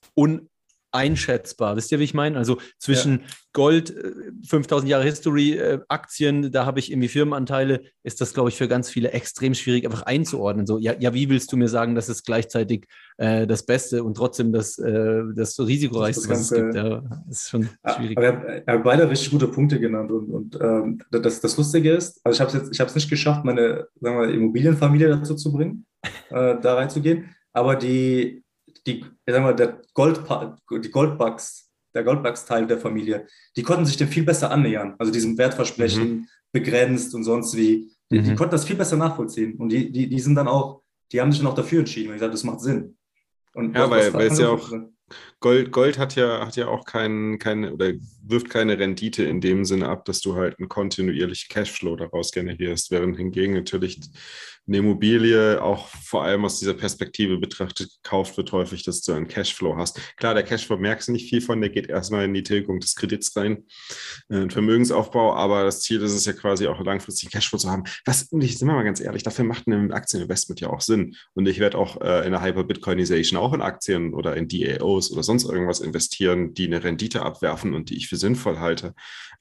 uneinschätzbar. 0.92 1.76
Wisst 1.76 1.92
ihr, 1.92 1.98
wie 1.98 2.05
ich 2.05 2.14
meine? 2.14 2.37
Also 2.37 2.59
zwischen 2.79 3.22
Gold, 3.53 3.90
äh, 3.90 4.12
5000 4.48 4.88
Jahre 4.88 5.05
History, 5.05 5.55
äh, 5.55 5.81
Aktien, 5.88 6.53
da 6.53 6.66
habe 6.66 6.79
ich 6.79 6.90
irgendwie 6.90 7.09
Firmenanteile, 7.09 7.83
ist 8.05 8.20
das, 8.20 8.33
glaube 8.33 8.48
ich, 8.48 8.57
für 8.57 8.68
ganz 8.68 8.90
viele 8.90 9.11
extrem 9.12 9.55
schwierig 9.55 9.85
einfach 9.85 10.03
einzuordnen. 10.03 10.66
So, 10.66 10.79
ja, 10.79 10.94
ja 10.98 11.14
wie 11.14 11.29
willst 11.29 11.50
du 11.53 11.57
mir 11.57 11.68
sagen, 11.68 11.94
dass 11.94 12.09
es 12.09 12.22
gleichzeitig 12.22 12.87
äh, 13.18 13.46
das 13.46 13.66
Beste 13.66 14.05
und 14.05 14.16
trotzdem 14.16 14.53
das, 14.53 14.79
äh, 14.79 15.22
das 15.35 15.59
risikoreichste, 15.59 16.29
Das 16.29 16.38
was 16.38 16.50
es 16.50 16.57
gibt? 16.57 16.74
Ja, 16.74 17.03
ist 17.29 17.50
schon 17.50 17.68
Ja, 17.85 17.94
schwierig. 17.94 18.18
Aber 18.18 18.26
er, 18.26 18.66
er 18.66 18.74
hat 18.74 18.85
beide 18.85 19.11
richtig 19.11 19.31
gute 19.31 19.48
Punkte 19.48 19.81
genannt. 19.81 20.12
Und, 20.12 20.31
und 20.31 20.59
ähm, 20.61 21.03
das, 21.11 21.40
das 21.40 21.57
Lustige 21.57 21.92
ist, 21.92 22.20
also 22.24 22.37
ich 22.37 22.40
habe 22.40 22.48
es 22.48 22.55
jetzt, 22.55 22.74
ich 22.74 22.81
habe 22.81 22.88
es 22.88 22.94
nicht 22.94 23.11
geschafft, 23.11 23.44
meine 23.44 23.88
sagen 24.00 24.20
wir, 24.20 24.33
Immobilienfamilie 24.33 25.09
dazu 25.09 25.35
zu 25.35 25.53
bringen, 25.53 25.87
äh, 26.31 26.57
da 26.61 26.74
reinzugehen. 26.74 27.35
Aber 27.53 27.74
die, 27.74 28.44
die, 28.87 29.01
ich 29.01 29.33
sag 29.35 29.43
mal, 29.43 29.55
der 29.55 29.81
Gold, 29.95 30.21
die 30.85 30.90
Goldbugs, 30.90 31.71
der 31.95 32.05
Goldbugs-Teil 32.05 32.66
der 32.66 32.79
Familie, 32.79 33.27
die 33.57 33.62
konnten 33.62 33.85
sich 33.87 33.97
dem 33.97 34.09
viel 34.09 34.23
besser 34.25 34.51
annähern. 34.51 34.95
Also 34.99 35.12
diesem 35.12 35.37
Wertversprechen 35.38 36.29
begrenzt 36.53 37.14
und 37.14 37.25
sonst 37.25 37.57
wie. 37.57 37.90
Die, 38.12 38.21
die 38.23 38.31
Mhm. 38.33 38.37
konnten 38.37 38.53
das 38.53 38.64
viel 38.64 38.77
besser 38.77 38.97
nachvollziehen. 38.97 39.55
Und 39.57 39.69
die, 39.71 39.90
die, 39.93 40.09
die 40.09 40.21
sind 40.21 40.35
dann 40.35 40.49
auch, 40.49 40.83
die 41.12 41.21
haben 41.21 41.31
sich 41.31 41.40
dann 41.40 41.49
auch 41.51 41.55
dafür 41.55 41.81
entschieden 41.81 42.09
und 42.09 42.14
gesagt, 42.14 42.35
das 42.35 42.43
macht 42.45 42.61
Sinn. 42.61 42.97
Und 43.55 43.77
Ja, 43.77 43.88
weil- 43.90 44.12
weil 44.12 44.27
es 44.29 44.38
ja 44.38 44.49
auch- 44.51 44.73
Gold, 45.40 45.73
Gold 45.73 45.99
hat 45.99 46.14
ja, 46.14 46.47
hat 46.47 46.55
ja 46.55 46.69
auch 46.69 46.85
keinen, 46.85 47.38
keine 47.40 47.73
oder 47.73 47.93
wirft 48.25 48.49
keine 48.49 48.79
Rendite 48.79 49.25
in 49.25 49.40
dem 49.40 49.64
Sinne 49.64 49.88
ab, 49.88 50.05
dass 50.05 50.21
du 50.21 50.37
halt 50.37 50.59
einen 50.61 50.69
kontinuierlichen 50.69 51.49
Cashflow 51.49 51.97
daraus 51.97 52.31
generierst, 52.31 52.93
während 52.93 53.16
hingegen 53.16 53.55
natürlich 53.55 54.01
eine 54.70 54.78
Immobilie 54.78 55.61
auch 55.62 55.88
vor 55.88 56.24
allem 56.24 56.44
aus 56.44 56.61
dieser 56.61 56.74
Perspektive 56.74 57.38
betrachtet 57.38 57.90
gekauft 58.02 58.37
wird, 58.37 58.52
häufig, 58.52 58.85
dass 58.85 59.02
du 59.02 59.12
einen 59.12 59.28
Cashflow 59.28 59.76
hast. 59.76 60.00
Klar, 60.16 60.35
der 60.35 60.42
Cashflow 60.42 60.76
merkst 60.76 61.09
du 61.09 61.12
nicht 61.12 61.28
viel 61.28 61.40
von, 61.40 61.61
der 61.61 61.70
geht 61.70 61.88
erstmal 61.88 62.24
in 62.24 62.35
die 62.35 62.42
Tilgung 62.42 62.80
des 62.80 62.94
Kredits 62.94 63.37
rein, 63.37 63.64
äh, 64.28 64.48
Vermögensaufbau, 64.48 65.35
aber 65.35 65.64
das 65.64 65.83
Ziel 65.83 66.02
ist 66.02 66.12
es 66.12 66.24
ja 66.24 66.33
quasi 66.33 66.66
auch 66.66 66.80
langfristig 66.85 67.30
Cashflow 67.30 67.59
zu 67.59 67.70
haben. 67.70 67.85
Was, 68.04 68.28
ich 68.33 68.59
sind 68.59 68.68
wir 68.68 68.74
mal 68.74 68.85
ganz 68.85 69.00
ehrlich, 69.00 69.22
dafür 69.22 69.44
macht 69.44 69.66
ein 69.66 69.92
Aktieninvestment 69.92 70.61
ja 70.61 70.70
auch 70.70 70.80
Sinn. 70.80 71.16
Und 71.35 71.46
ich 71.46 71.59
werde 71.59 71.78
auch 71.78 72.00
äh, 72.00 72.26
in 72.26 72.33
der 72.33 72.42
Hyper-Bitcoinization 72.42 73.38
auch 73.38 73.52
in 73.52 73.61
Aktien 73.61 74.14
oder 74.14 74.37
in 74.37 74.48
DAOs 74.48 75.11
oder 75.11 75.22
sonst 75.22 75.44
irgendwas 75.44 75.80
investieren, 75.80 76.54
die 76.54 76.66
eine 76.66 76.83
Rendite 76.83 77.22
abwerfen 77.22 77.74
und 77.74 77.90
die 77.90 77.96
ich 77.96 78.09
für 78.09 78.16
sinnvoll 78.16 78.59
halte. 78.59 78.94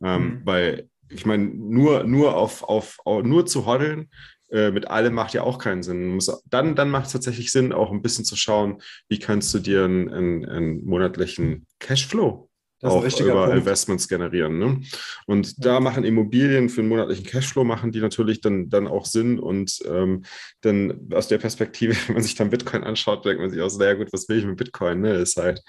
Ähm, 0.04 0.30
Mhm. 0.30 0.42
Weil 0.46 0.90
ich 1.10 1.26
meine, 1.26 1.46
nur, 1.46 2.04
nur 2.04 2.36
auf, 2.36 2.64
auf, 2.64 3.00
auf 3.04 3.24
nur 3.24 3.46
zu 3.46 3.66
hoddeln 3.66 4.10
äh, 4.52 4.72
mit 4.72 4.88
allem 4.88 5.14
macht 5.14 5.34
ja 5.34 5.44
auch 5.44 5.58
keinen 5.58 5.84
Sinn. 5.84 6.16
Muss, 6.16 6.32
dann 6.46 6.76
dann 6.76 6.90
macht 6.90 7.08
es 7.08 7.14
tatsächlich 7.14 7.52
Sinn, 7.52 7.74
auch 7.74 7.92
ein 7.92 8.02
bisschen 8.02 8.26
zu 8.26 8.36
schauen, 8.36 8.82
wie 9.08 9.20
kannst 9.20 9.54
du 9.54 9.60
dir 9.60 9.86
einen, 9.86 10.10
einen, 10.10 10.46
einen 10.46 10.86
monatlichen 10.86 11.68
Cashflow 11.80 12.50
auch 12.82 13.04
über 13.20 13.46
Punkt. 13.46 13.58
Investments 13.58 14.08
generieren. 14.08 14.60
Ne? 14.60 14.82
Und 15.26 15.66
da 15.66 15.80
machen 15.80 16.04
Immobilien 16.04 16.70
für 16.70 16.82
einen 16.82 16.90
monatlichen 16.90 17.26
Cashflow, 17.26 17.64
machen 17.64 17.92
die 17.92 18.00
natürlich 18.00 18.42
dann, 18.42 18.70
dann 18.70 18.88
auch 18.88 19.06
Sinn. 19.06 19.40
Und 19.40 19.80
ähm, 19.86 20.24
dann 20.62 21.10
aus 21.14 21.28
der 21.28 21.40
Perspektive, 21.40 21.94
wenn 22.08 22.16
man 22.16 22.24
sich 22.24 22.36
dann 22.36 22.50
Bitcoin 22.50 22.84
anschaut, 22.84 23.26
denkt 23.26 23.42
man 23.42 23.50
sich 23.50 23.62
auch 23.62 23.70
so, 23.70 23.80
naja 23.80 23.96
gut, 23.96 24.14
was 24.14 24.30
will 24.30 24.38
ich 24.38 24.46
mit 24.46 24.58
Bitcoin? 24.58 25.02
Ne? 25.02 25.16
Ist 25.16 25.38
halt, 25.38 25.62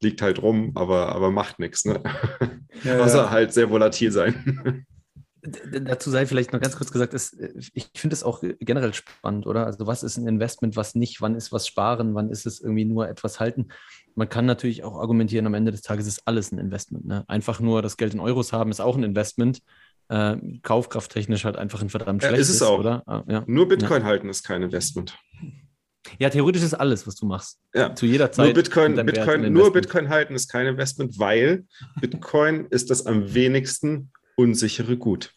liegt 0.00 0.22
halt 0.22 0.42
rum, 0.42 0.72
aber, 0.74 1.14
aber 1.14 1.30
macht 1.30 1.58
nichts. 1.58 1.84
Ne? 1.84 2.02
Ja, 2.82 2.98
Außer 3.04 3.24
ja. 3.24 3.30
halt 3.30 3.52
sehr 3.52 3.70
volatil 3.70 4.10
sein. 4.10 4.86
Dazu 5.82 6.10
sei 6.10 6.26
vielleicht 6.26 6.52
noch 6.52 6.60
ganz 6.60 6.76
kurz 6.76 6.90
gesagt, 6.92 7.14
ist, 7.14 7.34
äh, 7.40 7.52
ich 7.74 7.90
finde 7.94 8.14
es 8.14 8.22
auch 8.22 8.42
generell 8.60 8.94
spannend, 8.94 9.46
oder? 9.46 9.66
Also 9.66 9.86
was 9.86 10.02
ist 10.02 10.16
ein 10.16 10.26
Investment, 10.26 10.76
was 10.76 10.94
nicht, 10.94 11.20
wann 11.20 11.34
ist 11.34 11.52
was 11.52 11.66
sparen, 11.66 12.14
wann 12.14 12.30
ist 12.30 12.46
es 12.46 12.60
irgendwie 12.60 12.84
nur 12.84 13.08
etwas 13.08 13.40
halten? 13.40 13.68
Man 14.14 14.28
kann 14.28 14.46
natürlich 14.46 14.82
auch 14.84 14.98
argumentieren, 14.98 15.46
am 15.46 15.54
Ende 15.54 15.72
des 15.72 15.82
Tages 15.82 16.06
ist 16.06 16.22
alles 16.26 16.52
ein 16.52 16.58
Investment. 16.58 17.06
Ne? 17.06 17.24
Einfach 17.28 17.60
nur 17.60 17.82
das 17.82 17.96
Geld 17.96 18.14
in 18.14 18.20
Euros 18.20 18.52
haben, 18.52 18.70
ist 18.70 18.80
auch 18.80 18.96
ein 18.96 19.02
Investment. 19.04 19.60
Äh, 20.08 20.36
kaufkrafttechnisch 20.62 21.44
halt 21.44 21.56
einfach 21.56 21.82
ein 21.82 21.90
verdammt 21.90 22.22
Ja, 22.22 22.28
ist 22.28 22.34
schlechtes, 22.34 22.56
es 22.56 22.62
auch. 22.62 22.78
oder? 22.78 23.02
Ah, 23.06 23.24
ja. 23.28 23.44
Nur 23.46 23.66
Bitcoin 23.68 24.04
halten 24.04 24.28
ist 24.28 24.44
kein 24.44 24.62
Investment. 24.62 25.18
ja, 26.20 26.30
theoretisch 26.30 26.62
ist 26.62 26.74
alles, 26.74 27.06
was 27.08 27.16
du 27.16 27.26
machst. 27.26 27.58
Ja. 27.74 27.92
Zu 27.94 28.06
jeder 28.06 28.30
Zeit. 28.30 28.46
Nur 28.46 28.54
Bitcoin, 28.54 28.94
Bitcoin, 29.04 29.52
nur. 29.52 29.72
Bitcoin 29.72 30.08
halten 30.08 30.34
ist 30.34 30.48
kein 30.48 30.66
Investment, 30.66 31.18
weil 31.18 31.64
Bitcoin 32.00 32.66
ist 32.70 32.90
das 32.90 33.04
am 33.04 33.34
wenigsten 33.34 34.12
unsichere 34.36 34.96
Gut. 34.96 35.32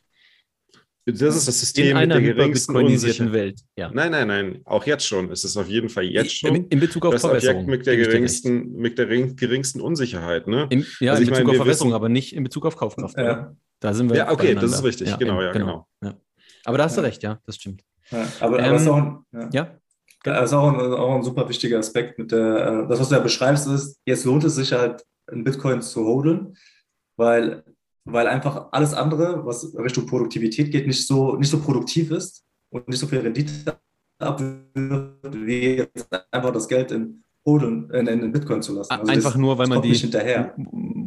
Das 1.05 1.35
ist 1.35 1.47
das 1.47 1.59
System 1.59 1.87
in 1.87 1.97
einer 1.97 2.15
mit 2.19 2.27
der 2.27 2.33
geringsten 2.35 2.75
Unsicherheit. 2.75 3.31
Welt. 3.33 3.59
Ja. 3.75 3.89
Nein, 3.91 4.11
nein, 4.11 4.27
nein. 4.27 4.61
Auch 4.65 4.85
jetzt 4.85 5.07
schon. 5.07 5.31
Es 5.31 5.43
ist 5.43 5.57
auf 5.57 5.67
jeden 5.67 5.89
Fall 5.89 6.03
jetzt 6.03 6.37
schon 6.37 6.53
In, 6.55 6.67
in 6.67 6.79
Bezug 6.79 7.03
auf 7.07 7.13
das 7.13 7.23
Objekt 7.23 7.41
Verwässerung. 7.45 7.65
mit 7.65 7.87
der 7.87 7.97
geringsten, 7.97 8.73
mit 8.75 8.99
der 8.99 9.09
ring- 9.09 9.35
geringsten 9.35 9.81
Unsicherheit. 9.81 10.45
Ne? 10.47 10.67
Im, 10.69 10.85
ja, 10.99 11.13
Also 11.13 11.23
in 11.23 11.29
ich 11.29 11.31
Bezug 11.33 11.47
meine, 11.47 11.61
auf 11.61 11.67
wissen- 11.67 11.93
aber 11.93 12.09
nicht 12.09 12.35
in 12.35 12.43
Bezug 12.43 12.65
auf 12.67 12.75
Kaufkraft. 12.77 13.17
Ja, 13.17 13.55
Da 13.79 13.93
sind 13.93 14.09
wir. 14.11 14.17
Ja, 14.17 14.31
okay, 14.31 14.53
das 14.53 14.71
ist 14.71 14.83
richtig. 14.83 15.17
Genau, 15.17 15.41
ja, 15.41 15.51
genau. 15.51 15.87
Ja. 16.03 16.15
Aber 16.65 16.77
da 16.77 16.83
hast 16.83 16.95
du 16.97 17.01
Ja. 17.01 17.07
recht, 17.07 17.23
ja, 17.23 17.39
das 17.45 17.55
stimmt. 17.55 17.81
ja. 18.11 18.27
Aber, 18.41 18.59
Ähm, 18.59 18.65
aber 18.65 18.73
das 18.73 18.81
ist 18.83 18.87
auch 18.89 18.97
ein, 18.97 19.17
ja. 19.31 19.49
Ja, 19.53 19.79
Das 20.21 20.49
ist 20.51 20.53
auch 20.53 20.67
ein, 20.71 20.79
auch 20.79 21.15
ein 21.15 21.23
super 21.23 21.49
wichtiger 21.49 21.79
Aspekt. 21.79 22.19
Mit 22.19 22.31
der, 22.31 22.83
äh, 22.83 22.87
das, 22.87 22.99
was 22.99 23.09
du 23.09 23.15
ja 23.15 23.21
beschreibst, 23.21 23.67
ist, 23.67 23.97
jetzt 24.05 24.25
lohnt 24.25 24.43
es 24.43 24.55
sich 24.55 24.73
halt, 24.73 25.03
einen 25.25 25.43
Bitcoin 25.43 25.81
zu 25.81 26.05
hodeln, 26.05 26.55
weil, 27.17 27.63
weil 28.11 28.27
einfach 28.27 28.67
alles 28.71 28.93
andere, 28.93 29.45
was 29.45 29.75
Richtung 29.77 30.05
Produktivität 30.05 30.71
geht, 30.71 30.87
nicht 30.87 31.05
so, 31.05 31.35
nicht 31.35 31.49
so 31.49 31.59
produktiv 31.59 32.11
ist 32.11 32.43
und 32.69 32.87
nicht 32.87 32.99
so 32.99 33.07
viel 33.07 33.19
Rendite 33.19 33.77
abwirft, 34.19 35.33
wie 35.33 35.77
jetzt 35.77 36.07
einfach 36.31 36.51
das 36.51 36.67
Geld 36.67 36.91
in 36.91 37.23
in, 37.57 37.89
in 38.07 38.31
Bitcoin 38.31 38.61
zu 38.61 38.75
lassen. 38.75 38.91
Also 38.91 39.11
einfach 39.11 39.31
das, 39.31 39.39
nur, 39.39 39.57
weil 39.57 39.65
das 39.65 39.69
man 39.75 39.81
die 39.81 39.89
nicht 39.89 40.01
hinterher. 40.01 40.53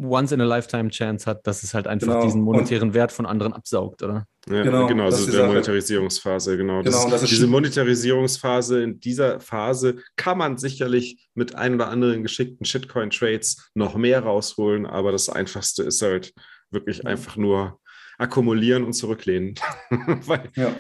once 0.05 0.33
in 0.33 0.41
a 0.41 0.45
lifetime 0.45 0.91
Chance 0.91 1.27
hat, 1.27 1.47
dass 1.47 1.63
es 1.63 1.73
halt 1.75 1.87
einfach 1.87 2.09
Genau. 2.09 2.25
diesen 2.25 2.43
monetären 2.43 2.95
Wert 2.95 3.13
von 3.13 3.27
anderen 3.27 3.53
absaugt, 3.53 4.03
oder? 4.03 4.27
Ja, 4.49 4.63
Genau, 4.65 4.87
genau, 4.89 5.05
das 5.05 5.15
also 5.15 5.27
ist 5.27 5.33
die 5.35 5.37
der. 5.39 5.47
Monetarisierungsphase, 5.47 6.57
genau. 6.57 6.83
Das 6.83 6.97
Genau, 6.99 7.11
das 7.11 7.23
ist 7.23 7.31
diese 7.31 7.47
Monetarisierungsphase, 7.47 8.83
in 8.83 8.99
dieser 8.99 9.39
Phase 9.41 9.97
kann 10.17 10.39
man 10.39 10.59
sicherlich 10.59 11.29
mit 11.35 11.55
ein 11.55 11.75
oder 11.77 11.89
anderen 11.89 12.23
geschickten 12.25 12.67
Shitcoin-Trades 12.67 13.71
noch 13.75 13.95
mehr 13.95 14.21
rausholen, 14.25 14.85
aber 14.87 15.13
das 15.13 15.29
Einfachste 15.29 15.85
ist 15.85 16.03
halt 16.03 16.33
wirklich 16.73 17.07
einfach 17.07 17.37
nur 17.37 17.81
akkumulieren 18.19 18.85
und 18.85 18.93
zurücklehnen. 18.93 19.55
Weil, 19.91 20.51
Ja. 20.57 20.77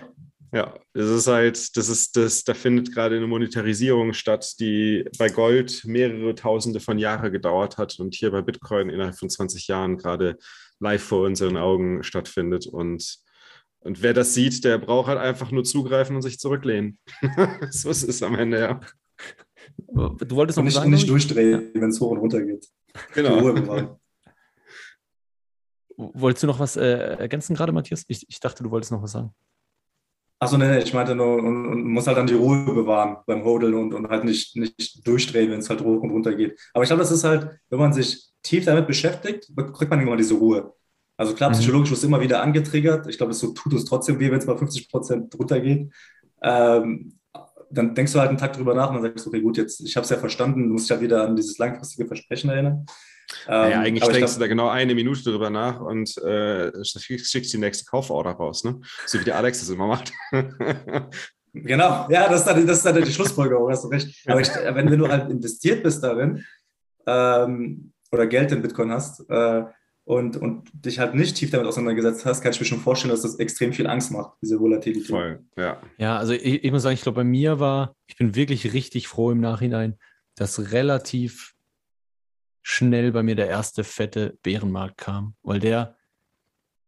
ja, 0.52 0.74
das 0.92 1.08
ist 1.08 1.26
halt, 1.26 1.76
das 1.76 1.88
ist 1.88 2.16
das, 2.16 2.44
da 2.44 2.54
findet 2.54 2.92
gerade 2.94 3.16
eine 3.16 3.26
Monetarisierung 3.26 4.12
statt, 4.12 4.54
die 4.60 5.04
bei 5.18 5.28
Gold 5.28 5.82
mehrere 5.84 6.34
Tausende 6.34 6.80
von 6.80 6.98
Jahre 6.98 7.30
gedauert 7.30 7.78
hat 7.78 7.98
und 7.98 8.14
hier 8.14 8.30
bei 8.30 8.42
Bitcoin 8.42 8.90
innerhalb 8.90 9.18
von 9.18 9.30
20 9.30 9.66
Jahren 9.68 9.98
gerade 9.98 10.36
live 10.78 11.02
vor 11.02 11.26
unseren 11.26 11.56
Augen 11.56 12.02
stattfindet. 12.02 12.66
Und, 12.66 13.18
und 13.80 14.02
wer 14.02 14.14
das 14.14 14.34
sieht, 14.34 14.64
der 14.64 14.78
braucht 14.78 15.08
halt 15.08 15.18
einfach 15.18 15.50
nur 15.50 15.64
zugreifen 15.64 16.16
und 16.16 16.22
sich 16.22 16.38
zurücklehnen. 16.38 16.98
so 17.70 17.90
ist 17.90 18.08
es 18.08 18.22
am 18.22 18.34
Ende, 18.34 18.60
ja. 18.60 18.80
Du 19.88 20.36
wolltest 20.36 20.58
noch 20.58 20.64
nicht, 20.64 20.74
sagen? 20.74 20.90
nicht 20.90 21.08
durchdrehen, 21.08 21.70
wenn 21.74 21.90
es 21.90 22.00
hoch 22.00 22.10
und 22.10 22.18
runter 22.18 22.42
geht. 22.42 22.66
Genau. 23.14 23.98
Wolltest 25.96 26.42
du 26.42 26.46
noch 26.46 26.58
was 26.58 26.76
äh, 26.76 27.16
ergänzen 27.18 27.54
gerade, 27.54 27.72
Matthias? 27.72 28.04
Ich, 28.08 28.24
ich 28.28 28.40
dachte, 28.40 28.62
du 28.62 28.70
wolltest 28.70 28.92
noch 28.92 29.02
was 29.02 29.12
sagen. 29.12 29.34
Achso, 30.38 30.58
nee, 30.58 30.66
nee, 30.66 30.78
ich 30.80 30.92
meinte 30.92 31.14
nur, 31.14 31.36
und, 31.36 31.66
und 31.66 31.84
muss 31.84 32.06
halt 32.08 32.16
dann 32.16 32.26
die 32.26 32.34
Ruhe 32.34 32.64
bewahren 32.64 33.18
beim 33.26 33.44
Hodeln 33.44 33.74
und, 33.74 33.94
und 33.94 34.08
halt 34.08 34.24
nicht, 34.24 34.56
nicht 34.56 35.06
durchdrehen, 35.06 35.50
wenn 35.52 35.60
es 35.60 35.70
halt 35.70 35.82
hoch 35.82 36.02
und 36.02 36.10
runter 36.10 36.34
geht. 36.34 36.58
Aber 36.74 36.82
ich 36.82 36.88
glaube, 36.88 37.02
das 37.02 37.12
ist 37.12 37.22
halt, 37.22 37.48
wenn 37.70 37.78
man 37.78 37.92
sich 37.92 38.30
tief 38.42 38.64
damit 38.64 38.88
beschäftigt, 38.88 39.48
kriegt 39.72 39.90
man 39.90 40.00
irgendwann 40.00 40.18
diese 40.18 40.34
Ruhe. 40.34 40.74
Also 41.16 41.34
klar, 41.34 41.50
Mhm. 41.50 41.54
psychologisch 41.54 41.90
wird 41.90 41.98
es 41.98 42.04
immer 42.04 42.20
wieder 42.20 42.42
angetriggert. 42.42 43.06
Ich 43.06 43.18
glaube, 43.18 43.30
es 43.32 43.38
so 43.38 43.52
tut 43.52 43.72
es 43.74 43.84
trotzdem 43.84 44.18
weh, 44.18 44.32
wenn 44.32 44.38
es 44.38 44.46
mal 44.46 44.58
50 44.58 44.90
Prozent 44.90 45.32
runtergeht. 45.38 45.92
Ähm, 46.42 47.18
dann 47.70 47.94
denkst 47.94 48.12
du 48.12 48.18
halt 48.18 48.30
einen 48.30 48.38
Tag 48.38 48.52
drüber 48.54 48.74
nach 48.74 48.88
und 48.90 48.96
dann 48.96 49.02
sagst 49.04 49.24
du, 49.24 49.30
okay, 49.30 49.40
gut, 49.40 49.56
jetzt, 49.56 49.80
ich 49.80 49.94
habe 49.96 50.04
es 50.04 50.10
ja 50.10 50.18
verstanden, 50.18 50.64
du 50.66 50.72
musst 50.72 50.86
dich 50.86 50.90
halt 50.90 51.02
wieder 51.02 51.24
an 51.26 51.36
dieses 51.36 51.56
langfristige 51.58 52.06
Versprechen 52.08 52.50
erinnern. 52.50 52.84
Naja, 53.46 53.78
Ähm, 53.78 53.80
eigentlich 53.80 54.04
denkst 54.04 54.18
du 54.32 54.38
glaub- 54.38 54.40
da 54.40 54.46
genau 54.46 54.68
eine 54.68 54.94
Minute 54.94 55.22
drüber 55.22 55.50
nach 55.50 55.80
und 55.80 56.16
äh, 56.18 56.72
schickst 56.84 57.30
schickst 57.30 57.52
die 57.52 57.58
nächste 57.58 57.84
Kauforder 57.84 58.30
raus, 58.32 58.64
ne? 58.64 58.80
So 59.06 59.20
wie 59.20 59.24
der 59.24 59.36
Alex 59.36 59.60
das 59.60 59.68
immer 59.70 59.86
macht. 59.86 60.12
Genau, 61.54 62.06
ja, 62.08 62.30
das 62.30 62.40
ist 62.40 62.46
dann, 62.46 62.66
das 62.66 62.78
ist 62.78 62.86
dann 62.86 63.04
die 63.04 63.12
Schlussfolgerung, 63.12 63.70
hast 63.70 63.84
du 63.84 63.88
recht. 63.88 64.26
Aber 64.26 64.40
ich, 64.40 64.48
wenn, 64.48 64.90
wenn 64.90 64.98
du 64.98 65.06
halt 65.06 65.30
investiert 65.30 65.82
bist 65.82 66.02
darin 66.02 66.44
ähm, 67.06 67.92
oder 68.10 68.26
Geld 68.26 68.52
in 68.52 68.62
Bitcoin 68.62 68.90
hast 68.90 69.28
äh, 69.28 69.64
und, 70.04 70.38
und 70.38 70.70
dich 70.72 70.98
halt 70.98 71.14
nicht 71.14 71.36
tief 71.36 71.50
damit 71.50 71.66
auseinandergesetzt 71.66 72.24
hast, 72.24 72.40
kann 72.40 72.52
ich 72.52 72.60
mir 72.60 72.64
schon 72.66 72.80
vorstellen, 72.80 73.10
dass 73.12 73.20
das 73.20 73.38
extrem 73.38 73.74
viel 73.74 73.86
Angst 73.86 74.10
macht, 74.12 74.32
diese 74.40 74.58
Volatilität. 74.58 75.08
Voll, 75.10 75.44
ja. 75.58 75.78
Ja, 75.98 76.16
also 76.16 76.32
ich, 76.32 76.64
ich 76.64 76.72
muss 76.72 76.82
sagen, 76.84 76.94
ich 76.94 77.02
glaube, 77.02 77.16
bei 77.16 77.24
mir 77.24 77.60
war, 77.60 77.94
ich 78.06 78.16
bin 78.16 78.34
wirklich 78.34 78.72
richtig 78.72 79.08
froh 79.08 79.30
im 79.30 79.40
Nachhinein, 79.40 79.98
dass 80.36 80.72
relativ 80.72 81.51
schnell 82.62 83.12
bei 83.12 83.22
mir 83.22 83.34
der 83.34 83.48
erste 83.48 83.84
fette 83.84 84.38
Bärenmarkt 84.42 84.98
kam, 84.98 85.34
weil 85.42 85.58
der, 85.60 85.96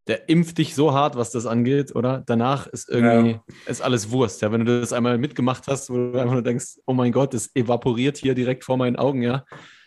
der 0.07 0.29
impft 0.29 0.59
dich 0.59 0.75
so 0.75 0.93
hart, 0.93 1.17
was 1.17 1.31
das 1.31 1.47
angeht, 1.47 1.95
oder? 1.95 2.23
Danach 2.27 2.67
ist 2.67 2.89
irgendwie, 2.89 3.33
Ja. 3.33 3.43
ist 3.67 3.81
alles 3.83 4.11
Wurst, 4.11 4.43
ja. 4.43 4.53
Wenn 4.53 4.65
du 4.65 4.81
das 4.81 4.93
einmal 4.93 5.19
mitgemacht 5.19 5.67
hast, 5.67 5.91
wo 5.91 5.95
du 6.13 6.19
einfach 6.19 6.35
nur 6.35 6.43
denkst, 6.43 6.79
oh 6.87 6.93
mein 6.93 7.11
Gott, 7.13 7.33
das 7.35 7.51
evaporiert 7.55 8.19
hier 8.19 8.35
direkt 8.35 8.65
vor 8.65 8.77
meinen 8.77 8.97
Augen, 8.97 9.23
ja. 9.23 9.45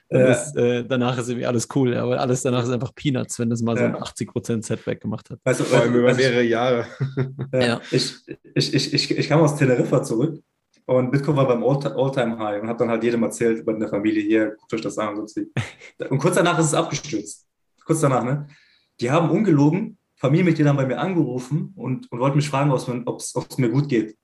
Ja. 0.10 0.20
das, 0.26 0.56
äh, 0.56 0.86
danach 0.86 1.18
ist 1.18 1.28
irgendwie 1.28 1.46
alles 1.46 1.68
cool, 1.76 1.94
ja, 1.94 2.08
weil 2.08 2.18
alles 2.18 2.42
danach 2.42 2.64
ist 2.64 2.70
einfach 2.70 2.96
Peanuts, 2.96 3.40
wenn 3.40 3.50
das 3.50 3.62
mal 3.62 3.76
so 3.76 3.84
Ja. 3.84 3.90
ein 3.90 3.96
80% 3.98 4.64
Setback 4.66 5.02
gemacht 5.02 5.30
hat. 5.30 5.40
Weißt 5.44 5.60
du, 5.60 5.64
Vor 5.66 5.82
allem 5.82 5.94
über 5.96 6.12
du, 6.12 6.16
mehrere 6.18 6.44
Jahre. 6.44 6.88
Ja. 7.52 7.60
Ja. 7.62 7.82
Ich, 7.92 8.16
ich, 8.56 8.74
ich, 8.74 8.94
ich, 8.94 9.12
ich 9.18 9.28
kam 9.28 9.42
aus 9.42 9.58
Teneriffa 9.58 10.02
zurück 10.04 10.42
und 10.88 11.12
Bitcoin 11.12 11.38
war 11.38 11.48
beim 11.48 11.64
All- 11.64 11.94
All-Time-High 11.94 12.62
und 12.64 12.68
habe 12.68 12.80
dann 12.80 12.90
halt 12.90 13.04
jedem 13.04 13.24
erzählt 13.24 13.60
über 13.60 13.74
der 13.74 13.90
Familie 13.90 14.24
hier, 14.24 14.56
guckt 14.60 14.74
euch 14.74 14.82
das 14.82 14.98
an 14.98 15.18
und 15.18 15.30
so. 15.30 15.42
Und 16.10 16.18
kurz 16.18 16.36
danach 16.36 16.58
ist 16.58 16.68
es 16.68 16.74
abgestürzt. 16.74 17.46
Kurz 17.86 18.02
danach, 18.02 18.24
ne? 18.24 18.48
Die 19.00 19.12
haben 19.12 19.30
ungelogen 19.30 19.98
Familienmitglieder 20.20 20.72
haben 20.72 20.78
bei 20.78 20.86
mir 20.88 21.00
angerufen 21.00 21.74
und, 21.76 22.12
und 22.12 22.20
wollten 22.20 22.38
mich 22.38 22.50
fragen, 22.50 22.72
ob 22.72 23.20
es 23.20 23.58
mir 23.60 23.70
gut 23.70 23.88
geht. 23.88 24.18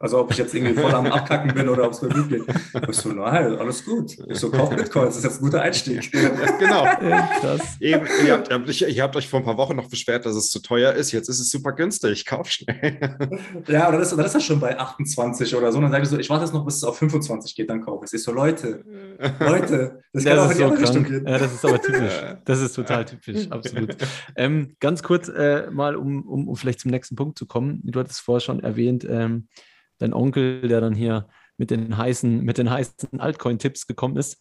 Also 0.00 0.20
ob 0.20 0.30
ich 0.30 0.38
jetzt 0.38 0.54
irgendwie 0.54 0.80
voll 0.80 0.94
am 0.94 1.06
Abkacken 1.06 1.52
bin 1.54 1.68
oder 1.68 1.84
ob 1.86 1.92
es 1.92 2.02
mir 2.02 2.08
gut 2.10 2.28
geht. 2.28 2.42
Ich 2.88 2.96
so, 2.96 3.08
nein, 3.08 3.56
alles 3.58 3.84
gut. 3.84 4.16
Ich 4.28 4.38
so, 4.38 4.48
kauf 4.48 4.70
Bitcoin, 4.70 5.06
das 5.06 5.16
ist 5.16 5.24
jetzt 5.24 5.40
ein 5.40 5.44
guter 5.44 5.60
Einstieg. 5.62 6.12
genau. 6.12 6.84
Krass. 7.40 7.76
Eben, 7.80 8.06
ihr, 8.24 8.32
habt, 8.34 8.48
ihr, 8.80 9.02
habt, 9.02 9.16
euch- 9.16 9.28
vor 9.28 9.40
ein 9.40 9.44
paar 9.44 9.56
Wochen 9.56 9.74
noch 9.74 9.88
beschwert, 9.88 10.24
dass 10.24 10.36
es 10.36 10.50
zu 10.50 10.60
teuer 10.60 10.92
ist. 10.92 11.10
Jetzt 11.10 11.28
ist 11.28 11.40
es 11.40 11.50
super 11.50 11.72
günstig. 11.72 12.24
Kauf 12.26 12.48
schnell. 12.48 12.98
Ja, 13.66 13.88
oder 13.88 14.00
ist, 14.00 14.12
dann 14.12 14.24
ist 14.24 14.34
das 14.34 14.44
schon 14.44 14.60
bei 14.60 14.78
28 14.78 15.54
oder 15.56 15.72
so. 15.72 15.78
Und 15.78 15.82
dann 15.84 15.92
sage 15.92 16.04
ich 16.04 16.08
so, 16.10 16.18
ich 16.18 16.30
warte 16.30 16.44
jetzt 16.44 16.54
noch, 16.54 16.64
bis 16.64 16.76
es 16.76 16.84
auf 16.84 16.96
25 16.98 17.54
geht, 17.54 17.68
dann 17.68 17.82
kaufe 17.82 18.04
ich 18.04 18.08
es. 18.12 18.20
Ich 18.20 18.22
so, 18.22 18.32
Leute, 18.32 18.84
Leute, 19.40 20.00
das 20.12 20.24
kann 20.24 20.38
auch 20.38 20.50
in 20.50 20.50
Das 20.50 20.50
ist 20.50 20.58
die 20.58 20.58
so 20.58 20.64
andere 20.64 20.82
Richtung 20.82 21.04
gehen. 21.04 21.26
Ja, 21.26 21.38
das 21.38 21.52
ist 21.54 21.64
aber 21.64 21.80
typisch. 21.82 22.22
Ja. 22.22 22.38
Das 22.44 22.60
ist 22.60 22.72
total 22.74 23.04
typisch, 23.04 23.50
absolut. 23.50 23.96
Ähm, 24.36 24.76
ganz 24.80 25.02
kurz 25.02 25.28
äh, 25.28 25.68
mal, 25.70 25.96
um, 25.96 26.22
um, 26.22 26.48
um 26.48 26.56
vielleicht 26.56 26.80
zum 26.80 26.90
nächsten 26.90 27.16
Punkt 27.16 27.38
zu 27.38 27.46
kommen. 27.46 27.80
Du 27.84 27.98
hattest 28.00 28.20
vorher 28.20 28.40
schon 28.40 28.60
erwähnt, 28.62 29.06
ähm, 29.08 29.48
dein 29.98 30.14
Onkel, 30.14 30.68
der 30.68 30.80
dann 30.80 30.94
hier 30.94 31.28
mit 31.56 31.70
den 31.70 31.96
heißen, 31.96 32.42
mit 32.42 32.58
den 32.58 32.70
heißen 32.70 33.18
Altcoin-Tipps 33.18 33.86
gekommen 33.86 34.16
ist. 34.16 34.40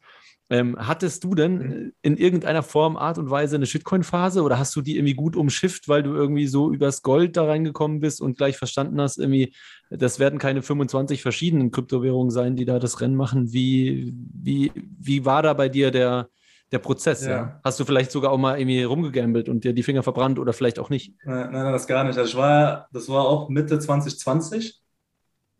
Ähm, 0.50 0.78
hattest 0.80 1.26
du 1.26 1.36
denn 1.36 1.92
in 2.02 2.16
irgendeiner 2.16 2.64
Form, 2.64 2.96
Art 2.96 3.18
und 3.18 3.30
Weise 3.30 3.58
eine 3.58 3.66
Shitcoin-Phase 3.66 4.44
oder 4.44 4.58
hast 4.58 4.74
du 4.78 4.82
die 4.82 4.96
irgendwie 4.96 5.14
gut 5.14 5.36
umschifft, 5.36 5.90
weil 5.90 6.04
du 6.04 6.14
irgendwie 6.14 6.48
so 6.48 6.72
übers 6.72 7.02
Gold 7.02 7.36
da 7.36 7.46
reingekommen 7.46 8.00
bist 8.00 8.22
und 8.22 8.38
gleich 8.38 8.58
verstanden 8.58 9.02
hast, 9.02 9.18
irgendwie, 9.18 9.54
das 9.90 10.20
werden 10.20 10.40
keine 10.40 10.62
25 10.62 11.22
verschiedenen 11.22 11.72
Kryptowährungen 11.72 12.32
sein, 12.32 12.56
die 12.56 12.64
da 12.64 12.80
das 12.80 13.02
Rennen 13.02 13.16
machen? 13.16 13.52
Wie, 13.52 14.16
wie, 14.16 14.72
wie 14.76 15.26
war 15.26 15.44
da 15.44 15.54
bei 15.54 15.68
dir 15.68 15.92
der, 15.92 16.30
der 16.72 16.80
Prozess? 16.80 17.26
Ja. 17.26 17.32
Ja. 17.32 17.60
Hast 17.66 17.78
du 17.82 17.84
vielleicht 17.84 18.12
sogar 18.12 18.32
auch 18.32 18.38
mal 18.38 18.58
irgendwie 18.58 18.84
rumgegambelt 18.84 19.50
und 19.50 19.66
dir 19.66 19.74
die 19.74 19.84
Finger 19.84 20.04
verbrannt 20.04 20.40
oder 20.40 20.54
vielleicht 20.54 20.80
auch 20.80 20.90
nicht? 20.90 21.14
Nein, 21.26 21.52
nein, 21.52 21.74
das 21.74 21.88
gar 21.88 22.06
nicht. 22.06 22.18
Also 22.18 22.30
ich 22.30 22.38
war, 22.38 22.88
das 22.94 23.10
war 23.10 23.26
auch 23.26 23.50
Mitte 23.50 23.80
2020. 23.80 24.82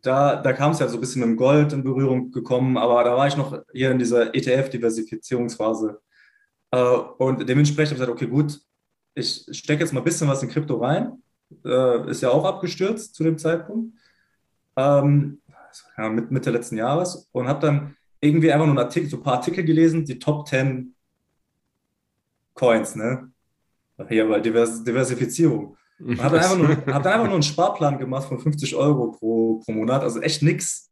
Da, 0.02 0.36
da 0.36 0.52
kam 0.52 0.72
es 0.72 0.78
ja 0.78 0.88
so 0.88 0.96
ein 0.96 1.00
bisschen 1.00 1.20
mit 1.20 1.30
dem 1.30 1.36
Gold 1.36 1.72
in 1.72 1.82
Berührung 1.82 2.30
gekommen, 2.30 2.76
aber 2.76 3.02
da 3.04 3.16
war 3.16 3.26
ich 3.26 3.36
noch 3.36 3.60
hier 3.72 3.90
in 3.90 3.98
dieser 3.98 4.34
ETF-Diversifizierungsphase. 4.34 6.00
Äh, 6.70 6.78
und 6.78 7.48
dementsprechend 7.48 7.98
habe 7.98 8.12
ich 8.12 8.18
gesagt, 8.18 8.22
okay, 8.22 8.26
gut, 8.26 8.60
ich 9.14 9.46
stecke 9.50 9.82
jetzt 9.82 9.92
mal 9.92 10.00
ein 10.00 10.04
bisschen 10.04 10.28
was 10.28 10.42
in 10.42 10.48
Krypto 10.48 10.76
rein. 10.76 11.22
Äh, 11.64 12.10
ist 12.10 12.22
ja 12.22 12.30
auch 12.30 12.44
abgestürzt 12.44 13.14
zu 13.14 13.24
dem 13.24 13.38
Zeitpunkt. 13.38 13.96
Ähm, 14.76 15.40
ja, 15.96 16.08
mit 16.08 16.30
Mitte 16.30 16.50
letzten 16.50 16.76
Jahres 16.76 17.28
und 17.32 17.48
habe 17.48 17.60
dann 17.60 17.96
irgendwie 18.20 18.52
einfach 18.52 18.66
nur 18.66 18.76
einen 18.76 18.86
Artikel, 18.86 19.08
so 19.08 19.16
ein 19.18 19.22
paar 19.22 19.34
Artikel 19.34 19.64
gelesen, 19.64 20.04
die 20.04 20.18
Top 20.18 20.46
10 20.46 20.94
Coins, 22.54 22.96
ne? 22.96 23.32
Hier, 24.08 24.28
weil 24.28 24.42
Divers 24.42 24.82
Diversifizierung. 24.84 25.76
Habe 26.00 26.38
dann, 26.38 26.44
einfach 26.44 26.56
nur- 26.86 26.94
hab 26.94 27.02
dann 27.02 27.12
einfach 27.12 27.26
nur 27.26 27.34
einen 27.34 27.42
Sparplan 27.42 27.98
gemacht 27.98 28.28
von 28.28 28.38
50 28.38 28.74
Euro 28.76 29.12
pro, 29.12 29.60
pro 29.64 29.72
Monat, 29.72 30.02
also 30.02 30.20
echt 30.20 30.42
nix. 30.42 30.90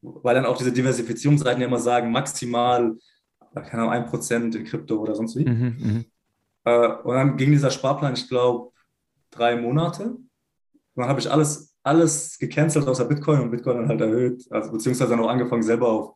Weil 0.00 0.36
dann 0.36 0.46
auch 0.46 0.56
diese 0.56 0.72
Diversifizierungsseiten 0.72 1.60
ja 1.60 1.66
immer 1.66 1.80
sagen, 1.80 2.12
maximal, 2.12 2.96
keine 3.54 3.82
Ahnung, 3.82 4.06
1% 4.08 4.56
in 4.56 4.64
Krypto 4.64 4.96
oder 4.96 5.14
sonst 5.14 5.36
wie. 5.36 5.44
Mhm, 5.44 5.76
mhm. 5.78 6.04
Äh, 6.64 6.88
und 7.02 7.14
dann 7.14 7.36
ging 7.36 7.50
dieser 7.50 7.70
Sparplan, 7.70 8.14
ich 8.14 8.28
glaube, 8.28 8.70
drei 9.30 9.56
Monate. 9.56 10.04
Und 10.04 10.22
dann 10.94 11.08
habe 11.08 11.20
ich 11.20 11.30
alles, 11.30 11.74
alles 11.82 12.38
gecancelt 12.38 12.86
außer 12.86 13.06
Bitcoin 13.06 13.40
und 13.40 13.50
Bitcoin 13.50 13.78
dann 13.78 13.88
halt 13.88 14.00
erhöht. 14.00 14.46
Also 14.50 14.70
beziehungsweise 14.72 15.10
dann 15.10 15.20
auch 15.20 15.28
angefangen, 15.28 15.62
selber 15.62 15.88
auf 15.88 16.14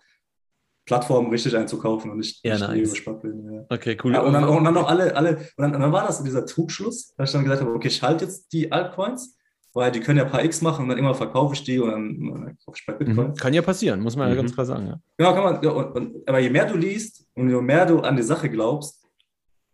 Plattformen 0.85 1.31
richtig 1.31 1.57
einzukaufen 1.57 2.11
und 2.11 2.19
nicht, 2.19 2.45
Ja, 2.45 2.55
nicht 2.55 2.69
nice. 2.69 2.89
über 2.89 2.97
Sparpläne. 2.97 3.55
Ja. 3.55 3.77
Okay, 3.77 3.97
cool. 4.03 4.13
Ja, 4.15 4.21
und, 4.23 4.33
dann, 4.33 4.45
und 4.45 4.65
dann 4.65 4.75
noch 4.75 4.89
alle, 4.89 5.15
alle, 5.17 5.37
und 5.37 5.47
dann, 5.59 5.75
und 5.75 5.81
dann 5.81 5.93
war 5.93 6.07
das 6.07 6.19
so 6.19 6.25
dieser 6.25 6.45
Trugschluss, 6.45 7.15
dass 7.17 7.31
ich 7.31 7.33
dann 7.33 7.45
gesagt 7.45 7.61
habe, 7.63 7.73
okay, 7.73 7.89
ich 7.89 8.03
halte 8.03 8.25
jetzt 8.25 8.53
die 8.53 8.73
Altcoins, 8.73 9.37
weil 9.75 9.93
die 9.93 10.01
können 10.01 10.19
ja 10.19 10.25
ein 10.25 10.31
paar 10.31 10.45
X 10.45 10.61
machen 10.61 10.83
und 10.83 10.89
dann 10.89 10.99
immer 10.99 11.15
verkaufe 11.15 11.55
ich 11.55 11.63
die 11.65 11.79
und 11.79 11.91
dann, 11.91 12.57
kaufe 12.65 12.77
ich 12.79 12.85
bei 12.87 12.93
Bitcoin. 12.95 13.29
Mhm. 13.29 13.35
Kann 13.37 13.55
ja 13.55 13.63
passieren, 13.63 14.01
muss 14.01 14.17
man 14.17 14.29
ja 14.29 14.35
Mhm. 14.35 14.39
ganz 14.39 14.55
klar 14.55 14.67
sagen. 14.67 14.87
Ja. 14.89 15.01
Genau, 15.17 15.35
kann 15.35 15.45
man, 15.45 15.63
ja, 15.63 15.71
und, 15.71 15.93
und, 15.95 16.29
aber 16.29 16.41
je 16.41 16.51
mehr 16.51 16.67
du 16.67 16.77
liest 16.77 17.27
und 17.35 17.49
je 17.49 17.61
mehr 17.63 17.87
du 17.87 18.01
an 18.01 18.17
die 18.17 18.23
Sache 18.23 18.51
glaubst, 18.51 18.99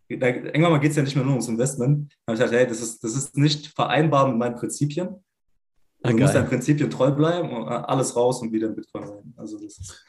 da, 0.09 0.27
irgendwann 0.27 0.71
mal 0.71 0.79
geht 0.79 0.91
es 0.91 0.97
ja 0.97 1.03
nicht 1.03 1.15
mehr 1.15 1.23
nur 1.25 1.33
ums 1.33 1.47
Investment. 1.49 2.11
Da 2.25 2.31
habe 2.31 2.35
ich 2.35 2.39
gesagt, 2.43 2.53
hey, 2.53 2.67
das 2.67 2.81
ist, 2.81 3.03
das 3.03 3.15
ist 3.15 3.37
nicht 3.37 3.67
vereinbar 3.75 4.27
mit 4.27 4.37
meinen 4.37 4.55
Prinzipien. 4.55 5.07
Ah, 6.01 6.09
Du 6.09 6.17
musst 6.17 6.33
geil. 6.33 6.41
deinen 6.41 6.49
Prinzipien 6.49 6.89
treu 6.89 7.11
bleiben 7.11 7.49
und 7.51 7.67
alles 7.67 8.15
raus 8.15 8.41
und 8.41 8.51
wieder 8.51 8.67
in 8.69 8.75
Bitcoin 8.75 9.03
rein. 9.03 9.33
Also 9.37 9.57
das 9.59 9.77
ist, 9.77 10.03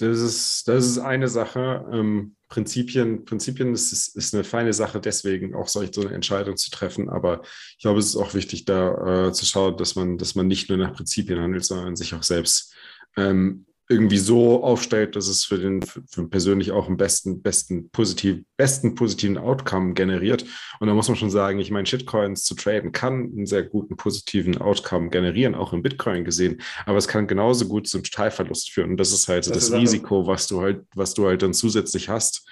Das 0.00 0.18
ist, 0.18 0.66
das 0.66 0.86
ist 0.86 0.98
eine 0.98 1.28
Sache. 1.28 1.86
Ähm, 1.92 2.36
Prinzipien, 2.48 3.24
Prinzipien 3.24 3.74
ist, 3.74 3.92
ist, 4.16 4.34
eine 4.34 4.44
feine 4.44 4.72
Sache, 4.72 5.00
deswegen 5.00 5.54
auch 5.54 5.68
solch 5.68 5.90
so 5.94 6.00
eine 6.00 6.14
Entscheidung 6.14 6.56
zu 6.56 6.70
treffen. 6.70 7.10
Aber 7.10 7.42
ich 7.76 7.82
glaube, 7.82 7.98
es 7.98 8.06
ist 8.06 8.16
auch 8.16 8.34
wichtig, 8.34 8.64
da 8.64 9.28
äh, 9.28 9.32
zu 9.32 9.44
schauen, 9.44 9.76
dass 9.76 9.96
man, 9.96 10.16
dass 10.16 10.34
man 10.34 10.46
nicht 10.46 10.68
nur 10.68 10.78
nach 10.78 10.94
Prinzipien 10.94 11.40
handelt, 11.40 11.64
sondern 11.64 11.96
sich 11.96 12.14
auch 12.14 12.22
selbst 12.22 12.74
ähm, 13.16 13.66
irgendwie 13.90 14.18
so 14.18 14.62
aufstellt, 14.62 15.16
dass 15.16 15.26
es 15.26 15.44
für 15.44 15.58
den 15.58 15.82
für, 15.82 16.28
persönlich 16.28 16.70
auch 16.70 16.86
einen 16.86 16.96
besten, 16.96 17.42
besten, 17.42 17.90
positiv, 17.90 18.38
besten 18.56 18.94
positiven 18.94 19.36
Outcome 19.36 19.94
generiert. 19.94 20.44
Und 20.78 20.86
da 20.86 20.94
muss 20.94 21.08
man 21.08 21.16
schon 21.16 21.30
sagen, 21.30 21.58
ich 21.58 21.72
meine, 21.72 21.86
Shitcoins 21.86 22.44
zu 22.44 22.54
traden 22.54 22.92
kann 22.92 23.24
einen 23.32 23.46
sehr 23.46 23.64
guten 23.64 23.96
positiven 23.96 24.58
Outcome 24.58 25.10
generieren, 25.10 25.56
auch 25.56 25.72
im 25.72 25.82
Bitcoin 25.82 26.24
gesehen. 26.24 26.60
Aber 26.86 26.98
es 26.98 27.08
kann 27.08 27.26
genauso 27.26 27.66
gut 27.66 27.88
zum 27.88 28.04
Totalverlust 28.04 28.70
führen. 28.70 28.92
Und 28.92 28.96
das 28.96 29.12
ist 29.12 29.26
halt 29.26 29.42
so 29.44 29.50
Das 29.50 29.58
das, 29.58 29.64
ist 29.68 29.72
also- 29.72 29.80
Risiko, 29.82 30.26
was 30.26 30.46
du 30.46 30.60
halt, 30.60 30.84
was 30.94 31.14
du 31.14 31.26
halt 31.26 31.42
dann 31.42 31.52
zusätzlich 31.52 32.08
hast. 32.08 32.48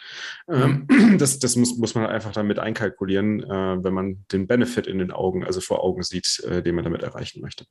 Ähm, 0.51 0.87
das 1.19 1.39
das 1.39 1.55
muss, 1.55 1.77
muss 1.77 1.95
man 1.95 2.05
halt 2.05 2.15
einfach 2.15 2.33
damit 2.33 2.59
einkalkulieren, 2.59 3.45
äh, 3.45 3.85
wenn 3.85 3.95
man 3.95 4.25
den 4.33 4.49
Benefit 4.49 4.89
in 4.89 4.99
den 4.99 5.13
Augen, 5.13 5.45
also 5.45 5.61
vor 5.61 5.85
Augen 5.85 6.03
sieht, 6.03 6.43
äh, 6.49 6.63
den 6.65 6.75
man 6.75 6.83
damit 6.85 7.03
erreichen 7.03 7.41
möchte. 7.43 7.65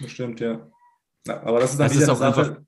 das 0.00 0.10
stimmt, 0.10 0.40
ja. 0.40 0.70
ja. 1.26 1.42
Aber 1.42 1.60
das 1.60 1.72
ist 1.72 1.78
dann 1.78 1.88
Das 1.88 1.96
wieder 1.96 2.04
ist 2.04 2.08
auch 2.10 2.18
Sache. 2.18 2.64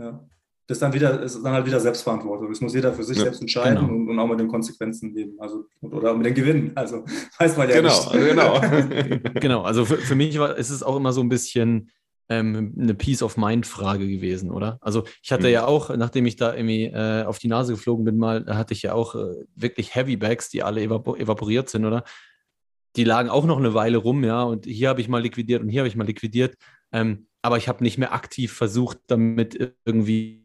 Ja. 0.00 0.28
Das 0.66 0.76
ist 0.76 0.82
dann 0.82 0.92
wieder, 0.92 1.20
ist 1.20 1.42
dann 1.42 1.52
halt 1.52 1.66
wieder 1.66 1.80
Selbstverantwortung. 1.80 2.48
Das 2.48 2.60
muss 2.60 2.74
jeder 2.74 2.92
für 2.92 3.02
sich 3.02 3.16
Ja, 3.16 3.24
selbst 3.24 3.40
entscheiden 3.40 3.80
genau. 3.80 3.92
und, 3.92 4.08
und 4.08 4.18
auch 4.20 4.28
mit 4.28 4.38
den 4.38 4.46
Konsequenzen 4.46 5.12
leben. 5.12 5.34
Also, 5.40 5.64
oder 5.80 6.14
mit 6.14 6.26
den 6.26 6.34
Gewinnen. 6.34 6.72
Also 6.76 7.04
weiß 7.38 7.56
man 7.56 7.68
ja 7.68 7.76
Genau, 7.80 7.88
nicht. 7.88 8.12
genau. 8.12 8.60
genau, 9.40 9.62
also 9.62 9.84
für, 9.84 9.96
für 9.96 10.14
mich 10.14 10.38
war, 10.38 10.56
ist 10.56 10.70
es 10.70 10.84
auch 10.84 10.96
immer 10.96 11.12
so 11.12 11.22
ein 11.22 11.28
bisschen, 11.28 11.90
ähm, 12.30 12.72
eine 12.78 12.94
Peace 12.94 13.22
of 13.22 13.36
Mind-Frage 13.36 14.06
gewesen, 14.06 14.52
oder? 14.52 14.78
Also 14.80 15.04
ich 15.20 15.32
hatte 15.32 15.48
mhm. 15.48 15.52
ja 15.52 15.66
auch, 15.66 15.94
nachdem 15.96 16.26
ich 16.26 16.36
da 16.36 16.54
irgendwie 16.54 16.84
äh, 16.84 17.24
auf 17.24 17.40
die 17.40 17.48
Nase 17.48 17.72
geflogen 17.72 18.04
bin, 18.04 18.16
mal, 18.16 18.46
hatte 18.46 18.72
ich 18.72 18.82
ja 18.82 18.94
auch 18.94 19.16
äh, 19.16 19.44
wirklich 19.56 19.96
Heavy 19.96 20.16
Bags, 20.16 20.48
die 20.48 20.62
alle 20.62 20.80
evapor 20.80 21.18
evaporiert 21.18 21.68
sind, 21.68 21.84
oder? 21.84 22.04
Die 22.94 23.04
lagen 23.04 23.28
auch 23.28 23.44
noch 23.44 23.58
eine 23.58 23.74
Weile 23.74 23.98
rum, 23.98 24.22
ja, 24.22 24.44
und 24.44 24.64
hier 24.64 24.88
habe 24.88 25.00
ich 25.00 25.08
mal 25.08 25.20
liquidiert 25.20 25.62
und 25.62 25.68
hier 25.68 25.80
habe 25.80 25.88
ich 25.88 25.96
mal 25.96 26.06
liquidiert. 26.06 26.54
Ähm, 26.92 27.26
aber 27.42 27.56
ich 27.56 27.68
habe 27.68 27.82
nicht 27.82 27.98
mehr 27.98 28.12
aktiv 28.12 28.52
versucht, 28.52 28.98
damit 29.06 29.74
irgendwie 29.84 30.44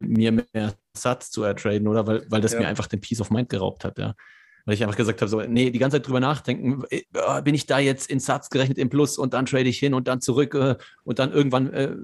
mir 0.00 0.44
mehr 0.52 0.74
Satz 0.94 1.30
zu 1.30 1.42
ertraden, 1.42 1.86
oder? 1.88 2.06
Weil, 2.06 2.26
weil 2.28 2.40
das 2.40 2.52
ja. 2.52 2.60
mir 2.60 2.68
einfach 2.68 2.86
den 2.86 3.00
Peace 3.00 3.20
of 3.20 3.30
Mind 3.30 3.48
geraubt 3.48 3.84
hat, 3.84 3.98
ja. 3.98 4.14
Weil 4.66 4.74
ich 4.74 4.82
einfach 4.82 4.96
gesagt 4.96 5.22
habe, 5.22 5.28
so, 5.28 5.40
nee, 5.40 5.70
die 5.70 5.78
ganze 5.78 5.96
Zeit 5.96 6.06
drüber 6.06 6.20
nachdenken, 6.20 6.82
äh, 6.90 7.02
bin 7.42 7.54
ich 7.54 7.66
da 7.66 7.78
jetzt 7.78 8.10
in 8.10 8.20
Satz 8.20 8.50
gerechnet 8.50 8.76
im 8.76 8.90
Plus 8.90 9.16
und 9.16 9.32
dann 9.32 9.46
trade 9.46 9.68
ich 9.68 9.78
hin 9.78 9.94
und 9.94 10.06
dann 10.06 10.20
zurück 10.20 10.54
äh, 10.54 10.76
und 11.02 11.18
dann 11.18 11.32
irgendwann, 11.32 11.72
äh, 11.72 11.94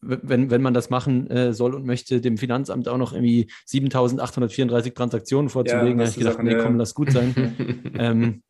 wenn, 0.00 0.50
wenn 0.50 0.62
man 0.62 0.72
das 0.72 0.88
machen 0.88 1.52
soll 1.52 1.74
und 1.74 1.84
möchte, 1.84 2.20
dem 2.20 2.38
Finanzamt 2.38 2.88
auch 2.88 2.96
noch 2.96 3.12
irgendwie 3.12 3.50
7834 3.66 4.94
Transaktionen 4.94 5.50
vorzulegen, 5.50 5.98
ja, 5.98 6.06
habe 6.06 6.10
ich 6.10 6.16
gedacht, 6.16 6.34
Sachen, 6.34 6.46
nee, 6.46 6.56
komm, 6.56 6.76
lass 6.76 6.94
gut 6.94 7.12
sein. 7.12 7.92
ähm, 7.98 8.42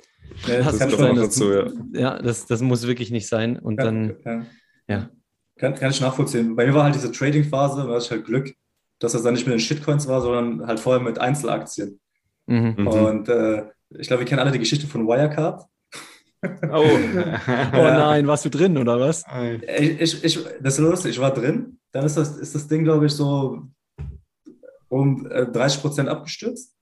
ja, 0.46 0.62
das, 0.62 0.78
das, 0.78 0.92
sein, 0.92 1.16
das, 1.16 1.24
dazu, 1.24 1.52
ja. 1.52 1.66
ja, 1.92 2.22
das, 2.22 2.46
das 2.46 2.60
muss 2.60 2.86
wirklich 2.86 3.10
nicht 3.10 3.28
sein. 3.28 3.58
Und 3.58 3.76
kann, 3.76 4.16
dann, 4.24 4.46
ja. 4.88 5.10
Kann, 5.56 5.74
kann 5.74 5.90
ich 5.90 6.00
nachvollziehen. 6.00 6.56
Bei 6.56 6.66
mir 6.66 6.74
war 6.74 6.84
halt 6.84 6.94
diese 6.94 7.12
Trading-Phase, 7.12 7.82
da 7.82 7.88
hatte 7.88 8.04
ich 8.04 8.10
halt 8.10 8.24
Glück, 8.24 8.54
dass 8.98 9.12
das 9.12 9.22
dann 9.22 9.34
nicht 9.34 9.46
mit 9.46 9.52
den 9.52 9.60
Shitcoins 9.60 10.08
war, 10.08 10.20
sondern 10.20 10.66
halt 10.66 10.80
vorher 10.80 11.02
mit 11.02 11.18
Einzelaktien. 11.18 12.00
Mhm. 12.46 12.74
mhm. 12.76 12.86
Und 12.86 13.28
äh, 13.28 13.64
ich 13.90 14.08
glaube, 14.08 14.22
wir 14.22 14.26
kennen 14.26 14.40
alle 14.40 14.50
die 14.50 14.58
Geschichte 14.58 14.86
von 14.86 15.06
Wirecard. 15.06 15.64
Oh, 16.44 16.48
oh 16.72 17.76
nein, 17.76 18.26
warst 18.26 18.44
du 18.44 18.50
drin 18.50 18.76
oder 18.76 19.00
was? 19.00 19.24
Ich, 19.78 20.00
ich, 20.00 20.24
ich, 20.24 20.44
das 20.60 20.74
ist 20.74 20.80
lustig, 20.80 21.12
ich 21.12 21.20
war 21.20 21.32
drin. 21.32 21.78
Dann 21.92 22.04
ist 22.04 22.16
das, 22.16 22.36
ist 22.36 22.54
das 22.54 22.68
Ding, 22.68 22.84
glaube 22.84 23.06
ich, 23.06 23.12
so 23.12 23.62
um 24.88 25.24
30 25.24 25.78
äh, 25.78 25.80
Prozent 25.80 26.08
abgestürzt. 26.08 26.74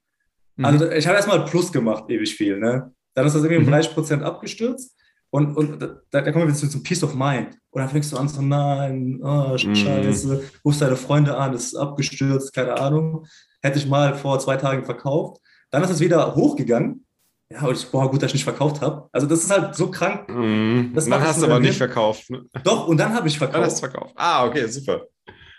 Mhm. 0.57 0.64
Also 0.64 0.90
ich 0.90 1.07
habe 1.07 1.16
erstmal 1.16 1.45
Plus 1.45 1.72
gemacht, 1.72 2.05
ewig 2.09 2.34
viel. 2.34 2.59
Ne? 2.59 2.93
Dann 3.14 3.26
ist 3.26 3.34
das 3.34 3.42
irgendwie 3.42 3.64
um 3.64 3.70
30 3.70 3.90
mhm. 3.90 3.94
Prozent 3.94 4.22
abgestürzt. 4.22 4.96
Und, 5.34 5.56
und 5.56 5.80
da, 5.80 6.20
da 6.20 6.30
kommen 6.30 6.46
wir 6.46 6.52
jetzt 6.52 6.70
zum 6.70 6.82
Peace 6.82 7.02
of 7.02 7.14
Mind. 7.14 7.56
Und 7.70 7.80
dann 7.80 7.88
fängst 7.88 8.12
du 8.12 8.18
an 8.18 8.28
so, 8.28 8.42
nein, 8.42 9.18
oh, 9.22 9.56
scheiße, 9.56 10.28
mm. 10.28 10.40
rufst 10.62 10.82
deine 10.82 10.96
Freunde 10.96 11.34
an, 11.34 11.54
ist 11.54 11.74
abgestürzt, 11.74 12.52
keine 12.52 12.78
Ahnung. 12.78 13.24
Hätte 13.62 13.78
ich 13.78 13.86
mal 13.86 14.14
vor 14.14 14.38
zwei 14.40 14.58
Tagen 14.58 14.84
verkauft. 14.84 15.40
Dann 15.70 15.82
ist 15.82 15.88
es 15.88 16.00
wieder 16.00 16.34
hochgegangen. 16.34 17.06
Ja, 17.50 17.62
und 17.62 17.78
ich, 17.78 17.90
boah, 17.90 18.10
gut, 18.10 18.22
dass 18.22 18.28
ich 18.28 18.34
nicht 18.34 18.44
verkauft 18.44 18.82
habe. 18.82 19.08
Also 19.10 19.26
das 19.26 19.42
ist 19.42 19.50
halt 19.50 19.74
so 19.74 19.90
krank. 19.90 20.28
Mm. 20.28 20.92
Das 20.94 21.06
dann 21.06 21.22
hast 21.22 21.40
du 21.40 21.46
aber 21.46 21.60
nicht 21.60 21.78
verkauft. 21.78 22.28
Ne? 22.28 22.44
Doch, 22.62 22.86
und 22.86 22.98
dann 22.98 23.14
habe 23.14 23.26
ich 23.26 23.38
verkauft. 23.38 23.56
Dann 23.56 23.64
hast 23.64 23.82
du 23.82 23.88
verkauft. 23.88 24.12
Ah, 24.16 24.44
okay, 24.44 24.66
super. 24.66 25.06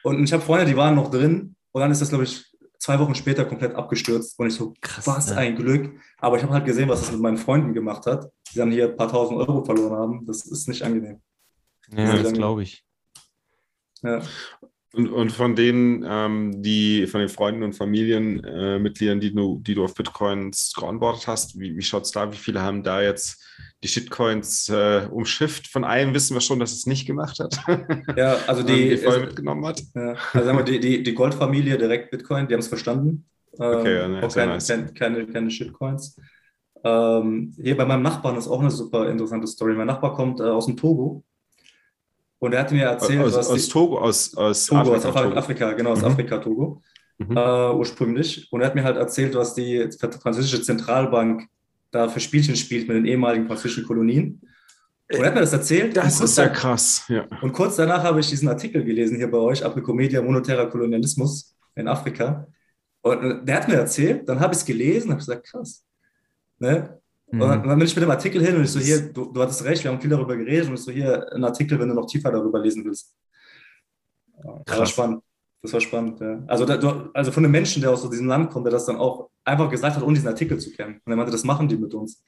Und 0.03 0.23
ich 0.23 0.31
habe 0.31 0.43
Freunde, 0.43 0.67
die 0.67 0.77
waren 0.77 0.93
noch 0.93 1.09
drin. 1.09 1.55
Und 1.71 1.81
dann 1.81 1.89
ist 1.89 1.99
das, 1.99 2.09
glaube 2.09 2.25
ich, 2.25 2.45
zwei 2.83 2.99
Wochen 2.99 3.15
später 3.15 3.45
komplett 3.45 3.75
abgestürzt. 3.75 4.37
Und 4.37 4.47
ich 4.47 4.55
so, 4.55 4.73
Krass, 4.81 5.07
was 5.07 5.29
ja. 5.29 5.37
ein 5.37 5.55
Glück. 5.55 5.97
Aber 6.17 6.35
ich 6.35 6.43
habe 6.43 6.53
halt 6.53 6.65
gesehen, 6.65 6.89
was 6.89 6.99
das 6.99 7.13
mit 7.13 7.21
meinen 7.21 7.37
Freunden 7.37 7.73
gemacht 7.73 8.05
hat, 8.05 8.29
die 8.51 8.57
dann 8.57 8.71
hier 8.71 8.89
ein 8.89 8.97
paar 8.97 9.09
tausend 9.09 9.39
Euro 9.39 9.63
verloren 9.63 9.93
haben. 9.93 10.25
Das 10.25 10.45
ist 10.45 10.67
nicht 10.67 10.83
angenehm. 10.83 11.21
Ja, 11.95 12.17
das 12.17 12.33
glaube 12.33 12.63
ich. 12.63 12.83
Ja. 14.01 14.21
Und, 14.95 15.09
und 15.09 15.31
von 15.31 15.55
denen, 15.55 16.05
ähm, 16.07 16.61
die, 16.61 17.07
von 17.07 17.19
den 17.19 17.29
Freunden 17.29 17.63
und 17.63 17.73
Familienmitgliedern, 17.73 19.17
äh, 19.17 19.21
die 19.21 19.33
du, 19.33 19.59
die 19.59 19.73
du 19.73 19.83
auf 19.83 19.95
Bitcoins 19.95 20.71
geonboardet 20.77 21.25
hast, 21.25 21.59
wie, 21.59 21.75
wie 21.75 21.81
schaut 21.81 22.03
es 22.03 22.11
da? 22.11 22.31
Wie 22.31 22.37
viele 22.37 22.61
haben 22.61 22.83
da 22.83 23.01
jetzt 23.01 23.43
die 23.83 23.87
Shitcoins 23.87 24.69
äh, 24.69 25.07
umschifft? 25.09 25.67
Von 25.67 25.83
einem 25.83 26.13
wissen 26.13 26.35
wir 26.35 26.41
schon, 26.41 26.59
dass 26.59 26.73
es 26.73 26.85
nicht 26.85 27.07
gemacht 27.07 27.39
hat. 27.39 27.59
Ja, 28.15 28.37
also 28.45 28.61
die, 28.61 28.89
die 28.89 28.97
voll 28.97 29.21
mitgenommen 29.21 29.65
hat. 29.65 29.81
Ja, 29.95 30.15
also 30.31 30.45
sagen 30.45 30.57
wir, 30.59 30.65
die, 30.65 30.79
die, 30.79 31.01
die 31.01 31.13
Goldfamilie 31.15 31.77
direkt 31.79 32.11
Bitcoin, 32.11 32.47
die 32.47 32.53
haben 32.53 32.59
es 32.59 32.67
verstanden. 32.67 33.25
Okay, 33.53 33.95
ja, 33.95 34.07
ne, 34.07 34.27
keine, 34.27 34.53
nice. 34.53 34.67
keine, 34.67 34.93
keine, 34.93 35.25
keine 35.25 35.49
Shitcoins. 35.49 36.19
Ähm, 36.83 37.55
hier 37.59 37.75
bei 37.75 37.85
meinem 37.85 38.03
Nachbarn 38.03 38.37
ist 38.37 38.47
auch 38.47 38.59
eine 38.59 38.69
super 38.69 39.09
interessante 39.09 39.47
Story. 39.47 39.73
Mein 39.73 39.87
Nachbar 39.87 40.13
kommt 40.13 40.39
äh, 40.39 40.43
aus 40.43 40.67
dem 40.67 40.77
Togo 40.77 41.23
und 42.43 42.51
er 42.51 42.59
hat 42.59 42.73
mir 42.73 42.83
erzählt, 42.83 43.21
aus, 43.21 43.37
aus 43.37 43.65
die, 43.65 43.71
Togo, 43.71 43.99
aus, 43.99 44.35
aus 44.35 44.65
Togo, 44.65 44.95
Afrika, 44.95 45.07
aus 45.07 45.13
Togo. 45.13 45.35
Afrika, 45.37 45.71
genau, 45.71 45.91
aus 45.91 46.01
mhm. 46.01 46.07
Afrika, 46.07 46.37
Togo, 46.39 46.81
mhm. 47.17 47.37
äh, 47.37 47.71
ursprünglich. 47.71 48.51
Und 48.51 48.59
er 48.59 48.67
hat 48.67 48.75
mir 48.75 48.83
halt 48.83 48.97
erzählt, 48.97 49.33
was 49.35 49.55
die 49.55 49.89
französische 50.21 50.61
Zentralbank 50.61 51.47
da 51.91 52.09
für 52.09 52.19
Spielchen 52.19 52.57
spielt 52.57 52.89
mit 52.89 52.97
den 52.97 53.05
ehemaligen 53.05 53.47
französischen 53.47 53.85
Kolonien. 53.85 54.41
Und 55.09 55.19
er 55.21 55.27
hat 55.27 55.35
mir 55.35 55.39
das 55.39 55.53
erzählt. 55.53 55.95
Das 55.95 56.19
ist 56.19 56.37
ja 56.37 56.49
krass, 56.49 57.05
ja. 57.07 57.25
Und 57.41 57.53
kurz 57.53 57.77
danach 57.77 58.03
habe 58.03 58.19
ich 58.19 58.27
diesen 58.27 58.49
Artikel 58.49 58.83
gelesen 58.83 59.15
hier 59.15 59.31
bei 59.31 59.37
euch, 59.37 59.63
Apricomedia 59.63 60.21
Monetärer 60.21 60.69
Kolonialismus 60.69 61.55
in 61.75 61.87
Afrika. 61.87 62.45
Und 63.03 63.45
der 63.45 63.55
hat 63.55 63.69
mir 63.69 63.75
erzählt, 63.75 64.27
dann 64.27 64.41
habe 64.41 64.53
ich 64.53 64.59
es 64.59 64.65
gelesen, 64.65 65.11
habe 65.11 65.19
gesagt, 65.19 65.45
krass. 65.45 65.85
Ne? 66.59 66.99
Mhm. 67.33 67.41
Und 67.41 67.49
dann 67.49 67.79
bin 67.79 67.87
ich 67.87 67.95
mit 67.95 68.03
dem 68.03 68.11
Artikel 68.11 68.45
hin 68.45 68.55
und 68.55 68.63
ich 68.63 68.69
so, 68.69 68.79
hier, 68.79 69.11
du, 69.11 69.31
du 69.31 69.41
hattest 69.41 69.63
recht, 69.63 69.83
wir 69.83 69.91
haben 69.91 69.99
viel 69.99 70.09
darüber 70.11 70.37
geredet 70.37 70.69
und 70.69 70.75
ich 70.75 70.81
so, 70.81 70.91
hier, 70.91 71.33
ein 71.33 71.43
Artikel, 71.43 71.79
wenn 71.79 71.89
du 71.89 71.95
noch 71.95 72.05
tiefer 72.05 72.31
darüber 72.31 72.59
lesen 72.59 72.85
willst. 72.85 73.15
Das 74.65 74.77
war 74.77 74.85
spannend. 74.85 75.23
Das 75.63 75.73
war 75.73 75.81
spannend, 75.81 76.19
ja. 76.19 76.43
Also, 76.45 76.65
da, 76.65 77.09
also 77.13 77.31
von 77.31 77.43
einem 77.43 77.51
Menschen, 77.51 77.81
der 77.81 77.89
aus 77.89 78.03
so 78.03 78.09
diesem 78.09 78.27
Land 78.27 78.51
kommt, 78.51 78.67
der 78.67 78.71
das 78.71 78.85
dann 78.85 78.97
auch 78.97 79.29
einfach 79.43 79.67
gesagt 79.69 79.95
hat, 79.95 80.03
ohne 80.03 80.13
diesen 80.13 80.27
Artikel 80.27 80.59
zu 80.59 80.71
kennen. 80.71 81.01
Und 81.03 81.11
er 81.11 81.15
meinte, 81.15 81.31
das 81.31 81.43
machen 81.43 81.67
die 81.67 81.77
mit 81.77 81.93
uns. 81.93 82.23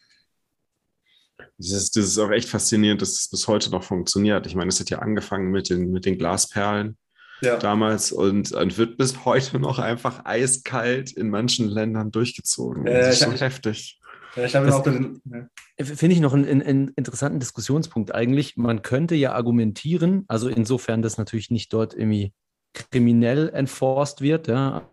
Das 1.58 1.72
ist, 1.72 1.95
das 1.95 2.06
ist 2.06 2.18
auch 2.18 2.32
echt 2.32 2.49
faszinierend, 2.49 3.01
dass 3.01 3.14
das 3.14 3.30
bis 3.30 3.47
heute 3.47 3.70
noch 3.70 3.84
funktioniert. 3.84 4.47
Ich 4.47 4.56
meine, 4.56 4.70
es 4.70 4.80
hat 4.80 4.89
ja 4.89 4.99
angefangen 4.99 5.51
mit 5.51 5.70
den, 5.70 5.91
mit 5.91 6.06
den 6.06 6.18
Glasperlen 6.18 6.97
ja. 7.41 7.58
damals 7.58 8.12
und, 8.12 8.53
und, 8.53 8.78
wird 8.78 8.97
bis 8.97 9.24
heute 9.24 9.60
noch 9.60 9.78
einfach 9.78 10.26
eiskalt 10.26 11.12
in 11.12 11.30
manchen 11.30 11.68
Ländern 11.68 12.10
durchgezogen. 12.12 12.88
Äh, 12.88 13.01
das 13.01 13.22
ist 13.22 13.30
so 13.30 13.32
heftig. 13.32 13.99
Ja, 14.36 14.46
ich 14.46 14.56
habe 14.56 14.74
auch 14.74 14.84
den, 14.84 15.22
ja. 15.26 15.86
Finde 15.86 16.16
ich 16.16 16.22
noch 16.22 16.34
einen, 16.34 16.62
einen, 16.62 16.90
interessanten 16.90 17.40
Diskussionspunkt 17.40 18.14
eigentlich. 18.14 18.58
Man 18.58 18.82
könnte 18.82 19.16
ja 19.16 19.34
argumentieren, 19.34 20.26
also 20.28 20.50
insofern 20.50 21.02
das 21.02 21.18
natürlich 21.18 21.52
nicht 21.52 21.72
dort 21.74 21.94
irgendwie 21.94 22.34
kriminell 22.74 23.50
enforced 23.50 24.22
wird, 24.22 24.48
ja, 24.48 24.90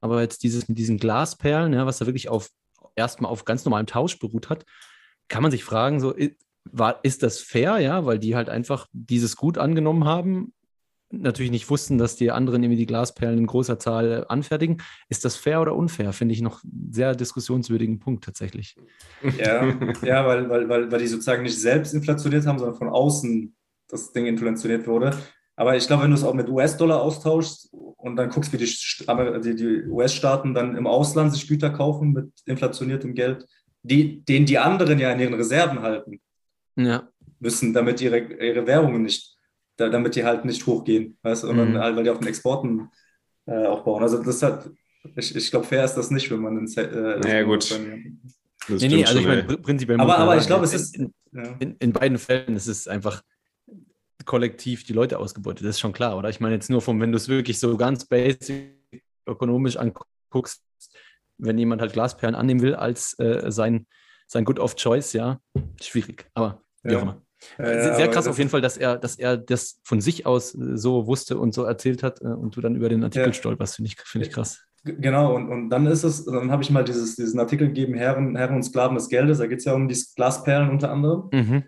aber 0.00 0.20
jetzt 0.20 0.42
dieses 0.42 0.68
mit 0.68 0.78
diesen 0.78 0.98
Glasperlen, 0.98 1.72
ja, 1.72 1.86
was 1.86 1.98
da 1.98 2.06
wirklich 2.06 2.28
auf 2.28 2.50
erstmal 2.96 3.30
auf 3.30 3.44
ganz 3.44 3.64
normalem 3.64 3.86
Tausch 3.86 4.18
beruht 4.18 4.50
hat, 4.50 4.64
kann 5.28 5.42
man 5.42 5.52
sich 5.52 5.64
fragen, 5.64 6.00
so, 6.00 6.14
war, 6.64 7.00
ist 7.04 7.22
das 7.22 7.40
fair, 7.40 7.78
ja, 7.78 8.04
weil 8.04 8.18
die 8.18 8.34
halt 8.34 8.48
einfach 8.48 8.88
dieses 8.92 9.36
Gut 9.36 9.58
angenommen 9.58 10.04
haben 10.04 10.52
natürlich 11.12 11.52
nicht 11.52 11.68
wussten, 11.70 11.98
dass 11.98 12.16
die 12.16 12.30
anderen 12.30 12.62
irgendwie 12.62 12.78
die 12.78 12.86
Glasperlen 12.86 13.38
in 13.38 13.46
großer 13.46 13.78
Zahl 13.78 14.24
anfertigen. 14.28 14.82
Ist 15.08 15.24
das 15.24 15.36
fair 15.36 15.60
oder 15.60 15.76
unfair? 15.76 16.12
Finde 16.12 16.34
ich 16.34 16.42
noch 16.42 16.64
einen 16.64 16.92
sehr 16.92 17.14
diskussionswürdigen 17.14 17.98
Punkt 17.98 18.24
tatsächlich. 18.24 18.76
Ja, 19.38 19.74
ja 20.02 20.26
weil, 20.26 20.48
weil, 20.48 20.68
weil, 20.68 20.90
weil 20.90 20.98
die 20.98 21.06
sozusagen 21.06 21.42
nicht 21.42 21.60
selbst 21.60 21.94
inflationiert 21.94 22.46
haben, 22.46 22.58
sondern 22.58 22.78
von 22.78 22.88
außen 22.88 23.54
das 23.88 24.12
Ding 24.12 24.26
inflationiert 24.26 24.86
wurde. 24.86 25.16
Aber 25.54 25.76
ich 25.76 25.86
glaube, 25.86 26.04
wenn 26.04 26.10
du 26.10 26.16
es 26.16 26.24
auch 26.24 26.34
mit 26.34 26.48
US-Dollar 26.48 27.02
austauschst 27.02 27.68
und 27.72 28.16
dann 28.16 28.30
guckst, 28.30 28.52
wie 28.52 28.56
die, 28.56 28.64
die, 28.64 29.54
die 29.54 29.86
US-Staaten 29.86 30.54
dann 30.54 30.76
im 30.76 30.86
Ausland 30.86 31.32
sich 31.32 31.46
Güter 31.46 31.70
kaufen 31.70 32.12
mit 32.12 32.32
inflationiertem 32.46 33.14
Geld, 33.14 33.46
die, 33.82 34.24
den 34.24 34.46
die 34.46 34.58
anderen 34.58 34.98
ja 34.98 35.12
in 35.12 35.20
ihren 35.20 35.34
Reserven 35.34 35.82
halten 35.82 36.20
ja. 36.76 37.08
müssen, 37.38 37.74
damit 37.74 38.00
ihre, 38.00 38.18
ihre 38.18 38.66
Währungen 38.66 39.02
nicht 39.02 39.36
da, 39.76 39.88
damit 39.88 40.14
die 40.16 40.24
halt 40.24 40.44
nicht 40.44 40.66
hochgehen, 40.66 41.18
weißt 41.22 41.42
sondern 41.42 41.72
mhm. 41.72 41.78
halt, 41.78 41.96
weil 41.96 42.04
die 42.04 42.10
auf 42.10 42.18
den 42.18 42.28
Exporten 42.28 42.90
äh, 43.46 43.66
aufbauen. 43.66 44.02
Also 44.02 44.22
das 44.22 44.42
hat, 44.42 44.70
ich, 45.16 45.34
ich 45.34 45.50
glaube, 45.50 45.66
fair 45.66 45.84
ist 45.84 45.94
das 45.94 46.10
nicht, 46.10 46.30
wenn 46.30 46.40
man 46.40 46.56
den 46.56 46.66
äh, 46.76 47.28
Ja, 47.28 47.42
gut. 47.42 47.78
nee, 48.68 48.88
nee, 48.88 49.04
also 49.04 49.18
ich 49.18 49.26
meine, 49.26 49.44
prinzipiell. 49.44 50.00
Aber, 50.00 50.18
aber 50.18 50.36
ich 50.36 50.46
glaube, 50.46 50.64
es 50.64 50.74
ist. 50.74 50.96
In, 50.96 51.12
ja. 51.32 51.56
in, 51.58 51.76
in, 51.76 51.92
beiden 51.92 52.18
Fällen 52.18 52.54
ist 52.56 52.68
es 52.68 52.86
einfach 52.86 53.22
kollektiv 54.24 54.84
die 54.84 54.92
Leute 54.92 55.18
ausgebeutet, 55.18 55.64
das 55.64 55.76
ist 55.76 55.80
schon 55.80 55.92
klar, 55.92 56.16
oder? 56.16 56.28
Ich 56.28 56.40
meine 56.40 56.54
jetzt 56.54 56.70
nur 56.70 56.80
vom, 56.80 57.00
wenn 57.00 57.10
du 57.10 57.16
es 57.16 57.28
wirklich 57.28 57.58
so 57.58 57.76
ganz 57.76 58.04
basic 58.04 58.78
ökonomisch 59.26 59.76
anguckst, 59.76 60.62
wenn 61.38 61.58
jemand 61.58 61.80
halt 61.80 61.92
Glasperlen 61.92 62.36
annehmen 62.36 62.62
will 62.62 62.74
als 62.74 63.18
äh, 63.18 63.50
sein, 63.50 63.86
sein 64.26 64.44
Good 64.44 64.60
of 64.60 64.76
Choice, 64.76 65.12
ja, 65.12 65.40
schwierig, 65.80 66.30
aber 66.34 66.62
wie 66.82 66.92
ja. 66.92 66.98
auch 66.98 67.02
immer. 67.02 67.22
Sehr, 67.56 67.94
sehr 67.94 68.08
krass 68.08 68.26
auf 68.26 68.38
jeden 68.38 68.50
Fall, 68.50 68.60
dass 68.60 68.76
er, 68.76 68.96
dass 68.96 69.18
er 69.18 69.36
das 69.36 69.80
von 69.82 70.00
sich 70.00 70.26
aus 70.26 70.54
äh, 70.54 70.76
so 70.76 71.06
wusste 71.06 71.38
und 71.38 71.54
so 71.54 71.64
erzählt 71.64 72.02
hat 72.02 72.20
äh, 72.20 72.26
und 72.26 72.56
du 72.56 72.60
dann 72.60 72.76
über 72.76 72.88
den 72.88 73.02
Artikel 73.04 73.28
ja. 73.28 73.32
stolperst, 73.32 73.76
finde 73.76 73.90
ich, 73.90 74.00
find 74.00 74.26
ich 74.26 74.32
krass. 74.32 74.60
Genau, 74.84 75.34
und, 75.36 75.48
und 75.48 75.70
dann 75.70 75.86
ist 75.86 76.02
es, 76.02 76.24
dann 76.24 76.50
habe 76.50 76.62
ich 76.62 76.70
mal 76.70 76.82
dieses, 76.82 77.14
diesen 77.14 77.38
Artikel 77.38 77.68
gegeben, 77.68 77.94
Herren, 77.94 78.36
Herren 78.36 78.56
und 78.56 78.62
Sklaven 78.64 78.96
des 78.96 79.08
Geldes, 79.08 79.38
da 79.38 79.46
geht 79.46 79.60
es 79.60 79.64
ja 79.64 79.74
um 79.74 79.86
die 79.86 80.04
Glasperlen 80.16 80.70
unter 80.70 80.90
anderem. 80.90 81.28
Mhm. 81.32 81.64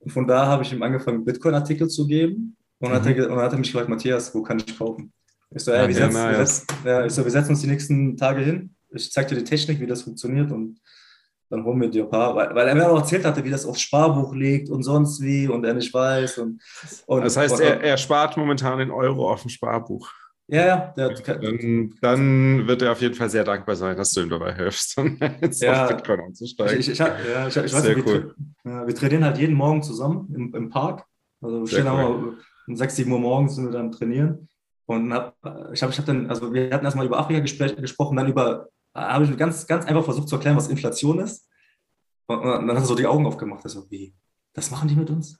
Und 0.00 0.10
von 0.10 0.26
da 0.26 0.46
habe 0.46 0.62
ich 0.62 0.72
ihm 0.72 0.82
angefangen, 0.82 1.24
Bitcoin-Artikel 1.24 1.88
zu 1.88 2.06
geben. 2.06 2.56
Und, 2.78 2.90
mhm. 2.90 2.94
hat 2.94 3.06
er, 3.06 3.30
und 3.30 3.36
dann 3.36 3.44
hat 3.44 3.52
er 3.52 3.58
mich 3.58 3.72
gefragt, 3.72 3.88
Matthias, 3.88 4.34
wo 4.34 4.42
kann 4.42 4.58
ich 4.58 4.76
kaufen? 4.76 5.12
Ich 5.50 5.62
so, 5.62 5.72
ey, 5.72 5.88
wir, 5.88 5.94
setzen, 5.94 6.14
wir, 6.14 6.46
setzen, 6.46 6.66
ja, 6.84 7.06
ich 7.06 7.12
so, 7.12 7.24
wir 7.24 7.30
setzen 7.30 7.50
uns 7.50 7.60
die 7.60 7.68
nächsten 7.68 8.16
Tage 8.16 8.42
hin. 8.42 8.74
Ich 8.90 9.10
zeige 9.10 9.30
dir 9.30 9.36
die 9.36 9.44
Technik, 9.44 9.80
wie 9.80 9.86
das 9.86 10.02
funktioniert 10.02 10.50
und 10.52 10.80
dann 11.54 11.64
holen 11.64 11.80
wir 11.80 11.88
dir 11.88 12.04
ein 12.04 12.10
paar, 12.10 12.34
weil, 12.34 12.52
weil 12.54 12.68
er 12.68 12.74
mir 12.74 12.90
auch 12.90 12.98
erzählt 12.98 13.24
hatte, 13.24 13.44
wie 13.44 13.50
das 13.50 13.64
aufs 13.64 13.80
Sparbuch 13.80 14.34
liegt 14.34 14.70
und 14.70 14.82
sonst 14.82 15.22
wie 15.22 15.46
und 15.46 15.64
er 15.64 15.74
nicht 15.74 15.94
weiß. 15.94 16.38
Und, 16.38 16.60
und 17.06 17.24
das 17.24 17.36
heißt, 17.36 17.60
er, 17.60 17.80
er 17.80 17.96
spart 17.96 18.36
momentan 18.36 18.78
den 18.78 18.90
Euro 18.90 19.30
auf 19.30 19.42
dem 19.42 19.50
Sparbuch. 19.50 20.10
Ja, 20.48 20.92
ja. 20.96 21.08
Dann, 21.08 21.94
dann, 22.02 22.66
wird 22.66 22.82
er 22.82 22.92
auf 22.92 23.00
jeden 23.00 23.14
Fall 23.14 23.30
sehr 23.30 23.44
dankbar 23.44 23.76
sein, 23.76 23.96
dass 23.96 24.10
du 24.10 24.20
ihm 24.20 24.28
dabei 24.28 24.52
hilfst, 24.54 25.00
jetzt 25.40 25.62
ja, 25.62 25.84
auf 25.84 25.90
Bitcoin 25.90 26.20
umzusteigen. 26.20 26.80
Ich, 26.80 26.88
ich, 26.88 26.92
ich, 26.92 26.98
ja, 26.98 27.48
ich, 27.48 27.56
ich 27.56 27.72
weiß 27.72 27.84
nicht, 27.84 28.06
cool. 28.06 28.34
wir, 28.62 28.86
wir, 28.86 28.94
trainieren 28.94 29.24
halt 29.24 29.38
jeden 29.38 29.54
Morgen 29.54 29.82
zusammen 29.82 30.30
im, 30.34 30.54
im 30.54 30.68
Park. 30.68 31.04
Also 31.40 31.60
wir 31.60 31.68
stehen 31.68 31.86
cool. 31.88 32.36
um 32.66 32.76
6, 32.76 32.96
7 32.96 33.12
Uhr 33.12 33.20
morgens 33.20 33.54
sind 33.54 33.66
wir 33.66 33.72
dann 33.72 33.92
trainieren. 33.92 34.48
Und 34.86 35.14
hab, 35.14 35.34
ich 35.72 35.82
habe 35.82 35.92
ich 35.92 35.98
hab 35.98 36.04
dann, 36.04 36.28
also 36.28 36.52
wir 36.52 36.70
hatten 36.70 36.84
erstmal 36.84 37.06
über 37.06 37.18
Afrika 37.18 37.40
gesprochen, 37.40 38.16
dann 38.16 38.28
über, 38.28 38.68
habe 38.94 39.24
ich 39.24 39.36
ganz, 39.36 39.66
ganz 39.66 39.86
einfach 39.86 40.04
versucht 40.04 40.28
zu 40.28 40.36
erklären, 40.36 40.56
was 40.56 40.68
Inflation 40.68 41.18
ist. 41.18 41.48
Und, 42.26 42.38
und 42.38 42.66
dann 42.66 42.76
hat 42.76 42.84
er 42.84 42.86
so 42.86 42.94
die 42.94 43.06
Augen 43.06 43.26
aufgemacht. 43.26 43.64
Also, 43.64 43.90
wie, 43.90 44.14
das 44.52 44.70
machen 44.70 44.88
die 44.88 44.96
mit 44.96 45.10
uns? 45.10 45.38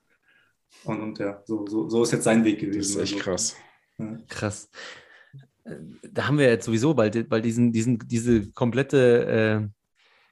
Und, 0.84 1.00
und 1.00 1.18
ja, 1.18 1.42
so, 1.46 1.66
so, 1.66 1.88
so 1.88 2.02
ist 2.02 2.12
jetzt 2.12 2.24
sein 2.24 2.44
Weg 2.44 2.60
gewesen. 2.60 2.78
Das 2.78 2.88
ist 2.90 2.96
echt 2.96 3.14
also, 3.14 3.24
krass. 3.24 3.56
Krass. 4.28 4.70
Äh, 5.64 5.76
da 6.10 6.26
haben 6.26 6.38
wir 6.38 6.48
jetzt 6.48 6.66
sowieso 6.66 6.94
bald, 6.94 7.28
bald 7.28 7.44
diesen, 7.44 7.72
diesen, 7.72 7.98
diese 7.98 8.50
komplette 8.50 9.26
äh, 9.26 9.68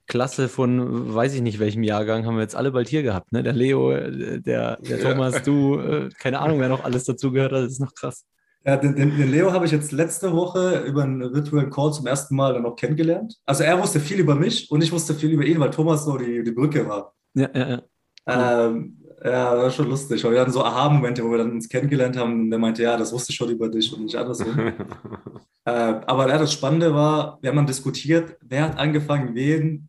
Klasse 0.06 0.48
von 0.48 1.14
weiß 1.14 1.34
ich 1.34 1.42
nicht 1.42 1.58
welchem 1.58 1.84
Jahrgang 1.84 2.26
haben 2.26 2.34
wir 2.34 2.42
jetzt 2.42 2.56
alle 2.56 2.72
bald 2.72 2.88
hier 2.88 3.02
gehabt. 3.02 3.32
Ne? 3.32 3.42
Der 3.42 3.52
Leo, 3.52 3.92
äh, 3.92 4.40
der, 4.40 4.76
der 4.76 4.98
ja. 4.98 5.10
Thomas, 5.10 5.42
du, 5.42 5.78
äh, 5.78 6.08
keine 6.18 6.40
Ahnung, 6.40 6.60
wer 6.60 6.68
noch 6.68 6.84
alles 6.84 7.04
dazu 7.04 7.30
gehört 7.32 7.52
hat, 7.52 7.64
das 7.64 7.72
ist 7.72 7.80
noch 7.80 7.94
krass. 7.94 8.26
Ja, 8.64 8.76
den, 8.76 8.94
den, 8.94 9.30
Leo 9.30 9.52
habe 9.52 9.66
ich 9.66 9.72
jetzt 9.72 9.90
letzte 9.90 10.32
Woche 10.32 10.84
über 10.86 11.02
einen 11.02 11.34
virtuellen 11.34 11.70
Call 11.70 11.92
zum 11.92 12.06
ersten 12.06 12.36
Mal 12.36 12.54
dann 12.54 12.64
auch 12.64 12.76
kennengelernt. 12.76 13.40
Also 13.44 13.64
er 13.64 13.80
wusste 13.80 13.98
viel 13.98 14.20
über 14.20 14.36
mich 14.36 14.70
und 14.70 14.82
ich 14.82 14.92
wusste 14.92 15.14
viel 15.14 15.30
über 15.30 15.44
ihn, 15.44 15.58
weil 15.58 15.70
Thomas 15.70 16.04
so 16.04 16.16
die, 16.16 16.44
die 16.44 16.52
Brücke 16.52 16.88
war. 16.88 17.12
Ja, 17.34 17.50
ja, 17.52 17.68
ja. 17.68 17.82
Cool. 18.24 18.74
Ähm, 18.76 19.02
ja, 19.24 19.54
das 19.54 19.62
war 19.62 19.70
schon 19.70 19.88
lustig. 19.88 20.22
wir 20.22 20.40
hatten 20.40 20.52
so 20.52 20.64
Aha-Momente, 20.64 21.24
wo 21.24 21.30
wir 21.30 21.38
dann 21.38 21.52
uns 21.52 21.68
kennengelernt 21.68 22.16
haben. 22.16 22.42
Und 22.42 22.50
der 22.50 22.58
meinte, 22.58 22.82
ja, 22.82 22.96
das 22.96 23.12
wusste 23.12 23.30
ich 23.30 23.36
schon 23.36 23.50
über 23.50 23.68
dich 23.68 23.92
und 23.92 24.04
nicht 24.04 24.16
andersrum. 24.16 24.56
äh, 25.64 25.70
aber 25.70 26.28
ja, 26.28 26.38
das 26.38 26.52
Spannende 26.52 26.94
war, 26.94 27.38
wir 27.40 27.50
haben 27.50 27.56
dann 27.56 27.66
diskutiert, 27.66 28.36
wer 28.42 28.64
hat 28.64 28.78
angefangen, 28.78 29.34
wen 29.34 29.88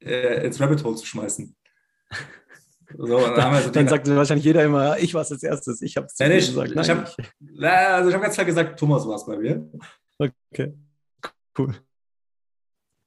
äh, 0.00 0.46
ins 0.46 0.60
Rabbit 0.60 0.84
Hole 0.84 0.96
zu 0.96 1.06
schmeißen. 1.06 1.54
So, 2.96 3.18
dann, 3.34 3.62
so 3.62 3.70
dann 3.72 3.88
sagt 3.88 4.08
wahrscheinlich 4.08 4.44
jeder 4.44 4.64
immer, 4.64 4.98
ich 4.98 5.14
war 5.14 5.22
es 5.22 5.32
als 5.32 5.42
erstes, 5.42 5.82
ich 5.82 5.96
habe 5.96 6.06
es 6.06 6.18
ja, 6.18 6.28
gesagt. 6.28 6.74
Nein, 6.74 6.84
ich 6.84 6.90
habe 6.90 7.06
also 7.72 8.12
hab 8.12 8.22
ganz 8.22 8.34
klar 8.34 8.46
gesagt, 8.46 8.78
Thomas 8.78 9.06
war 9.06 9.16
es 9.16 9.26
bei 9.26 9.36
mir. 9.36 9.68
Okay, 10.18 10.74
cool. 11.58 11.74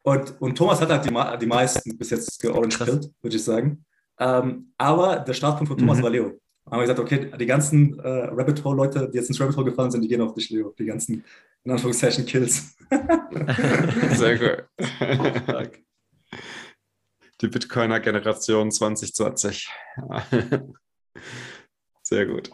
Und, 0.03 0.41
und 0.41 0.57
Thomas 0.57 0.79
hat 0.79 0.89
halt 0.89 1.05
die, 1.05 1.39
die 1.39 1.45
meisten 1.45 1.97
bis 1.97 2.09
jetzt 2.11 2.41
georange 2.41 2.79
würde 2.79 3.35
ich 3.35 3.43
sagen. 3.43 3.83
Ähm, 4.19 4.71
aber 4.77 5.19
der 5.19 5.33
Startpunkt 5.33 5.67
von 5.69 5.77
Thomas 5.77 5.97
mhm. 5.97 6.03
war 6.03 6.09
Leo. 6.09 6.39
Da 6.65 6.71
haben 6.71 6.79
wir 6.79 6.83
gesagt, 6.83 6.99
okay, 6.99 7.31
die 7.37 7.45
ganzen 7.45 7.99
äh, 7.99 8.07
Rabbit 8.07 8.63
Hole-Leute, 8.63 9.09
die 9.09 9.17
jetzt 9.17 9.29
ins 9.29 9.39
Rabbit 9.39 9.55
Hole 9.57 9.69
gefahren 9.69 9.91
sind, 9.91 10.01
die 10.01 10.07
gehen 10.07 10.21
auf 10.21 10.33
dich, 10.33 10.49
Leo. 10.49 10.73
Die 10.77 10.85
ganzen, 10.85 11.23
in 11.63 11.71
Anführungszeichen, 11.71 12.25
Kills. 12.25 12.75
Sehr 14.15 14.37
gut. 14.37 15.83
Die 17.41 17.47
Bitcoiner-Generation 17.47 18.71
2020. 18.71 19.67
Sehr 22.03 22.25
gut. 22.25 22.51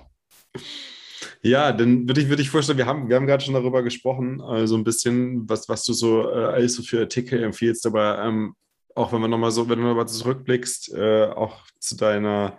Ja, 1.41 1.73
dann 1.73 2.07
würde 2.07 2.21
ich, 2.21 2.29
würd 2.29 2.39
ich 2.39 2.49
vorstellen, 2.49 2.77
wir 2.77 2.85
haben, 2.85 3.09
wir 3.09 3.17
haben 3.17 3.27
gerade 3.27 3.43
schon 3.43 3.53
darüber 3.53 3.83
gesprochen, 3.83 4.35
äh, 4.35 4.43
so 4.43 4.45
also 4.45 4.77
ein 4.77 4.83
bisschen, 4.83 5.47
was, 5.49 5.67
was 5.67 5.83
du 5.83 5.93
so 5.93 6.29
äh, 6.29 6.45
alles 6.45 6.75
so 6.75 6.83
für 6.83 7.01
Artikel 7.01 7.43
empfiehlst, 7.43 7.85
aber 7.85 8.23
ähm, 8.23 8.55
auch 8.95 9.11
wenn 9.11 9.21
man 9.21 9.29
nochmal 9.29 9.51
so, 9.51 9.67
wenn 9.67 9.79
du 9.79 9.85
nochmal 9.85 10.07
zurückblickst, 10.07 10.93
äh, 10.93 11.25
auch 11.25 11.65
zu 11.79 11.97
deiner, 11.97 12.57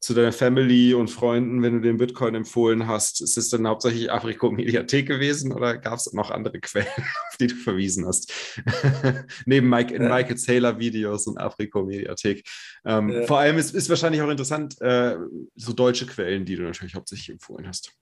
zu 0.00 0.14
deiner 0.14 0.32
Family 0.32 0.94
und 0.94 1.08
Freunden, 1.08 1.62
wenn 1.62 1.74
du 1.74 1.80
den 1.80 1.96
Bitcoin 1.96 2.36
empfohlen 2.36 2.86
hast, 2.86 3.20
ist 3.20 3.36
es 3.36 3.50
dann 3.50 3.66
hauptsächlich 3.66 4.12
Afriko-Mediathek 4.12 5.06
gewesen 5.08 5.52
oder 5.52 5.76
gab 5.76 5.94
es 5.94 6.12
noch 6.12 6.30
andere 6.30 6.60
Quellen, 6.60 6.86
auf 6.96 7.36
die 7.40 7.48
du 7.48 7.56
verwiesen 7.56 8.06
hast? 8.06 8.32
Neben 9.46 9.68
Mike, 9.68 9.92
in 9.92 10.04
Michael 10.04 10.36
Taylor 10.36 10.78
Videos 10.78 11.26
und 11.26 11.38
Afriko-Mediathek. 11.38 12.48
Ähm, 12.84 13.08
ja. 13.08 13.22
Vor 13.22 13.38
allem 13.38 13.58
ist, 13.58 13.74
ist 13.74 13.88
wahrscheinlich 13.88 14.22
auch 14.22 14.30
interessant, 14.30 14.80
äh, 14.80 15.16
so 15.56 15.72
deutsche 15.72 16.06
Quellen, 16.06 16.44
die 16.44 16.56
du 16.56 16.62
natürlich 16.62 16.94
hauptsächlich 16.94 17.30
empfohlen 17.30 17.66
hast. 17.66 17.92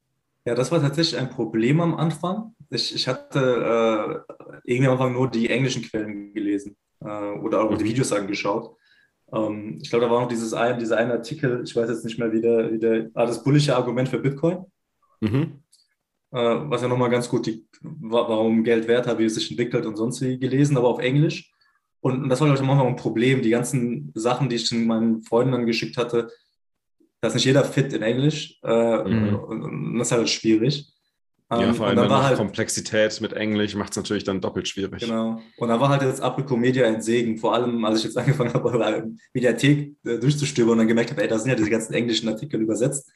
Ja, 0.45 0.55
das 0.55 0.71
war 0.71 0.81
tatsächlich 0.81 1.19
ein 1.19 1.31
Problem 1.31 1.81
am 1.81 1.97
Anfang. 1.97 2.55
Ich, 2.71 2.95
ich 2.95 3.09
hatte 3.09 4.25
äh, 4.29 4.35
irgendwie 4.65 4.87
am 4.87 4.93
Anfang 4.93 5.13
nur 5.15 5.31
die 5.31 5.49
englischen 5.49 5.83
Quellen 5.83 6.35
gelesen 6.35 6.77
äh, 7.01 7.07
oder 7.09 7.63
auch 7.63 7.77
die 7.77 7.83
mhm. 7.83 7.89
Videos 7.89 8.13
angeschaut. 8.13 8.77
Ähm, 9.37 9.79
ich 9.83 9.91
glaube, 9.91 10.07
da 10.07 10.11
war 10.11 10.21
noch 10.21 10.29
dieses 10.29 10.55
ein, 10.55 10.79
dieser 10.79 10.97
eine 10.97 11.15
Artikel, 11.15 11.63
ich 11.65 11.75
weiß 11.75 11.89
jetzt 11.89 12.05
nicht 12.05 12.19
mehr, 12.19 12.33
wie 12.33 12.41
der, 12.41 12.73
wie 12.73 12.79
der 12.79 13.11
ah, 13.15 13.27
das 13.27 13.43
bullische 13.43 13.77
Argument 13.77 14.09
für 14.09 14.19
Bitcoin. 14.19 14.65
Mhm. 15.21 15.63
Äh, 16.33 16.39
was 16.39 16.83
ja 16.83 16.89
nochmal 16.89 17.11
ganz 17.11 17.29
gut, 17.29 17.47
die, 17.47 17.67
warum 17.83 18.65
Geld 18.65 18.89
wert 18.89 19.07
hat, 19.07 19.19
wie 19.19 19.25
es 19.25 19.35
sich 19.35 19.51
entwickelt 19.51 19.87
und 19.87 19.97
sonst 19.97 20.21
wie 20.21 20.39
gelesen, 20.39 20.77
aber 20.77 20.89
auf 20.89 20.99
Englisch. 20.99 21.53
Und, 22.01 22.23
und 22.23 22.29
das 22.29 22.41
war, 22.41 22.47
glaube 22.47 22.61
ich, 22.61 22.67
manchmal 22.67 22.87
ein 22.87 22.97
Problem. 22.97 23.43
Die 23.43 23.51
ganzen 23.51 24.13
Sachen, 24.15 24.49
die 24.49 24.57
ich 24.57 24.71
meinen 24.73 25.23
Freunden 25.23 25.53
dann 25.53 25.67
geschickt 25.67 25.97
hatte, 25.97 26.31
da 27.21 27.29
ist 27.29 27.35
nicht 27.35 27.47
jeder 27.47 27.65
fit 27.65 27.93
in 27.93 28.03
Englisch. 28.03 28.59
Äh, 28.63 29.05
mhm. 29.05 29.37
und, 29.37 29.63
und, 29.63 29.99
das 29.99 30.09
ist 30.09 30.13
halt 30.13 30.29
schwierig. 30.29 30.93
Ja, 31.51 31.63
ähm, 31.63 31.75
vor 31.75 31.87
allem 31.87 31.97
dann 31.97 32.11
war 32.11 32.25
halt, 32.25 32.39
Komplexität 32.39 33.21
mit 33.21 33.33
Englisch 33.33 33.77
macht 33.77 33.91
es 33.91 33.97
natürlich 33.97 34.25
dann 34.25 34.41
doppelt 34.41 34.67
schwierig. 34.67 35.01
Genau. 35.01 35.41
Und 35.57 35.69
dann 35.69 35.79
war 35.79 35.91
halt 35.91 36.03
jetzt 36.03 36.21
Aprico 36.21 36.57
Media 36.57 36.87
ein 36.87 37.01
Segen, 37.01 37.39
vor 37.39 37.55
allem 37.55 37.85
als 37.85 37.99
ich 38.01 38.05
jetzt 38.05 38.19
angefangen 38.19 38.53
habe, 38.53 38.65
eure 38.65 39.09
Mediathek 39.33 39.95
äh, 40.05 40.19
durchzustöbern 40.19 40.73
und 40.73 40.79
dann 40.79 40.89
gemerkt 40.89 41.11
habe, 41.11 41.23
ey, 41.23 41.29
da 41.29 41.39
sind 41.39 41.51
ja 41.51 41.55
diese 41.55 41.71
ganzen 41.71 41.95
englischen 41.95 42.29
Artikel 42.29 42.61
übersetzt. 42.61 43.13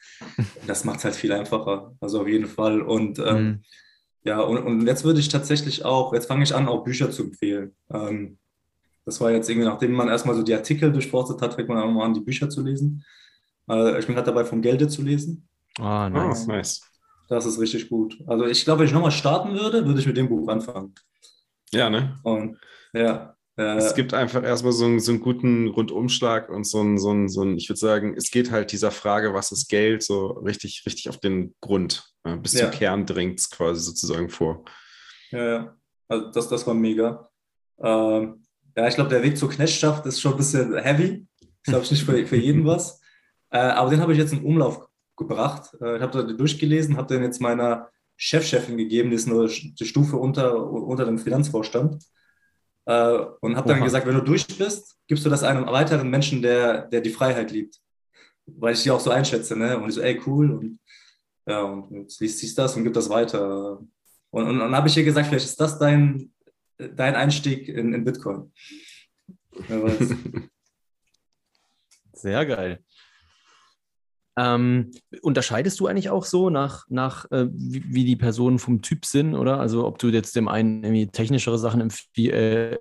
Das 0.66 0.84
macht 0.84 0.98
es 0.98 1.04
halt 1.04 1.16
viel 1.16 1.32
einfacher. 1.32 1.92
Also 2.00 2.20
auf 2.20 2.28
jeden 2.28 2.46
Fall. 2.46 2.82
Und 2.82 3.18
ähm, 3.18 3.44
mhm. 3.44 3.62
ja, 4.22 4.40
und, 4.40 4.58
und 4.58 4.86
jetzt 4.86 5.02
würde 5.02 5.18
ich 5.18 5.28
tatsächlich 5.28 5.84
auch, 5.84 6.14
jetzt 6.14 6.26
fange 6.26 6.44
ich 6.44 6.54
an, 6.54 6.68
auch 6.68 6.84
Bücher 6.84 7.10
zu 7.10 7.24
empfehlen. 7.24 7.74
Ähm, 7.92 8.38
das 9.04 9.20
war 9.20 9.32
jetzt 9.32 9.50
irgendwie, 9.50 9.66
nachdem 9.66 9.90
man 9.90 10.06
erstmal 10.06 10.36
so 10.36 10.44
die 10.44 10.54
Artikel 10.54 10.92
durchforstet 10.92 11.42
hat, 11.42 11.54
fängt 11.54 11.68
man 11.68 11.78
auch 11.78 11.90
mal 11.90 12.04
an, 12.04 12.14
die 12.14 12.20
Bücher 12.20 12.48
zu 12.48 12.62
lesen. 12.62 13.04
Äh, 13.68 13.98
ich 13.98 14.06
bin 14.06 14.14
gerade 14.14 14.26
dabei, 14.26 14.44
vom 14.44 14.62
Gelde 14.62 14.86
zu 14.86 15.02
lesen. 15.02 15.48
Ah, 15.80 16.08
nice. 16.08 16.44
Oh, 16.46 16.52
nice. 16.52 16.89
Das 17.30 17.46
ist 17.46 17.60
richtig 17.60 17.88
gut. 17.88 18.18
Also 18.26 18.44
ich 18.44 18.64
glaube, 18.64 18.80
wenn 18.80 18.88
ich 18.88 18.92
nochmal 18.92 19.12
starten 19.12 19.54
würde, 19.54 19.86
würde 19.86 20.00
ich 20.00 20.06
mit 20.06 20.16
dem 20.16 20.28
Buch 20.28 20.48
anfangen. 20.48 20.96
Ja, 21.72 21.88
ne? 21.88 22.18
Und 22.24 22.58
ja. 22.92 23.36
Äh, 23.56 23.76
es 23.76 23.94
gibt 23.94 24.12
einfach 24.14 24.42
erstmal 24.42 24.72
so 24.72 24.84
einen, 24.84 24.98
so 24.98 25.12
einen 25.12 25.20
guten 25.20 25.68
Rundumschlag 25.68 26.48
und 26.48 26.64
so 26.64 26.80
einen, 26.80 26.98
so 26.98 27.10
einen, 27.10 27.28
so 27.28 27.42
einen, 27.42 27.56
ich 27.56 27.68
würde 27.68 27.78
sagen, 27.78 28.14
es 28.16 28.32
geht 28.32 28.50
halt 28.50 28.72
dieser 28.72 28.90
Frage, 28.90 29.32
was 29.32 29.52
ist 29.52 29.68
Geld, 29.68 30.02
so 30.02 30.26
richtig, 30.44 30.82
richtig 30.84 31.08
auf 31.08 31.18
den 31.18 31.54
Grund, 31.60 32.04
äh, 32.24 32.36
bis 32.36 32.54
ja. 32.54 32.68
zum 32.68 32.76
Kern 32.76 33.06
dringt 33.06 33.38
es 33.38 33.48
quasi 33.48 33.80
sozusagen 33.80 34.28
vor. 34.28 34.64
Ja, 35.30 35.44
ja. 35.44 35.76
Also 36.08 36.32
das, 36.32 36.48
das 36.48 36.66
war 36.66 36.74
mega. 36.74 37.30
Ähm, 37.80 38.42
ja, 38.76 38.88
ich 38.88 38.96
glaube, 38.96 39.10
der 39.10 39.22
Weg 39.22 39.38
zur 39.38 39.50
Knechtschaft 39.50 40.04
ist 40.04 40.20
schon 40.20 40.32
ein 40.32 40.38
bisschen 40.38 40.76
heavy. 40.76 41.28
Ich 41.40 41.62
glaube, 41.62 41.86
nicht 41.88 42.02
für, 42.02 42.26
für 42.26 42.36
jeden 42.36 42.66
was. 42.66 43.00
Äh, 43.50 43.58
aber 43.58 43.90
den 43.90 44.00
habe 44.00 44.12
ich 44.12 44.18
jetzt 44.18 44.32
im 44.32 44.44
Umlauf 44.44 44.89
gebracht. 45.20 45.76
Äh, 45.80 45.96
ich 45.96 46.02
habe 46.02 46.12
da 46.12 46.32
durchgelesen, 46.32 46.96
habe 46.96 47.14
den 47.14 47.22
jetzt 47.22 47.40
meiner 47.40 47.88
Chefchefin 48.16 48.76
gegeben, 48.76 49.10
die 49.10 49.16
ist 49.16 49.28
nur 49.28 49.48
die 49.48 49.86
Stufe 49.86 50.16
unter, 50.16 50.66
unter 50.66 51.04
dem 51.04 51.18
Finanzvorstand. 51.18 52.02
Äh, 52.86 53.18
und 53.40 53.56
habe 53.56 53.68
dann 53.68 53.84
gesagt, 53.84 54.06
wenn 54.06 54.14
du 54.14 54.22
durch 54.22 54.46
bist, 54.58 54.96
gibst 55.06 55.24
du 55.24 55.30
das 55.30 55.42
einem 55.42 55.66
weiteren 55.66 56.10
Menschen, 56.10 56.42
der, 56.42 56.88
der 56.88 57.00
die 57.00 57.10
Freiheit 57.10 57.50
liebt. 57.50 57.78
Weil 58.46 58.74
ich 58.74 58.82
die 58.82 58.90
auch 58.90 59.00
so 59.00 59.10
einschätze. 59.10 59.56
Ne? 59.56 59.78
Und 59.78 59.88
ich 59.88 59.94
so, 59.94 60.00
ey, 60.00 60.20
cool. 60.26 60.50
Und 60.50 60.80
ja, 61.46 61.62
und 61.62 62.10
siehst, 62.10 62.38
siehst 62.38 62.58
das 62.58 62.76
und 62.76 62.84
gib 62.84 62.92
das 62.94 63.08
weiter. 63.08 63.78
Und, 64.30 64.44
und, 64.44 64.48
und 64.48 64.58
dann 64.58 64.74
habe 64.74 64.88
ich 64.88 64.96
ihr 64.96 65.04
gesagt, 65.04 65.28
vielleicht 65.28 65.46
ist 65.46 65.60
das 65.60 65.78
dein, 65.78 66.32
dein 66.78 67.14
Einstieg 67.14 67.68
in, 67.68 67.94
in 67.94 68.04
Bitcoin. 68.04 68.52
Sehr 72.12 72.44
geil. 72.46 72.84
Ähm, 74.36 74.92
unterscheidest 75.22 75.80
du 75.80 75.86
eigentlich 75.86 76.10
auch 76.10 76.24
so 76.24 76.50
nach, 76.50 76.86
nach 76.88 77.30
äh, 77.30 77.48
wie, 77.50 77.82
wie, 77.86 78.04
die 78.04 78.16
Personen 78.16 78.58
vom 78.58 78.80
Typ 78.80 79.04
sind, 79.04 79.34
oder? 79.34 79.60
Also 79.60 79.86
ob 79.86 79.98
du 79.98 80.08
jetzt 80.08 80.36
dem 80.36 80.48
einen 80.48 80.84
irgendwie 80.84 81.08
technischere 81.08 81.58
Sachen 81.58 81.80
empfie 81.80 82.30
äh, 82.30 82.78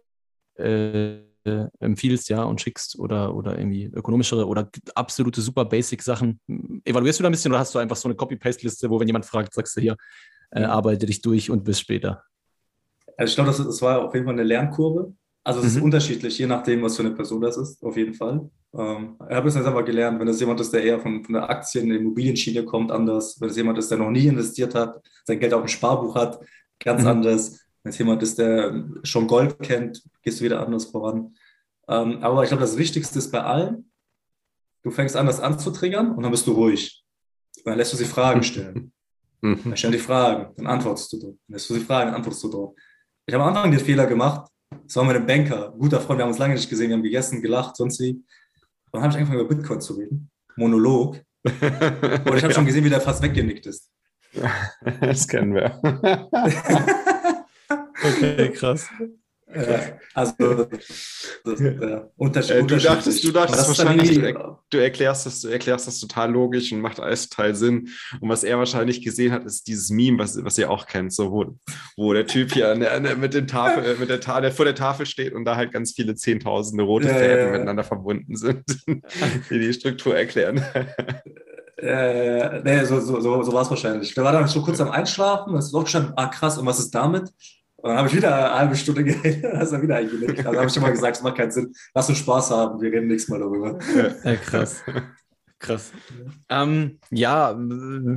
äh, 1.45 1.67
empfiehlst, 1.79 2.29
ja, 2.29 2.43
und 2.43 2.61
schickst 2.61 2.99
oder, 2.99 3.33
oder 3.33 3.57
irgendwie 3.57 3.85
ökonomischere 3.85 4.45
oder 4.45 4.69
absolute 4.95 5.41
super 5.41 5.65
basic 5.65 6.01
Sachen. 6.01 6.39
Evaluierst 6.85 7.19
du 7.19 7.23
da 7.23 7.29
ein 7.29 7.31
bisschen 7.31 7.51
oder 7.51 7.59
hast 7.59 7.73
du 7.73 7.79
einfach 7.79 7.95
so 7.95 8.07
eine 8.07 8.15
Copy-Paste-Liste, 8.15 8.89
wo 8.89 8.99
wenn 8.99 9.07
jemand 9.07 9.25
fragt, 9.25 9.53
sagst 9.53 9.75
du 9.77 9.81
hier, 9.81 9.95
äh, 10.51 10.61
mhm. 10.61 10.65
arbeite 10.65 11.05
dich 11.05 11.21
durch 11.21 11.49
und 11.49 11.63
bis 11.63 11.79
später? 11.79 12.23
Also 13.17 13.31
ich 13.31 13.35
glaube, 13.35 13.49
das, 13.49 13.57
das 13.57 13.81
war 13.81 14.05
auf 14.05 14.13
jeden 14.13 14.25
Fall 14.25 14.35
eine 14.35 14.43
Lernkurve. 14.43 15.13
Also 15.43 15.61
es 15.61 15.71
mhm. 15.73 15.77
ist 15.77 15.83
unterschiedlich, 15.83 16.37
je 16.37 16.47
nachdem, 16.47 16.81
was 16.81 16.95
für 16.95 17.03
eine 17.03 17.15
Person 17.15 17.41
das 17.41 17.57
ist, 17.57 17.83
auf 17.83 17.95
jeden 17.95 18.13
Fall. 18.13 18.49
Ähm, 18.73 19.15
ich 19.29 19.35
habe 19.35 19.47
es 19.47 19.55
jetzt 19.55 19.65
einfach 19.65 19.85
gelernt, 19.85 20.19
wenn 20.19 20.27
es 20.27 20.39
jemand 20.39 20.59
ist, 20.59 20.71
der 20.71 20.83
eher 20.83 20.99
von, 20.99 21.23
von 21.23 21.33
der 21.33 21.49
Aktien-, 21.49 21.91
Immobilienschiene 21.91 22.65
kommt, 22.65 22.91
anders. 22.91 23.39
Wenn 23.39 23.49
es 23.49 23.57
jemand 23.57 23.77
ist, 23.77 23.89
der 23.89 23.97
noch 23.97 24.11
nie 24.11 24.27
investiert 24.27 24.75
hat, 24.75 25.01
sein 25.25 25.39
Geld 25.39 25.53
auf 25.53 25.63
dem 25.63 25.67
Sparbuch 25.67 26.15
hat, 26.15 26.39
ganz 26.79 27.01
mhm. 27.01 27.07
anders. 27.07 27.59
Wenn 27.83 27.91
es 27.91 27.97
jemand 27.97 28.21
ist, 28.21 28.37
der 28.37 28.85
schon 29.03 29.27
Gold 29.27 29.57
kennt, 29.59 30.03
gehst 30.21 30.39
du 30.39 30.45
wieder 30.45 30.65
anders 30.65 30.85
voran. 30.85 31.33
Ähm, 31.87 32.21
aber 32.21 32.43
ich 32.43 32.49
glaube, 32.49 32.61
das 32.61 32.77
Wichtigste 32.77 33.17
ist 33.17 33.31
bei 33.31 33.41
allen, 33.41 33.89
du 34.83 34.91
fängst 34.91 35.15
an, 35.15 35.25
das 35.25 35.39
anzutriggern 35.39 36.11
und 36.11 36.23
dann 36.23 36.31
bist 36.31 36.45
du 36.45 36.51
ruhig. 36.51 37.03
Und 37.57 37.67
dann 37.67 37.77
lässt 37.77 37.93
du 37.93 37.97
sie 37.97 38.05
Fragen 38.05 38.43
stellen. 38.43 38.91
Mhm. 39.41 39.59
Dann 39.63 39.77
stellen 39.77 39.93
die 39.93 39.99
Fragen, 39.99 40.53
dann 40.57 40.67
antwortest 40.67 41.13
du 41.13 41.19
drauf. 41.19 41.35
Dann 41.47 41.53
lässt 41.53 41.69
du 41.69 41.73
sie 41.73 41.79
Fragen, 41.79 42.07
dann 42.07 42.15
antwortest 42.15 42.43
du 42.43 42.49
drauf. 42.49 42.75
Ich 43.25 43.33
habe 43.33 43.43
am 43.43 43.49
Anfang 43.49 43.71
den 43.71 43.79
Fehler 43.79 44.05
gemacht, 44.05 44.49
das 44.89 44.95
war 44.95 45.03
mit 45.03 45.15
einem 45.15 45.27
Banker, 45.27 45.71
guter 45.77 46.01
Freund, 46.01 46.17
wir 46.17 46.23
haben 46.23 46.31
uns 46.31 46.39
lange 46.39 46.55
nicht 46.55 46.67
gesehen, 46.67 46.89
wir 46.89 46.95
haben 46.95 47.03
gegessen, 47.03 47.43
gelacht, 47.43 47.75
sonst 47.75 47.99
wie. 47.99 48.23
Dann 48.91 49.03
habe 49.03 49.11
ich 49.11 49.17
angefangen, 49.17 49.39
über 49.39 49.55
Bitcoin 49.55 49.79
zu 49.79 49.93
reden. 49.93 50.31
Monolog. 50.55 51.21
Und 51.43 52.35
ich 52.35 52.43
habe 52.43 52.53
schon 52.55 52.65
gesehen, 52.65 52.83
wie 52.83 52.89
der 52.89 52.99
fast 52.99 53.21
weggenickt 53.21 53.67
ist. 53.67 53.91
das 55.01 55.27
kennen 55.27 55.53
wir. 55.53 55.79
Okay, 58.01 58.49
krass. 58.53 58.87
Äh, 59.51 59.79
also, 60.13 60.67
das, 61.43 61.59
äh, 61.59 62.01
Unterschied, 62.17 62.55
Äh, 62.55 62.63
du 62.65 62.77
dachtest, 62.77 63.23
du 63.23 63.31
dachtest 63.31 63.67
wahrscheinlich, 63.67 64.09
du, 64.09 64.21
irgendwie- 64.21 64.39
er- 64.39 64.59
du 64.69 64.77
erklärst 64.77 65.25
das, 65.25 65.41
du 65.41 65.47
erklärst 65.47 65.87
das 65.87 65.99
total 65.99 66.31
logisch 66.31 66.71
und 66.71 66.81
macht 66.81 66.99
alles 66.99 67.29
total 67.29 67.55
Sinn. 67.55 67.89
Und 68.21 68.29
was 68.29 68.43
er 68.43 68.59
wahrscheinlich 68.59 69.01
gesehen 69.01 69.31
hat, 69.31 69.45
ist 69.45 69.67
dieses 69.67 69.89
Meme, 69.89 70.19
was, 70.19 70.43
was 70.43 70.57
ihr 70.59 70.69
auch 70.69 70.85
kennt, 70.85 71.13
so 71.13 71.31
wo, 71.31 71.55
wo 71.97 72.13
der 72.13 72.27
Typ 72.27 72.53
hier 72.53 72.69
an 72.71 72.79
der, 72.81 72.93
an 72.93 73.03
der, 73.03 73.15
mit, 73.17 73.33
den 73.33 73.47
Tafel, 73.47 73.83
äh, 73.83 73.95
mit 73.95 74.09
der 74.09 74.19
Ta 74.19 74.39
der 74.39 74.51
vor 74.51 74.65
der 74.65 74.75
Tafel 74.75 75.07
steht 75.07 75.33
und 75.33 75.45
da 75.45 75.55
halt 75.55 75.71
ganz 75.71 75.93
viele 75.93 76.13
zehntausende 76.13 76.83
rote 76.83 77.07
Ja, 77.07 77.15
Fäden 77.15 77.45
ja, 77.47 77.51
miteinander 77.51 77.83
verbunden 77.83 78.35
sind, 78.35 78.63
die 79.49 79.59
die 79.59 79.73
Struktur 79.73 80.15
erklären. 80.15 80.63
Äh, 81.77 82.61
nee, 82.63 82.83
so, 82.83 82.99
so, 82.99 83.19
so, 83.21 83.41
so 83.41 83.53
war 83.53 83.61
es 83.61 83.69
wahrscheinlich. 83.69 84.13
Da 84.13 84.23
war 84.23 84.33
dann 84.33 84.47
schon 84.49 84.61
kurz 84.63 84.81
am 84.81 84.91
Einschlafen, 84.91 85.55
es 85.55 85.67
ist 85.67 85.73
auch 85.73 85.83
gestanden, 85.85 86.13
ah 86.17 86.27
krass, 86.27 86.57
und 86.57 86.65
was 86.65 86.79
ist 86.79 86.91
damit? 86.93 87.31
Und 87.81 87.89
dann 87.89 87.97
habe 87.97 88.07
ich 88.07 88.15
wieder 88.15 88.35
eine 88.35 88.59
halbe 88.59 88.75
Stunde 88.75 89.03
geredet, 89.03 89.43
dann 89.43 89.61
ist 89.61 89.71
er 89.71 89.81
wieder 89.81 89.95
eingenickt. 89.97 90.45
Also 90.45 90.57
habe 90.57 90.67
ich 90.67 90.73
schon 90.73 90.83
mal 90.83 90.91
gesagt, 90.91 91.17
es 91.17 91.23
macht 91.23 91.37
keinen 91.37 91.51
Sinn. 91.51 91.73
Lass 91.93 92.09
uns 92.09 92.17
Spaß 92.17 92.51
haben, 92.51 92.81
wir 92.81 92.91
reden 92.91 93.07
nächstes 93.07 93.29
Mal 93.29 93.39
darüber. 93.39 93.79
Äh, 94.23 94.35
krass. 94.35 94.83
Krass. 95.59 95.91
Ähm, 96.47 96.99
ja, 97.11 97.57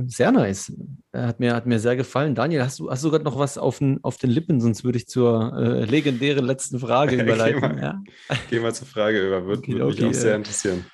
sehr 0.07 0.31
nice. 0.31 0.71
Hat 1.11 1.41
mir, 1.41 1.53
hat 1.53 1.65
mir 1.65 1.77
sehr 1.77 1.97
gefallen. 1.97 2.35
Daniel, 2.35 2.63
hast 2.63 2.79
du, 2.79 2.89
hast 2.89 3.03
du 3.03 3.11
gerade 3.11 3.25
noch 3.25 3.37
was 3.37 3.57
auf 3.57 3.79
den, 3.79 4.01
auf 4.01 4.17
den 4.17 4.29
Lippen? 4.29 4.61
Sonst 4.61 4.85
würde 4.85 4.97
ich 4.97 5.07
zur 5.07 5.53
äh, 5.57 5.83
legendären 5.83 6.45
letzten 6.45 6.79
Frage 6.79 7.17
Geh 7.17 7.23
überleiten. 7.23 7.59
mal. 7.59 7.81
Ja? 7.81 8.01
Geh 8.49 8.61
mal 8.61 8.73
zur 8.73 8.87
Frage 8.87 9.27
über, 9.27 9.45
würde 9.45 9.59
Okay, 9.59 9.73
mich 9.73 9.83
okay, 9.83 10.05
auch 10.05 10.13
sehr 10.13 10.33
äh, 10.33 10.37
interessieren. 10.37 10.85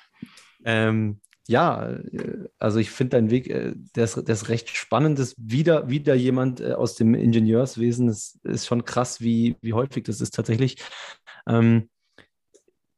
Ähm, 0.64 1.20
ja, 1.48 1.90
äh, 1.90 2.48
also 2.58 2.78
ich 2.78 2.90
finde 2.90 3.16
deinen 3.16 3.30
Weg, 3.30 3.48
äh, 3.48 3.74
der 3.96 4.04
ist, 4.04 4.16
der 4.16 4.34
ist 4.34 4.48
recht 4.48 4.68
spannend. 4.70 5.18
Ist 5.18 5.34
wieder, 5.38 5.88
wieder 5.88 6.14
jemand 6.14 6.60
äh, 6.60 6.72
aus 6.72 6.94
dem 6.94 7.14
Ingenieurswesen. 7.14 8.06
Das 8.06 8.38
ist 8.44 8.66
schon 8.66 8.84
krass, 8.84 9.20
wie, 9.20 9.56
wie 9.60 9.72
häufig 9.72 10.04
das 10.04 10.20
ist 10.20 10.34
tatsächlich. 10.34 10.76
Ähm, 11.46 11.88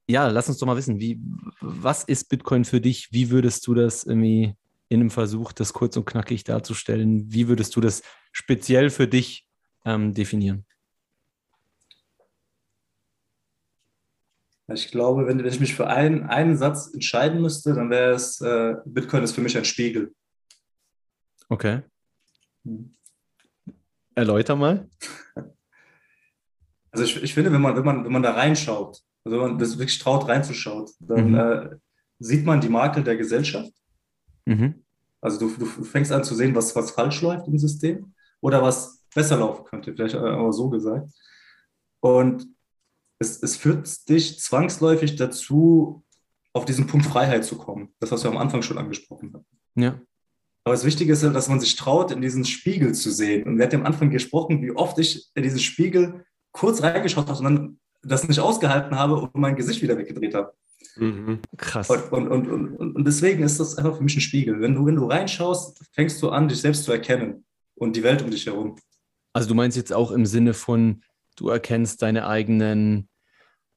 ja, 0.08 0.28
lass 0.28 0.48
uns 0.48 0.58
doch 0.58 0.66
mal 0.66 0.76
wissen, 0.76 1.00
wie, 1.00 1.20
was 1.60 2.04
ist 2.04 2.28
Bitcoin 2.28 2.64
für 2.64 2.80
dich? 2.80 3.12
Wie 3.12 3.30
würdest 3.30 3.66
du 3.66 3.74
das 3.74 4.04
irgendwie 4.04 4.54
in 4.88 5.00
einem 5.00 5.10
Versuch, 5.10 5.52
das 5.52 5.72
kurz 5.72 5.96
und 5.96 6.04
knackig 6.04 6.44
darzustellen, 6.44 7.32
wie 7.32 7.48
würdest 7.48 7.74
du 7.76 7.80
das 7.80 8.02
speziell 8.30 8.90
für 8.90 9.08
dich 9.08 9.46
ähm, 9.86 10.12
definieren? 10.12 10.66
Ich 14.72 14.90
glaube, 14.90 15.26
wenn, 15.26 15.44
ich 15.44 15.60
mich 15.60 15.74
für 15.74 15.86
einen, 15.86 16.24
einen 16.24 16.56
Satz 16.56 16.92
entscheiden 16.92 17.40
müsste, 17.40 17.74
dann 17.74 17.90
wäre 17.90 18.12
es, 18.12 18.40
äh, 18.40 18.74
Bitcoin 18.84 19.22
ist 19.22 19.32
für 19.32 19.40
mich 19.40 19.56
ein 19.56 19.64
Spiegel. 19.64 20.14
Okay. 21.48 21.82
Hm. 22.64 22.94
Erläuter 24.14 24.56
mal. 24.56 24.88
Also 26.94 27.04
ich, 27.04 27.22
ich 27.22 27.32
finde, 27.32 27.50
wenn 27.50 27.62
man, 27.62 27.74
wenn, 27.74 27.86
man, 27.86 28.04
wenn 28.04 28.12
man 28.12 28.22
da 28.22 28.32
reinschaut, 28.32 29.00
also 29.24 29.38
wenn 29.40 29.48
man 29.52 29.58
das 29.58 29.78
wirklich 29.78 29.98
traut 29.98 30.28
reinzuschaut, 30.28 30.90
dann 31.00 31.30
Mhm. 31.30 31.34
äh, 31.38 31.70
sieht 32.18 32.44
man 32.44 32.60
die 32.60 32.68
Makel 32.68 33.02
der 33.02 33.16
Gesellschaft. 33.16 33.72
Mhm. 34.44 34.84
Also 35.22 35.38
du, 35.38 35.56
du 35.56 35.64
fängst 35.84 36.12
an 36.12 36.22
zu 36.22 36.34
sehen, 36.34 36.54
was, 36.54 36.76
was 36.76 36.90
falsch 36.90 37.22
läuft 37.22 37.48
im 37.48 37.56
System 37.56 38.12
oder 38.42 38.60
was 38.62 39.06
besser 39.14 39.38
laufen 39.38 39.64
könnte, 39.64 39.94
vielleicht 39.94 40.16
auch 40.16 40.52
so 40.52 40.68
gesagt. 40.68 41.08
Und 42.00 42.46
es, 43.22 43.42
es 43.42 43.56
führt 43.56 44.08
dich 44.08 44.38
zwangsläufig 44.40 45.16
dazu, 45.16 46.04
auf 46.52 46.64
diesen 46.66 46.86
Punkt 46.86 47.06
Freiheit 47.06 47.44
zu 47.44 47.56
kommen. 47.56 47.94
Das, 47.98 48.12
was 48.12 48.22
wir 48.24 48.30
am 48.30 48.36
Anfang 48.36 48.62
schon 48.62 48.78
angesprochen 48.78 49.32
haben. 49.32 49.46
Ja. 49.74 50.00
Aber 50.64 50.74
das 50.74 50.84
Wichtige 50.84 51.12
ist 51.12 51.22
ja, 51.22 51.30
dass 51.30 51.48
man 51.48 51.60
sich 51.60 51.74
traut, 51.76 52.12
in 52.12 52.20
diesen 52.20 52.44
Spiegel 52.44 52.94
zu 52.94 53.10
sehen. 53.10 53.44
Und 53.44 53.58
wir 53.58 53.64
hatten 53.64 53.76
am 53.76 53.86
Anfang 53.86 54.10
gesprochen, 54.10 54.62
wie 54.62 54.70
oft 54.70 54.98
ich 54.98 55.30
in 55.34 55.42
diesen 55.42 55.58
Spiegel 55.58 56.24
kurz 56.52 56.82
reingeschaut 56.82 57.28
habe 57.28 57.38
und 57.38 57.44
dann 57.44 57.80
das 58.02 58.28
nicht 58.28 58.40
ausgehalten 58.40 58.96
habe 58.96 59.14
und 59.14 59.34
mein 59.34 59.56
Gesicht 59.56 59.82
wieder 59.82 59.96
weggedreht 59.96 60.34
habe. 60.34 60.52
Mhm. 60.96 61.40
Krass. 61.56 61.88
Und, 61.88 62.12
und, 62.12 62.28
und, 62.28 62.76
und, 62.76 62.96
und 62.96 63.04
deswegen 63.06 63.42
ist 63.42 63.58
das 63.58 63.78
einfach 63.78 63.96
für 63.96 64.02
mich 64.02 64.16
ein 64.16 64.20
Spiegel. 64.20 64.60
Wenn 64.60 64.74
du, 64.74 64.84
wenn 64.84 64.96
du 64.96 65.06
reinschaust, 65.06 65.82
fängst 65.92 66.22
du 66.22 66.28
an, 66.28 66.48
dich 66.48 66.60
selbst 66.60 66.84
zu 66.84 66.92
erkennen 66.92 67.44
und 67.74 67.96
die 67.96 68.02
Welt 68.02 68.22
um 68.22 68.30
dich 68.30 68.46
herum. 68.46 68.76
Also 69.32 69.48
du 69.48 69.54
meinst 69.54 69.76
jetzt 69.76 69.92
auch 69.92 70.10
im 70.10 70.26
Sinne 70.26 70.54
von, 70.54 71.02
du 71.36 71.48
erkennst 71.48 72.02
deine 72.02 72.26
eigenen 72.26 73.08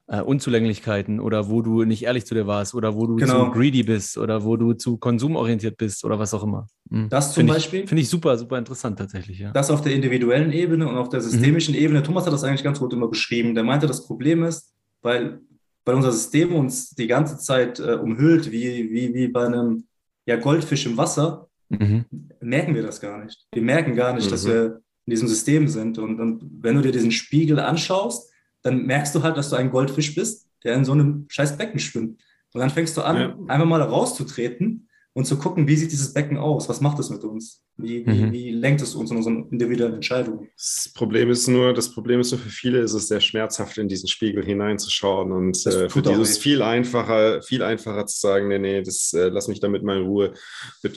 äh, 0.08 0.22
Unzulänglichkeiten 0.22 1.20
oder 1.20 1.50
wo 1.50 1.62
du 1.62 1.84
nicht 1.84 2.04
ehrlich 2.04 2.26
zu 2.26 2.36
dir 2.36 2.46
warst 2.48 2.76
oder 2.76 2.96
wo 2.96 3.08
du 3.08 3.16
Genau. 3.16 3.46
zu 3.46 3.52
greedy 3.52 3.84
bist 3.84 4.18
oder 4.18 4.44
wo 4.44 4.56
du 4.56 4.74
zu 4.74 4.98
konsumorientiert 4.98 5.78
bist 5.78 6.06
oder 6.06 6.20
was 6.20 6.34
auch 6.34 6.44
immer. 6.44 6.68
Mhm. 6.90 7.10
Das 7.10 7.34
zum 7.34 7.42
Find 7.42 7.50
Beispiel? 7.50 7.88
Finde 7.88 8.02
ich 8.02 8.10
super, 8.10 8.38
super 8.38 8.58
interessant 8.58 9.00
tatsächlich, 9.00 9.40
ja. 9.40 9.52
Das 9.52 9.72
auf 9.72 9.82
der 9.82 9.94
individuellen 9.94 10.52
Ebene 10.52 10.88
und 10.88 10.96
auf 10.98 11.10
der 11.10 11.22
systemischen 11.22 11.74
Mhm. 11.74 11.82
Ebene. 11.82 12.04
Thomas 12.04 12.26
hat 12.26 12.34
das 12.34 12.44
eigentlich 12.44 12.64
ganz 12.64 12.80
gut 12.80 12.94
immer 12.94 13.08
beschrieben. 13.08 13.56
Der 13.56 13.64
meinte, 13.64 13.88
das 13.88 14.06
Problem 14.06 14.44
ist, 14.44 14.74
weil, 15.02 15.40
weil 15.86 15.96
unser 15.96 16.12
System 16.12 16.54
uns 16.54 16.92
die 16.92 17.08
ganze 17.08 17.38
Zeit 17.38 17.80
äh, 17.80 17.94
umhüllt, 17.96 18.52
wie, 18.52 18.90
wie, 18.92 19.14
wie 19.14 19.28
bei 19.28 19.46
einem 19.46 19.86
ja, 20.28 20.36
Goldfisch 20.38 20.86
im 20.86 20.98
Wasser, 20.98 21.48
Mhm. 21.68 22.06
merken 22.42 22.76
wir 22.76 22.84
das 22.84 23.02
gar 23.02 23.24
nicht. 23.26 23.48
Wir 23.52 23.64
merken 23.64 23.96
gar 23.96 24.14
nicht, 24.14 24.32
dass 24.32 24.44
Mhm. 24.46 24.50
wir 24.50 24.66
in 25.08 25.12
diesem 25.12 25.28
System 25.28 25.68
sind. 25.68 25.98
Und, 25.98 26.20
und 26.20 26.44
wenn 26.62 26.76
du 26.76 26.82
dir 26.84 26.92
diesen 26.92 27.12
Spiegel 27.12 27.60
anschaust, 27.60 28.32
dann 28.66 28.86
merkst 28.86 29.14
du 29.16 29.22
halt, 29.24 29.38
dass 29.38 29.50
du 29.50 29.56
ein 29.56 29.70
Goldfisch 29.72 30.16
bist, 30.16 30.48
der 30.64 30.74
in 30.76 30.84
so 30.86 30.92
einem 30.94 31.26
scheiß 31.30 31.58
Becken 31.58 31.80
schwimmt. 31.80 32.20
Und 32.54 32.62
dann 32.62 32.70
fängst 32.70 32.98
du 32.98 33.02
an, 33.02 33.18
Ja. 33.18 33.38
einfach 33.48 33.68
mal 33.68 33.82
rauszutreten 33.82 34.88
und 35.14 35.26
zu 35.26 35.38
gucken, 35.38 35.68
wie 35.68 35.76
sieht 35.76 35.92
dieses 35.92 36.14
Becken 36.14 36.38
aus? 36.38 36.68
Was 36.68 36.82
macht 36.82 37.00
es 37.00 37.10
mit 37.10 37.24
uns? 37.24 37.62
Wie, 37.78 38.06
wie, 38.08 38.24
Mhm. 38.24 38.32
wie 38.32 38.52
lenkt 38.52 38.82
es 38.82 38.96
uns 38.96 39.12
in 39.12 39.18
unseren 39.18 39.50
individuellen 39.50 39.96
Entscheidungen? 39.96 40.48
Das 40.56 40.90
Problem 40.96 41.30
ist 41.30 41.48
nur, 41.50 41.74
das 41.74 41.92
Problem 41.92 42.22
ist 42.22 42.32
nur 42.32 42.40
für 42.40 42.50
viele 42.50 42.80
ist 42.80 42.94
es 42.94 43.10
sehr 43.10 43.20
schmerzhaft, 43.20 43.78
in 43.78 43.90
diesen 43.90 44.08
Spiegel 44.08 44.46
hineinzuschauen 44.46 45.34
und 45.34 45.58
äh, 45.66 45.90
für 45.90 46.02
die 46.02 46.12
ist 46.14 46.30
es 46.30 46.38
viel 46.38 46.62
einfacher, 46.62 47.42
viel 47.42 47.62
einfacher 47.64 48.06
zu 48.06 48.18
sagen, 48.18 48.48
nee, 48.48 48.60
nee, 48.60 48.82
das 48.82 49.12
äh, 49.12 49.28
lass 49.28 49.50
mich 49.50 49.60
damit 49.60 49.84
mal 49.84 49.98
in 49.98 50.04
Ruhe. 50.06 50.34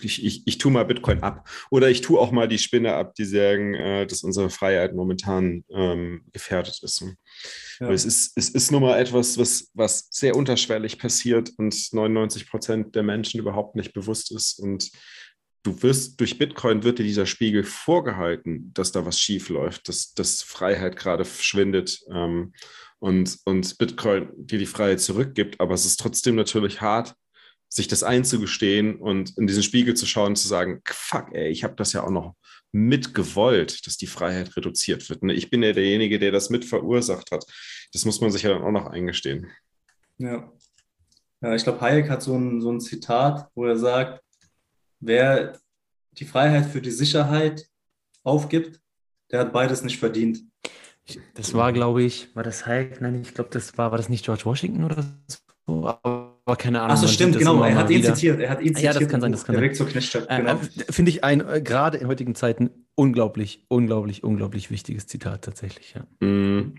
Ich, 0.02 0.24
ich, 0.24 0.42
ich 0.46 0.58
tue 0.58 0.70
mal 0.70 0.84
Bitcoin 0.84 1.20
ab. 1.24 1.48
Oder 1.70 1.90
ich 1.90 2.00
tue 2.00 2.20
auch 2.20 2.30
mal 2.30 2.46
die 2.46 2.58
Spinne 2.58 2.94
ab, 2.94 3.14
die 3.16 3.24
sagen, 3.24 3.74
äh, 3.74 4.06
dass 4.06 4.22
unsere 4.22 4.48
Freiheit 4.48 4.94
momentan 4.94 5.64
ähm, 5.70 6.22
gefährdet 6.32 6.78
ist. 6.82 7.04
Ja. 7.80 7.91
Es 7.91 8.05
ist, 8.05 8.32
es 8.36 8.49
ist 8.51 8.72
nun 8.72 8.82
mal 8.82 8.99
etwas, 8.99 9.39
was, 9.39 9.70
was 9.74 10.09
sehr 10.11 10.34
unterschwellig 10.36 10.99
passiert 10.99 11.51
und 11.57 11.93
99 11.93 12.51
Prozent 12.51 12.95
der 12.95 13.03
Menschen 13.03 13.41
überhaupt 13.41 13.76
nicht 13.76 13.93
bewusst 13.93 14.32
ist. 14.32 14.59
Und 14.59 14.91
du 15.62 15.82
wirst, 15.82 16.20
durch 16.20 16.39
Bitcoin 16.39 16.82
wird 16.82 16.99
dir 16.99 17.05
dieser 17.05 17.26
Spiegel 17.26 17.62
vorgehalten, 17.62 18.72
dass 18.74 18.93
da 18.93 19.07
was 19.07 19.20
schief 19.20 19.49
läuft, 19.49 19.89
dass, 19.89 20.12
dass 20.14 20.43
Freiheit 20.43 20.97
gerade 20.97 21.24
verschwindet 21.24 22.01
ähm, 22.12 22.53
und, 22.99 23.39
und 23.45 23.78
Bitcoin 23.78 24.28
dir 24.36 24.59
die 24.59 24.66
Freiheit 24.66 25.01
zurückgibt. 25.01 25.61
Aber 25.61 25.74
es 25.74 25.84
ist 25.84 26.01
trotzdem 26.01 26.34
natürlich 26.34 26.80
hart, 26.80 27.14
sich 27.68 27.86
das 27.86 28.03
einzugestehen 28.03 28.97
und 28.97 29.36
in 29.36 29.47
diesen 29.47 29.62
Spiegel 29.62 29.95
zu 29.95 30.07
schauen 30.07 30.28
und 30.28 30.36
zu 30.36 30.49
sagen, 30.49 30.80
fuck, 30.86 31.28
ey, 31.32 31.49
ich 31.51 31.64
habe 31.64 31.74
das 31.76 31.93
ja 31.93 32.03
auch 32.03 32.11
noch 32.11 32.34
mitgewollt, 32.72 33.86
dass 33.86 33.96
die 33.96 34.06
Freiheit 34.06 34.56
reduziert 34.56 35.08
wird. 35.08 35.22
Ne? 35.22 35.32
Ich 35.32 35.50
bin 35.50 35.62
ja 35.62 35.72
derjenige, 35.72 36.18
der 36.18 36.32
das 36.32 36.50
mit 36.50 36.64
verursacht 36.64 37.30
hat. 37.30 37.44
Das 37.92 38.04
muss 38.04 38.20
man 38.20 38.30
sich 38.30 38.42
ja 38.42 38.50
dann 38.50 38.62
auch 38.62 38.70
noch 38.70 38.86
eingestehen. 38.86 39.50
Ja. 40.18 40.52
ja 41.40 41.54
ich 41.54 41.64
glaube, 41.64 41.80
Hayek 41.80 42.10
hat 42.10 42.22
so 42.22 42.36
ein, 42.36 42.60
so 42.60 42.70
ein 42.70 42.80
Zitat, 42.80 43.48
wo 43.54 43.64
er 43.64 43.76
sagt, 43.76 44.22
wer 45.00 45.58
die 46.12 46.24
Freiheit 46.24 46.66
für 46.66 46.82
die 46.82 46.90
Sicherheit 46.90 47.66
aufgibt, 48.22 48.80
der 49.30 49.40
hat 49.40 49.52
beides 49.52 49.82
nicht 49.82 49.98
verdient. 49.98 50.42
Das 51.34 51.54
war, 51.54 51.72
glaube 51.72 52.02
ich, 52.02 52.34
war 52.36 52.42
das 52.42 52.66
Hayek? 52.66 53.00
Nein, 53.00 53.22
ich 53.22 53.32
glaube, 53.32 53.50
das 53.50 53.78
war, 53.78 53.90
war 53.90 53.98
das 53.98 54.10
nicht 54.10 54.24
George 54.24 54.44
Washington 54.44 54.84
oder 54.84 55.04
so? 55.26 55.38
Aber 55.86 56.17
keine 56.57 56.80
Ahnung. 56.80 56.92
Achso, 56.96 57.07
stimmt, 57.09 57.38
genau. 57.38 57.62
Er 57.62 57.74
hat 57.74 57.90
ihn 57.90 57.99
wieder. 57.99 58.14
zitiert. 58.14 58.40
Er 58.40 58.51
hat 58.51 58.61
ihn 58.61 58.74
Ja, 58.76 58.82
das 58.88 58.92
zitiert. 58.94 59.11
kann 59.11 59.20
sein, 59.20 59.32
das 59.32 59.44
kann 59.44 59.55
Der 59.55 59.61
sein. 59.61 59.70
Weg 59.70 59.76
zur 59.76 59.86
Knechtschaft. 59.88 60.26
Äh, 60.30 60.36
Genau. 60.38 60.53
äh, 60.53 60.92
Finde 60.92 61.11
ich 61.11 61.24
ein, 61.24 61.46
äh, 61.46 61.61
gerade 61.62 61.99
in 61.99 62.07
heutigen 62.07 62.34
Zeiten, 62.34 62.70
unglaublich, 62.94 63.64
unglaublich, 63.68 64.24
unglaublich 64.24 64.70
wichtiges 64.70 65.07
Zitat 65.07 65.44
tatsächlich, 65.44 65.94
ja. 65.94 66.26
Mm. 66.26 66.74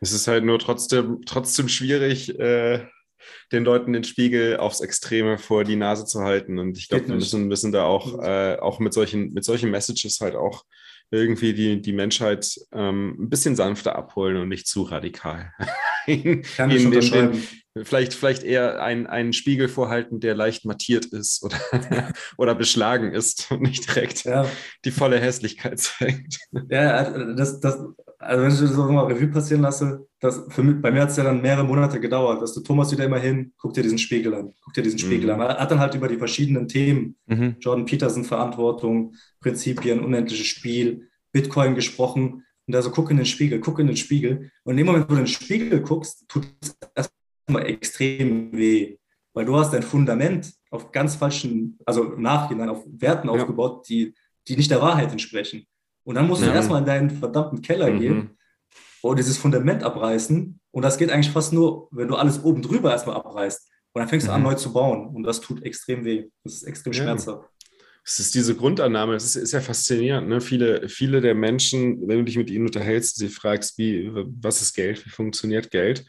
Es 0.00 0.12
ist 0.12 0.26
halt 0.26 0.44
nur 0.44 0.58
trotzdem, 0.58 1.20
trotzdem 1.26 1.68
schwierig, 1.68 2.36
äh, 2.38 2.84
den 3.52 3.64
Leuten 3.64 3.92
den 3.92 4.02
Spiegel 4.02 4.56
aufs 4.56 4.80
Extreme 4.80 5.38
vor 5.38 5.62
die 5.62 5.76
Nase 5.76 6.04
zu 6.06 6.22
halten. 6.22 6.58
Und 6.58 6.76
ich 6.76 6.88
glaube, 6.88 7.06
wir 7.06 7.14
müssen, 7.14 7.46
müssen 7.46 7.70
da 7.70 7.84
auch, 7.84 8.20
äh, 8.20 8.56
auch 8.58 8.80
mit 8.80 8.92
solchen, 8.92 9.32
mit 9.32 9.44
solchen 9.44 9.70
Messages 9.70 10.20
halt 10.20 10.34
auch 10.34 10.64
irgendwie 11.12 11.52
die, 11.52 11.80
die 11.80 11.92
Menschheit 11.92 12.58
ähm, 12.72 13.16
ein 13.20 13.28
bisschen 13.30 13.54
sanfter 13.54 13.94
abholen 13.94 14.38
und 14.38 14.48
nicht 14.48 14.66
zu 14.66 14.82
radikal. 14.82 15.52
Kann 16.56 16.70
ich 16.70 16.84
unterschreiben. 16.86 17.40
Vielleicht, 17.74 18.12
vielleicht 18.12 18.42
eher 18.42 18.82
ein, 18.82 19.06
einen 19.06 19.32
Spiegel 19.32 19.68
vorhalten, 19.68 20.20
der 20.20 20.34
leicht 20.34 20.66
mattiert 20.66 21.06
ist 21.06 21.42
oder, 21.42 21.56
oder 22.36 22.54
beschlagen 22.54 23.12
ist 23.12 23.50
und 23.50 23.62
nicht 23.62 23.88
direkt 23.88 24.24
ja. 24.24 24.46
die 24.84 24.90
volle 24.90 25.18
Hässlichkeit 25.18 25.80
zeigt. 25.80 26.38
Ja, 26.68 27.34
das, 27.34 27.60
das, 27.60 27.78
also 28.18 28.42
wenn 28.42 28.52
ich 28.52 28.60
das 28.60 28.78
auch 28.78 28.90
mal 28.90 29.06
Revue 29.06 29.28
passieren 29.28 29.62
lasse, 29.62 30.06
das 30.20 30.42
für 30.50 30.62
bei 30.62 30.90
mir 30.90 31.00
hat 31.00 31.10
es 31.10 31.16
ja 31.16 31.24
dann 31.24 31.40
mehrere 31.40 31.64
Monate 31.64 31.98
gedauert, 31.98 32.42
dass 32.42 32.52
du 32.52 32.60
Thomas 32.60 32.92
wieder 32.92 33.06
immer 33.06 33.18
hin, 33.18 33.54
guck 33.56 33.72
dir 33.72 33.82
diesen 33.82 33.98
Spiegel 33.98 34.34
an, 34.34 34.52
guck 34.62 34.74
dir 34.74 34.82
diesen 34.82 34.98
Spiegel 34.98 35.34
mhm. 35.34 35.40
an. 35.40 35.48
Er 35.48 35.58
hat 35.58 35.70
dann 35.70 35.80
halt 35.80 35.94
über 35.94 36.08
die 36.08 36.18
verschiedenen 36.18 36.68
Themen, 36.68 37.16
mhm. 37.26 37.56
Jordan 37.58 37.86
Peterson 37.86 38.24
Verantwortung, 38.24 39.14
Prinzipien, 39.40 40.00
unendliches 40.00 40.46
Spiel, 40.46 41.08
Bitcoin 41.32 41.74
gesprochen 41.74 42.44
und 42.66 42.74
da 42.74 42.82
so, 42.82 42.90
guck 42.90 43.10
in 43.10 43.16
den 43.16 43.26
Spiegel, 43.26 43.60
guck 43.60 43.78
in 43.78 43.86
den 43.86 43.96
Spiegel. 43.96 44.50
Und 44.62 44.72
in 44.72 44.76
dem 44.78 44.86
Moment, 44.86 45.06
wo 45.06 45.14
du 45.14 45.20
in 45.20 45.24
den 45.24 45.26
Spiegel 45.26 45.80
guckst, 45.80 46.28
tut 46.28 46.46
es 46.94 47.10
erstmal 47.52 47.66
extrem 47.66 48.52
weh. 48.52 48.96
Weil 49.34 49.46
du 49.46 49.56
hast 49.56 49.72
dein 49.72 49.82
Fundament 49.82 50.52
auf 50.70 50.92
ganz 50.92 51.16
falschen, 51.16 51.78
also 51.86 52.12
im 52.14 52.22
Nachhinein 52.22 52.68
auf 52.68 52.84
Werten 52.86 53.28
ja. 53.28 53.34
aufgebaut, 53.34 53.88
die, 53.88 54.14
die 54.46 54.56
nicht 54.56 54.70
der 54.70 54.82
Wahrheit 54.82 55.10
entsprechen. 55.10 55.66
Und 56.04 56.16
dann 56.16 56.26
musst 56.26 56.42
ja. 56.42 56.48
du 56.48 56.54
erstmal 56.54 56.80
in 56.80 56.86
deinen 56.86 57.10
verdammten 57.10 57.62
Keller 57.62 57.90
mhm. 57.90 58.00
gehen 58.00 58.30
und 59.00 59.18
dieses 59.18 59.38
Fundament 59.38 59.84
abreißen. 59.84 60.60
Und 60.70 60.82
das 60.82 60.98
geht 60.98 61.10
eigentlich 61.10 61.30
fast 61.30 61.52
nur, 61.52 61.88
wenn 61.92 62.08
du 62.08 62.16
alles 62.16 62.42
oben 62.42 62.60
drüber 62.60 62.90
erstmal 62.90 63.16
abreißt. 63.16 63.68
Und 63.94 64.00
dann 64.00 64.08
fängst 64.08 64.26
du 64.26 64.32
an, 64.32 64.40
mhm. 64.40 64.48
neu 64.48 64.54
zu 64.54 64.72
bauen. 64.72 65.08
Und 65.14 65.22
das 65.22 65.40
tut 65.40 65.62
extrem 65.62 66.04
weh. 66.04 66.28
Das 66.44 66.54
ist 66.54 66.62
extrem 66.64 66.92
ja. 66.92 67.02
schmerzhaft. 67.02 67.48
Es 68.04 68.18
ist 68.18 68.34
diese 68.34 68.56
Grundannahme, 68.56 69.14
es 69.14 69.24
ist, 69.24 69.36
ist, 69.36 69.52
ja 69.52 69.60
faszinierend. 69.60 70.28
Ne? 70.28 70.40
Viele, 70.40 70.88
viele 70.88 71.20
der 71.20 71.36
Menschen, 71.36 72.08
wenn 72.08 72.18
du 72.18 72.24
dich 72.24 72.36
mit 72.36 72.50
ihnen 72.50 72.66
unterhältst, 72.66 73.16
sie 73.16 73.28
fragst, 73.28 73.78
wie, 73.78 74.10
was 74.12 74.60
ist 74.60 74.74
Geld, 74.74 75.06
wie 75.06 75.10
funktioniert 75.10 75.70
Geld, 75.70 76.04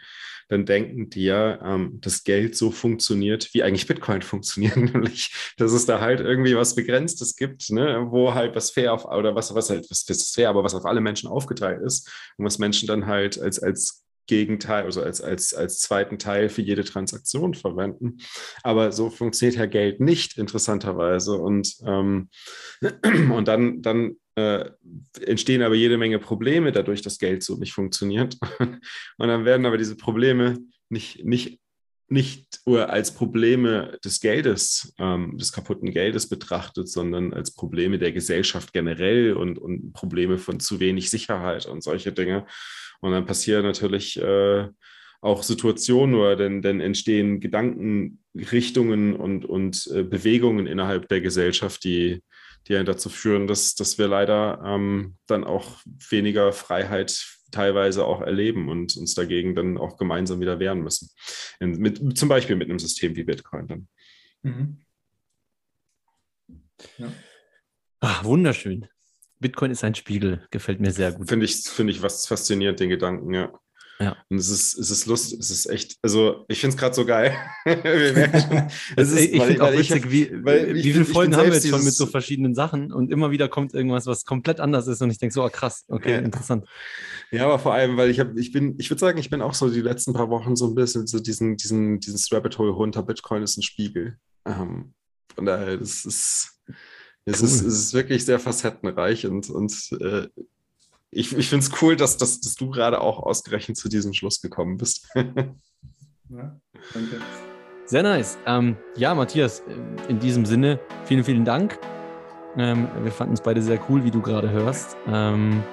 dann 0.49 0.65
denken 0.65 1.09
die 1.09 1.25
ja, 1.25 1.61
ähm, 1.63 1.99
dass 2.01 2.23
Geld 2.23 2.55
so 2.55 2.71
funktioniert, 2.71 3.53
wie 3.53 3.63
eigentlich 3.63 3.87
Bitcoin 3.87 4.21
funktioniert, 4.23 4.77
nämlich, 4.77 5.53
dass 5.57 5.71
es 5.71 5.85
da 5.85 5.99
halt 5.99 6.19
irgendwie 6.19 6.55
was 6.55 6.75
Begrenztes 6.75 7.35
gibt, 7.35 7.69
ne? 7.69 8.07
wo 8.09 8.33
halt 8.33 8.55
was 8.55 8.71
fair 8.71 8.93
auf, 8.93 9.05
oder 9.05 9.35
was, 9.35 9.53
was 9.55 9.69
halt, 9.69 9.89
was, 9.89 10.05
was 10.07 10.31
fair, 10.31 10.49
aber 10.49 10.63
was 10.63 10.75
auf 10.75 10.85
alle 10.85 11.01
Menschen 11.01 11.29
aufgeteilt 11.29 11.81
ist 11.81 12.09
und 12.37 12.45
was 12.45 12.59
Menschen 12.59 12.87
dann 12.87 13.07
halt 13.07 13.39
als, 13.39 13.61
als 13.61 14.03
Gegenteil, 14.27 14.85
also 14.85 15.01
als, 15.01 15.21
als, 15.21 15.53
als 15.53 15.79
zweiten 15.79 16.17
Teil 16.17 16.49
für 16.49 16.61
jede 16.61 16.83
Transaktion 16.83 17.53
verwenden. 17.53 18.19
Aber 18.63 18.91
so 18.91 19.09
funktioniert 19.09 19.57
ja 19.57 19.65
Geld 19.65 19.99
nicht, 19.99 20.37
interessanterweise. 20.37 21.33
Und, 21.33 21.75
ähm, 21.85 22.29
und 23.33 23.47
dann, 23.47 23.81
dann 23.81 24.15
äh, 24.35 24.69
entstehen 25.21 25.61
aber 25.61 25.75
jede 25.75 25.97
Menge 25.97 26.19
Probleme 26.19 26.71
dadurch, 26.71 27.01
dass 27.01 27.19
Geld 27.19 27.43
so 27.43 27.57
nicht 27.57 27.73
funktioniert. 27.73 28.37
Und 29.17 29.27
dann 29.27 29.45
werden 29.45 29.65
aber 29.65 29.77
diese 29.77 29.95
Probleme 29.95 30.57
nicht, 30.89 31.23
nicht, 31.23 31.59
nicht 32.07 32.61
nur 32.65 32.89
als 32.89 33.13
Probleme 33.13 33.97
des 34.03 34.19
Geldes, 34.19 34.93
ähm, 34.99 35.37
des 35.37 35.51
kaputten 35.51 35.91
Geldes 35.91 36.29
betrachtet, 36.29 36.89
sondern 36.89 37.33
als 37.33 37.53
Probleme 37.53 37.99
der 37.99 38.11
Gesellschaft 38.11 38.73
generell 38.73 39.33
und, 39.33 39.57
und 39.57 39.93
Probleme 39.93 40.37
von 40.37 40.59
zu 40.59 40.79
wenig 40.79 41.09
Sicherheit 41.09 41.65
und 41.65 41.83
solche 41.83 42.11
Dinge. 42.11 42.45
Und 43.01 43.11
dann 43.11 43.25
passieren 43.25 43.63
natürlich 43.63 44.19
äh, 44.19 44.67
auch 45.21 45.43
Situationen 45.43 46.15
oder 46.15 46.35
dann, 46.35 46.61
dann 46.61 46.81
entstehen 46.81 47.39
Gedankenrichtungen 47.39 49.15
und, 49.15 49.45
und 49.45 49.89
äh, 49.93 50.03
Bewegungen 50.03 50.67
innerhalb 50.67 51.07
der 51.07 51.21
Gesellschaft, 51.21 51.83
die, 51.83 52.21
die 52.67 52.75
einen 52.75 52.85
dazu 52.85 53.09
führen, 53.09 53.47
dass, 53.47 53.75
dass 53.75 53.97
wir 53.97 54.07
leider 54.07 54.61
ähm, 54.65 55.17
dann 55.27 55.43
auch 55.43 55.81
weniger 56.09 56.53
Freiheit 56.53 57.25
teilweise 57.51 58.05
auch 58.05 58.21
erleben 58.21 58.69
und 58.69 58.97
uns 58.97 59.13
dagegen 59.13 59.55
dann 59.55 59.77
auch 59.77 59.97
gemeinsam 59.97 60.39
wieder 60.39 60.59
wehren 60.59 60.81
müssen. 60.81 61.09
In, 61.59 61.77
mit, 61.77 62.17
zum 62.17 62.29
Beispiel 62.29 62.55
mit 62.55 62.69
einem 62.69 62.79
System 62.79 63.15
wie 63.15 63.23
Bitcoin 63.23 63.67
dann. 63.67 63.87
Mhm. 64.41 64.85
Ja. 66.97 67.13
Ach, 67.99 68.23
wunderschön. 68.23 68.87
Bitcoin 69.39 69.71
ist 69.71 69.83
ein 69.83 69.95
Spiegel, 69.95 70.45
gefällt 70.51 70.79
mir 70.79 70.91
sehr 70.91 71.11
gut. 71.11 71.29
Finde 71.29 71.45
ich, 71.45 71.63
finde 71.63 71.91
ich 71.91 72.01
was 72.01 72.25
faszinierend, 72.25 72.79
den 72.79 72.89
Gedanken, 72.89 73.33
ja. 73.33 73.51
Ja. 73.99 74.17
Und 74.29 74.37
es 74.37 74.49
ist, 74.49 74.77
es 74.77 74.89
ist 74.89 75.05
lustig, 75.05 75.39
es 75.39 75.51
ist 75.51 75.67
echt, 75.67 75.97
also 76.01 76.45
ich 76.47 76.59
finde 76.59 76.75
es 76.75 76.79
gerade 76.79 76.95
so 76.95 77.05
geil. 77.05 77.35
ist, 77.65 79.17
ich 79.17 79.41
finde 79.41 79.63
auch 79.63 79.71
witzig, 79.71 80.09
wie, 80.09 80.31
wie 80.43 80.93
viele 80.93 81.05
Folgen 81.05 81.35
haben 81.35 81.47
wir 81.47 81.53
jetzt 81.53 81.67
schon 81.67 81.83
mit 81.83 81.93
so 81.93 82.05
verschiedenen 82.05 82.55
Sachen 82.55 82.91
und 82.91 83.11
immer 83.11 83.31
wieder 83.31 83.47
kommt 83.49 83.73
irgendwas, 83.73 84.05
was 84.05 84.25
komplett 84.25 84.59
anders 84.59 84.87
ist 84.87 85.01
und 85.01 85.11
ich 85.11 85.19
denke 85.19 85.33
so, 85.33 85.43
oh 85.43 85.49
krass, 85.49 85.85
okay, 85.87 86.13
ja. 86.13 86.19
interessant. 86.19 86.67
Ja, 87.31 87.45
aber 87.45 87.59
vor 87.59 87.73
allem, 87.73 87.97
weil 87.97 88.09
ich 88.09 88.19
habe, 88.19 88.39
ich 88.39 88.51
bin, 88.51 88.75
ich 88.79 88.89
würde 88.89 88.99
sagen, 88.99 89.19
ich 89.19 89.29
bin 89.29 89.41
auch 89.41 89.53
so 89.53 89.69
die 89.69 89.81
letzten 89.81 90.13
paar 90.13 90.29
Wochen 90.29 90.55
so 90.55 90.67
ein 90.67 90.75
bisschen 90.75 91.07
so 91.07 91.19
diesen, 91.19 91.55
diesen, 91.57 91.99
dieses 91.99 92.31
Rabbit 92.31 92.57
Hole 92.57 92.71
runter, 92.71 93.03
Bitcoin 93.03 93.43
ist 93.43 93.57
ein 93.57 93.63
Spiegel. 93.63 94.17
Ähm, 94.45 94.93
von 95.35 95.45
daher, 95.45 95.77
das 95.77 96.05
ist, 96.05 96.59
es, 97.25 97.39
cool. 97.41 97.47
ist, 97.47 97.61
es 97.61 97.79
ist 97.79 97.93
wirklich 97.93 98.25
sehr 98.25 98.39
facettenreich 98.39 99.25
und, 99.25 99.49
und 99.49 99.73
äh, 100.01 100.27
ich, 101.15 101.35
ich 101.37 101.49
finde 101.49 101.65
es 101.65 101.81
cool, 101.81 101.95
dass, 101.95 102.17
dass, 102.17 102.39
dass 102.39 102.55
du 102.55 102.69
gerade 102.69 103.01
auch 103.01 103.19
ausgerechnet 103.19 103.77
zu 103.77 103.89
diesem 103.89 104.13
Schluss 104.13 104.41
gekommen 104.41 104.77
bist. 104.77 105.07
ja, 105.15 106.59
danke. 106.93 107.21
Sehr 107.85 108.03
nice. 108.03 108.37
Ähm, 108.45 108.77
ja, 108.95 109.13
Matthias, 109.13 109.61
in 110.07 110.19
diesem 110.19 110.45
Sinne, 110.45 110.79
vielen, 111.05 111.23
vielen 111.23 111.45
Dank. 111.45 111.79
Ähm, 112.57 112.87
wir 113.01 113.11
fanden 113.11 113.33
es 113.33 113.41
beide 113.41 113.61
sehr 113.61 113.79
cool, 113.89 114.03
wie 114.03 114.11
du 114.11 114.21
gerade 114.21 114.49
hörst. 114.49 114.95
Ähm, 115.07 115.63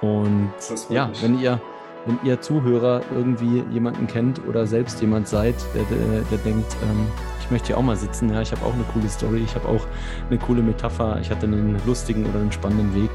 und 0.00 0.52
ja, 0.90 1.10
wenn 1.22 1.40
ihr, 1.40 1.60
wenn 2.06 2.18
ihr 2.22 2.40
Zuhörer 2.40 3.02
irgendwie 3.14 3.64
jemanden 3.72 4.06
kennt 4.06 4.46
oder 4.46 4.66
selbst 4.66 5.00
jemand 5.00 5.28
seid, 5.28 5.54
der, 5.74 5.84
der, 5.84 6.20
der 6.22 6.38
denkt, 6.38 6.76
ähm, 6.82 7.06
ich 7.40 7.50
möchte 7.50 7.68
hier 7.68 7.78
auch 7.78 7.82
mal 7.82 7.96
sitzen, 7.96 8.30
ja, 8.30 8.42
ich 8.42 8.52
habe 8.52 8.64
auch 8.64 8.74
eine 8.74 8.84
coole 8.92 9.08
Story, 9.08 9.42
ich 9.44 9.54
habe 9.54 9.68
auch 9.68 9.86
eine 10.28 10.38
coole 10.38 10.62
Metapher, 10.62 11.18
ich 11.20 11.30
hatte 11.30 11.46
einen 11.46 11.80
lustigen 11.86 12.26
oder 12.26 12.40
einen 12.40 12.52
spannenden 12.52 12.94
Weg, 12.94 13.10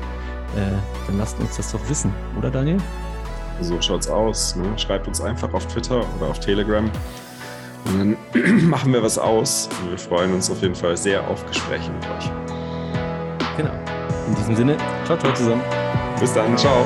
dann 0.56 1.18
lasst 1.18 1.40
uns 1.40 1.58
das 1.58 1.72
doch 1.72 1.80
wissen, 1.90 2.14
oder 2.38 2.50
Daniel? 2.50 2.78
So 3.62 3.82
schaut's 3.82 4.08
aus. 4.08 4.56
Ne? 4.56 4.66
Schreibt 4.78 5.08
uns 5.08 5.22
einfach 5.22 5.54
auf 5.54 5.66
Twitter 5.68 6.04
oder 6.18 6.30
auf 6.30 6.40
Telegram. 6.40 6.90
Und 7.86 8.18
dann 8.34 8.68
machen 8.70 8.94
wir 8.94 9.04
was 9.04 9.18
aus. 9.18 9.70
Und 9.82 9.92
wir 9.92 9.98
freuen 9.98 10.34
uns 10.34 10.50
auf 10.50 10.62
jeden 10.62 10.76
Fall 10.76 10.96
sehr 10.96 11.28
auf 11.28 11.46
Gespräche 11.46 11.92
mit 11.92 12.06
euch. 12.06 12.32
Genau. 13.58 13.74
In 14.28 14.36
diesem 14.36 14.56
Sinne, 14.56 14.78
ciao, 15.06 15.18
ciao 15.18 15.34
zusammen. 15.34 15.64
Bis 16.20 16.34
dann, 16.34 16.58
ciao. 16.58 16.86